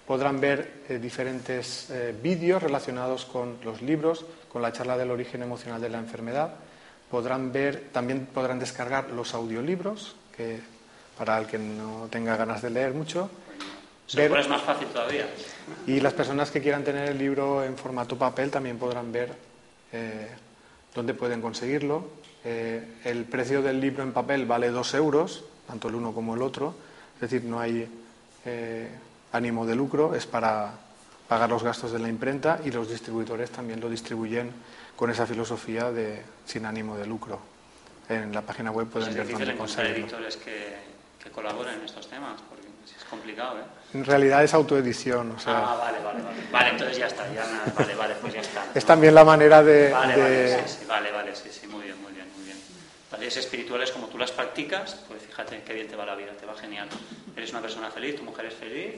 Podrán 0.06 0.40
ver 0.40 0.84
eh, 0.88 1.00
diferentes 1.00 1.90
eh, 1.90 2.16
vídeos 2.22 2.64
relacionados 2.64 3.26
con 3.26 3.58
los 3.64 3.82
libros, 3.82 4.26
con 4.52 4.62
la 4.62 4.72
charla 4.72 4.98
del 4.98 5.12
origen 5.12 5.44
emocional 5.44 5.82
de 5.82 5.90
la 5.90 5.98
enfermedad. 5.98 6.54
Podrán 7.12 7.52
ver, 7.52 7.90
también 7.92 8.28
podrán 8.28 8.60
descargar 8.60 9.10
los 9.12 9.34
audiolibros 9.34 10.16
que 10.36 10.60
para 11.18 11.40
el 11.40 11.48
que 11.48 11.58
no 11.58 12.08
tenga 12.10 12.38
ganas 12.38 12.62
de 12.62 12.70
leer 12.70 12.94
mucho. 12.94 13.30
Se 14.08 14.26
es 14.26 14.48
más 14.48 14.62
fácil 14.62 14.88
todavía. 14.88 15.28
Y 15.86 16.00
las 16.00 16.14
personas 16.14 16.50
que 16.50 16.62
quieran 16.62 16.84
tener 16.84 17.10
el 17.10 17.18
libro 17.18 17.64
en 17.64 17.78
formato 17.78 18.18
papel 18.18 18.50
también 18.50 18.78
podrán 18.78 19.12
ver 19.12 19.34
eh, 19.92 20.30
dónde 20.96 21.14
pueden 21.14 21.42
conseguirlo. 21.42 22.10
Eh, 22.46 23.00
el 23.04 23.26
precio 23.26 23.62
del 23.62 23.82
libro 23.82 24.04
en 24.04 24.14
papel 24.14 24.46
vale 24.46 24.70
dos 24.70 24.94
euros, 24.94 25.44
tanto 25.68 25.90
el 25.90 25.96
uno 25.96 26.14
como 26.14 26.36
el 26.36 26.42
otro. 26.42 26.74
Es 27.16 27.22
decir, 27.22 27.44
no 27.44 27.60
hay 27.60 27.86
eh, 28.46 28.90
ánimo 29.34 29.66
de 29.66 29.76
lucro, 29.76 30.16
es 30.16 30.26
para 30.26 30.72
pagar 31.28 31.50
los 31.50 31.62
gastos 31.62 31.92
de 31.92 32.00
la 32.00 32.08
imprenta 32.08 32.62
y 32.64 32.72
los 32.72 32.90
distribuidores 32.90 33.52
también 33.52 33.82
lo 33.82 33.90
distribuyen 33.90 34.54
con 34.96 35.12
esa 35.12 35.26
filosofía 35.26 35.92
de 35.92 36.24
sin 36.46 36.66
ánimo 36.66 36.96
de 36.96 37.06
lucro. 37.06 37.42
En 38.08 38.34
la 38.34 38.42
página 38.42 38.72
web 38.72 38.88
pueden 38.88 39.14
ver 39.14 39.30
dónde 39.30 39.58
conseguirlo. 39.58 40.06
editores 40.06 40.38
que 40.38 41.30
colaboren 41.30 41.80
en 41.80 41.86
estos 41.86 42.08
temas, 42.08 42.40
complicado, 43.10 43.60
¿eh? 43.60 43.64
En 43.94 44.04
realidad 44.04 44.44
es 44.44 44.54
autoedición, 44.54 45.32
o 45.32 45.40
sea... 45.40 45.60
Ah, 45.60 45.76
vale, 45.78 46.00
vale, 46.00 46.22
vale. 46.22 46.38
Vale, 46.52 46.70
entonces 46.72 46.98
ya 46.98 47.08
está, 47.08 47.24
ya 47.34 47.46
vale, 47.74 47.96
vale, 47.96 48.16
pues 48.20 48.34
ya 48.34 48.42
está. 48.42 48.66
Es 48.76 48.86
también 48.86 49.16
la 49.16 49.24
manera 49.24 49.64
de... 49.64 49.92
Vale, 49.92 50.18
vale, 50.18 50.68
sí, 50.68 50.78
sí, 50.80 50.86
vale, 50.86 51.12
vale, 51.12 51.36
sí, 51.36 51.50
sí, 51.50 51.68
muy 51.68 51.84
bien, 51.84 52.02
muy 52.02 52.12
bien, 52.12 52.28
muy 52.36 52.46
bien. 52.46 52.58
Leyes 53.18 53.38
espirituales, 53.38 53.92
como 53.92 54.08
tú 54.08 54.18
las 54.18 54.32
practicas, 54.32 54.96
pues 55.08 55.22
fíjate 55.24 55.64
qué 55.64 55.74
bien 55.74 55.88
te 55.88 55.96
va 55.96 56.06
la 56.06 56.16
vida, 56.16 56.34
te 56.34 56.46
va 56.46 56.54
genial. 56.56 56.90
Eres 57.36 57.52
una 57.52 57.62
persona 57.62 57.90
feliz, 57.90 58.18
tu 58.18 58.24
mujer 58.24 58.48
es 58.48 58.56
feliz, 58.56 58.96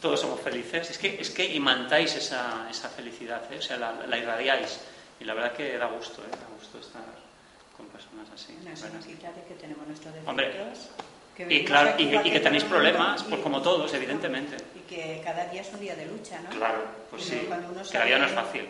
todos 0.00 0.20
somos 0.20 0.40
felices. 0.40 0.90
Es 0.90 0.98
que, 0.98 1.20
es 1.20 1.30
que 1.30 1.44
imantáis 1.54 2.14
esa, 2.14 2.66
esa 2.70 2.88
felicidad, 2.88 3.42
¿eh? 3.52 3.58
o 3.58 3.62
sea, 3.62 3.76
la, 3.76 3.92
la, 4.06 4.16
irradiáis. 4.16 4.80
Y 5.20 5.24
la 5.24 5.34
verdad 5.34 5.52
que 5.52 5.76
da 5.76 5.86
gusto, 5.86 6.22
¿eh? 6.22 6.30
da 6.30 6.46
gusto 6.58 6.78
estar 6.78 7.02
con 7.76 7.86
personas 7.86 8.28
así. 8.34 8.56
No, 8.64 8.70
eso 8.70 8.86
bueno. 8.88 9.04
que 9.46 9.54
tenemos 9.54 9.86
nuestros 9.86 10.14
defectos. 10.14 10.30
Hombre, 10.30 10.52
y, 11.38 11.64
claro, 11.64 11.94
y, 11.98 12.08
que, 12.08 12.40
tenéis 12.40 12.64
problemas, 12.64 13.22
pues 13.22 13.40
como 13.40 13.62
todos, 13.62 13.92
evidentemente. 13.94 14.56
Y 14.74 14.80
que 14.88 15.20
cada 15.24 15.46
día 15.46 15.60
es 15.60 15.72
un 15.72 15.80
día 15.80 15.94
de 15.94 16.06
lucha, 16.06 16.40
¿no? 16.40 16.50
Claro, 16.50 16.84
pues 17.10 17.24
sí. 17.24 17.48
cada 17.92 18.04
día 18.04 18.18
no 18.18 18.26
es 18.26 18.32
fácil. 18.32 18.66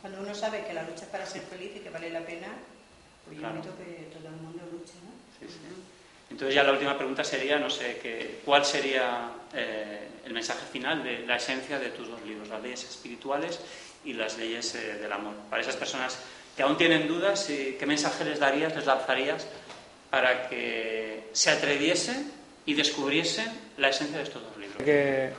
Cuando 0.00 0.20
uno 0.20 0.34
sabe 0.34 0.64
que 0.66 0.72
la 0.72 0.84
lucha 0.84 1.04
es 1.04 1.10
para 1.10 1.26
ser 1.26 1.42
feliz 1.42 1.72
y 1.76 1.80
que 1.80 1.90
vale 1.90 2.10
la 2.10 2.20
pena, 2.20 2.48
pues 3.24 3.38
yo 3.38 3.46
invito 3.48 3.76
que 3.76 4.08
todo 4.14 4.28
el 4.28 4.36
mundo 4.36 4.62
luche, 4.72 4.94
¿no? 5.04 5.10
Sí, 5.38 5.52
sí. 5.52 5.58
Entonces 6.30 6.54
ya 6.54 6.62
la 6.62 6.72
última 6.72 6.96
pregunta 6.96 7.22
sería, 7.22 7.58
no 7.58 7.68
sé, 7.68 7.98
que, 7.98 8.40
¿cuál 8.44 8.64
sería 8.64 9.30
eh, 9.54 10.08
el 10.24 10.32
mensaje 10.32 10.66
final 10.66 11.02
de 11.04 11.26
la 11.26 11.36
esencia 11.36 11.78
de 11.78 11.90
tus 11.90 12.08
dos 12.08 12.22
libros, 12.22 12.48
las 12.48 12.62
leyes 12.62 12.84
espirituales 12.84 13.60
y 14.04 14.12
las 14.14 14.36
leyes 14.38 14.74
eh, 14.74 14.94
del 14.94 15.12
amor? 15.12 15.34
Para 15.50 15.62
esas 15.62 15.76
personas 15.76 16.18
que 16.56 16.62
aún 16.62 16.76
tienen 16.78 17.06
dudas, 17.06 17.44
¿qué 17.46 17.84
mensaje 17.86 18.24
les 18.24 18.40
darías, 18.40 18.74
les 18.74 18.86
lanzarías 18.86 19.46
para 20.10 20.48
que 20.48 21.30
se 21.32 21.50
atreviesen 21.50 22.32
y 22.64 22.74
descubriesen 22.74 23.46
la 23.78 23.88
esencia 23.88 24.18
de 24.18 24.24
estos 24.24 24.42
dos 24.42 24.56
libros. 24.56 24.82
Que 24.82 25.32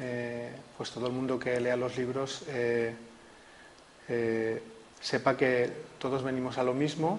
eh, 0.00 0.52
pues 0.76 0.90
todo 0.90 1.06
el 1.06 1.12
mundo 1.12 1.38
que 1.38 1.58
lea 1.60 1.76
los 1.76 1.96
libros 1.96 2.44
eh, 2.48 2.94
eh, 4.08 4.62
sepa 5.00 5.36
que 5.36 5.70
todos 5.98 6.22
venimos 6.22 6.58
a 6.58 6.62
lo 6.62 6.74
mismo, 6.74 7.18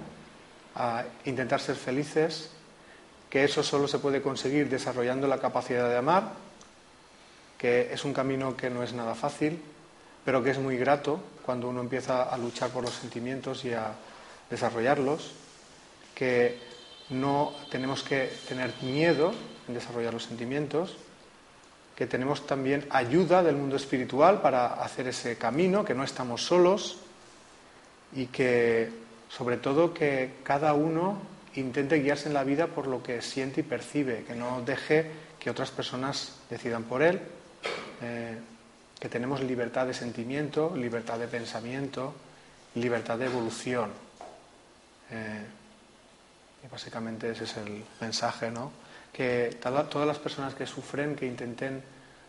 a 0.75 1.03
intentar 1.25 1.59
ser 1.59 1.75
felices, 1.75 2.51
que 3.29 3.43
eso 3.43 3.63
solo 3.63 3.87
se 3.87 3.99
puede 3.99 4.21
conseguir 4.21 4.69
desarrollando 4.69 5.27
la 5.27 5.39
capacidad 5.39 5.89
de 5.89 5.97
amar, 5.97 6.31
que 7.57 7.93
es 7.93 8.05
un 8.05 8.13
camino 8.13 8.55
que 8.55 8.69
no 8.69 8.81
es 8.81 8.93
nada 8.93 9.13
fácil, 9.15 9.61
pero 10.23 10.41
que 10.41 10.51
es 10.51 10.59
muy 10.59 10.77
grato 10.77 11.19
cuando 11.45 11.67
uno 11.67 11.81
empieza 11.81 12.23
a 12.23 12.37
luchar 12.37 12.69
por 12.69 12.83
los 12.83 12.93
sentimientos 12.93 13.65
y 13.65 13.73
a 13.73 13.91
desarrollarlos 14.49 15.33
que 16.19 16.57
no 17.11 17.53
tenemos 17.71 18.03
que 18.03 18.29
tener 18.49 18.73
miedo 18.81 19.31
en 19.69 19.73
desarrollar 19.73 20.13
los 20.13 20.25
sentimientos, 20.25 20.97
que 21.95 22.07
tenemos 22.07 22.45
también 22.45 22.85
ayuda 22.89 23.41
del 23.41 23.55
mundo 23.55 23.77
espiritual 23.77 24.41
para 24.41 24.83
hacer 24.83 25.07
ese 25.07 25.37
camino, 25.37 25.85
que 25.85 25.93
no 25.95 26.03
estamos 26.03 26.43
solos 26.43 26.97
y 28.13 28.25
que 28.25 28.89
sobre 29.29 29.55
todo 29.55 29.93
que 29.93 30.33
cada 30.43 30.73
uno 30.73 31.21
intente 31.55 32.01
guiarse 32.01 32.27
en 32.27 32.33
la 32.33 32.43
vida 32.43 32.67
por 32.67 32.87
lo 32.87 33.01
que 33.01 33.21
siente 33.21 33.61
y 33.61 33.63
percibe, 33.63 34.25
que 34.25 34.35
no 34.35 34.61
deje 34.61 35.09
que 35.39 35.49
otras 35.49 35.71
personas 35.71 36.35
decidan 36.49 36.83
por 36.83 37.01
él, 37.01 37.21
eh, 38.01 38.37
que 38.99 39.07
tenemos 39.07 39.41
libertad 39.41 39.87
de 39.87 39.93
sentimiento, 39.93 40.75
libertad 40.75 41.17
de 41.17 41.27
pensamiento, 41.27 42.13
libertad 42.75 43.17
de 43.17 43.25
evolución. 43.25 43.91
Eh, 45.11 45.58
y 46.63 46.67
básicamente 46.67 47.31
ese 47.31 47.45
es 47.45 47.57
el 47.57 47.83
mensaje, 48.01 48.51
¿no? 48.51 48.71
Que 49.13 49.57
todas 49.61 50.07
las 50.07 50.19
personas 50.19 50.53
que 50.53 50.65
sufren, 50.65 51.15
que 51.15 51.25
intenten 51.25 51.83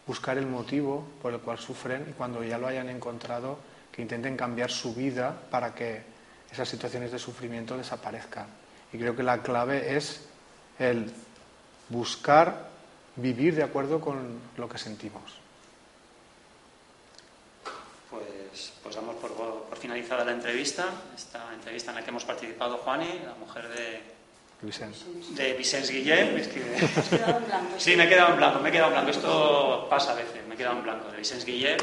buscar 0.06 0.38
el 0.38 0.46
motivo 0.46 1.06
por 1.20 1.32
el 1.32 1.40
cual 1.40 1.58
sufren 1.58 2.06
y 2.08 2.12
cuando 2.12 2.42
ya 2.42 2.58
lo 2.58 2.66
hayan 2.66 2.88
encontrado, 2.88 3.58
que 3.92 4.02
intenten 4.02 4.36
cambiar 4.36 4.70
su 4.70 4.94
vida 4.94 5.34
para 5.50 5.74
que 5.74 6.02
esas 6.50 6.68
situaciones 6.68 7.12
de 7.12 7.18
sufrimiento 7.18 7.76
desaparezcan. 7.76 8.46
Y 8.92 8.98
creo 8.98 9.14
que 9.14 9.22
la 9.22 9.42
clave 9.42 9.96
es 9.96 10.26
el 10.78 11.12
buscar 11.88 12.70
vivir 13.16 13.54
de 13.54 13.62
acuerdo 13.62 14.00
con 14.00 14.40
lo 14.56 14.68
que 14.68 14.78
sentimos. 14.78 15.22
Pues, 18.10 18.72
pues 18.82 18.96
damos 18.96 19.16
por, 19.16 19.32
por 19.34 19.78
finalizada 19.78 20.24
la 20.24 20.32
entrevista, 20.32 20.86
esta 21.14 21.52
entrevista 21.54 21.90
en 21.90 21.96
la 21.96 22.02
que 22.02 22.10
hemos 22.10 22.24
participado 22.24 22.78
Juani, 22.78 23.20
la 23.24 23.34
mujer 23.34 23.68
de 23.68 24.19
de 24.62 25.54
Vicens 25.54 25.90
Guillem. 25.90 26.36
Es 26.36 26.48
que... 26.48 26.62
sí, 27.78 27.96
me 27.96 28.04
he 28.04 28.08
quedado 28.08 28.32
en 28.32 28.36
blanco, 28.36 28.60
me 28.60 28.68
he 28.68 28.72
quedado 28.72 28.88
en 28.88 28.94
blanco. 28.94 29.10
Esto 29.10 29.86
pasa 29.88 30.12
a 30.12 30.14
veces, 30.16 30.46
me 30.46 30.54
he 30.54 30.58
quedado 30.58 30.76
en 30.76 30.82
blanco. 30.82 31.10
De 31.10 31.16
Vicens 31.16 31.46
Guillem, 31.46 31.78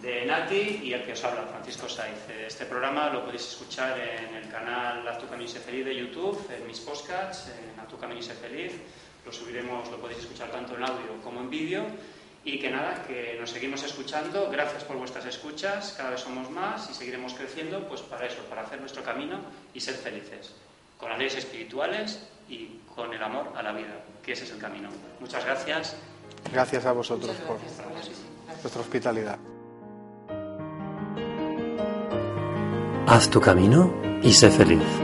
de 0.00 0.24
Nati 0.24 0.80
y 0.84 0.92
el 0.92 1.02
que 1.02 1.12
os 1.12 1.24
habla, 1.24 1.42
Francisco 1.42 1.88
Saiz. 1.88 2.28
Este 2.46 2.66
programa 2.66 3.10
lo 3.10 3.24
podéis 3.24 3.42
escuchar 3.42 3.98
en 3.98 4.36
el 4.36 4.48
canal 4.48 5.06
Haz 5.08 5.18
tu 5.18 5.26
camino 5.26 5.50
feliz 5.50 5.84
de 5.84 5.96
YouTube, 5.96 6.38
en 6.56 6.66
mis 6.66 6.78
podcasts, 6.80 7.48
en 7.48 7.80
Haz 7.80 7.88
tu 7.88 7.98
camino 7.98 8.20
feliz. 8.22 8.72
Lo 9.26 9.32
subiremos, 9.32 9.90
lo 9.90 9.98
podéis 9.98 10.20
escuchar 10.20 10.50
tanto 10.50 10.76
en 10.76 10.84
audio 10.84 11.20
como 11.24 11.40
en 11.40 11.50
vídeo. 11.50 11.84
Y 12.44 12.58
que 12.58 12.70
nada, 12.70 13.02
que 13.08 13.38
nos 13.40 13.50
seguimos 13.50 13.82
escuchando. 13.82 14.50
Gracias 14.52 14.84
por 14.84 14.98
vuestras 14.98 15.24
escuchas. 15.24 15.94
Cada 15.96 16.10
vez 16.10 16.20
somos 16.20 16.48
más 16.50 16.90
y 16.90 16.94
seguiremos 16.94 17.32
creciendo, 17.32 17.88
pues 17.88 18.02
para 18.02 18.26
eso, 18.26 18.42
para 18.50 18.62
hacer 18.62 18.78
nuestro 18.80 19.02
camino 19.02 19.40
y 19.72 19.80
ser 19.80 19.94
felices 19.94 20.52
con 20.98 21.10
las 21.10 21.18
leyes 21.18 21.36
espirituales 21.36 22.28
y 22.48 22.80
con 22.94 23.12
el 23.12 23.22
amor 23.22 23.52
a 23.56 23.62
la 23.62 23.72
vida, 23.72 24.04
que 24.22 24.32
ese 24.32 24.44
es 24.44 24.50
el 24.52 24.58
camino. 24.58 24.88
Muchas 25.20 25.44
gracias. 25.44 25.96
Gracias 26.52 26.86
a 26.86 26.92
vosotros 26.92 27.36
por 27.46 27.58
vuestra 28.62 28.80
hospitalidad. 28.80 29.38
Haz 33.06 33.28
tu 33.28 33.40
camino 33.40 33.94
y 34.22 34.32
sé 34.32 34.50
feliz. 34.50 35.03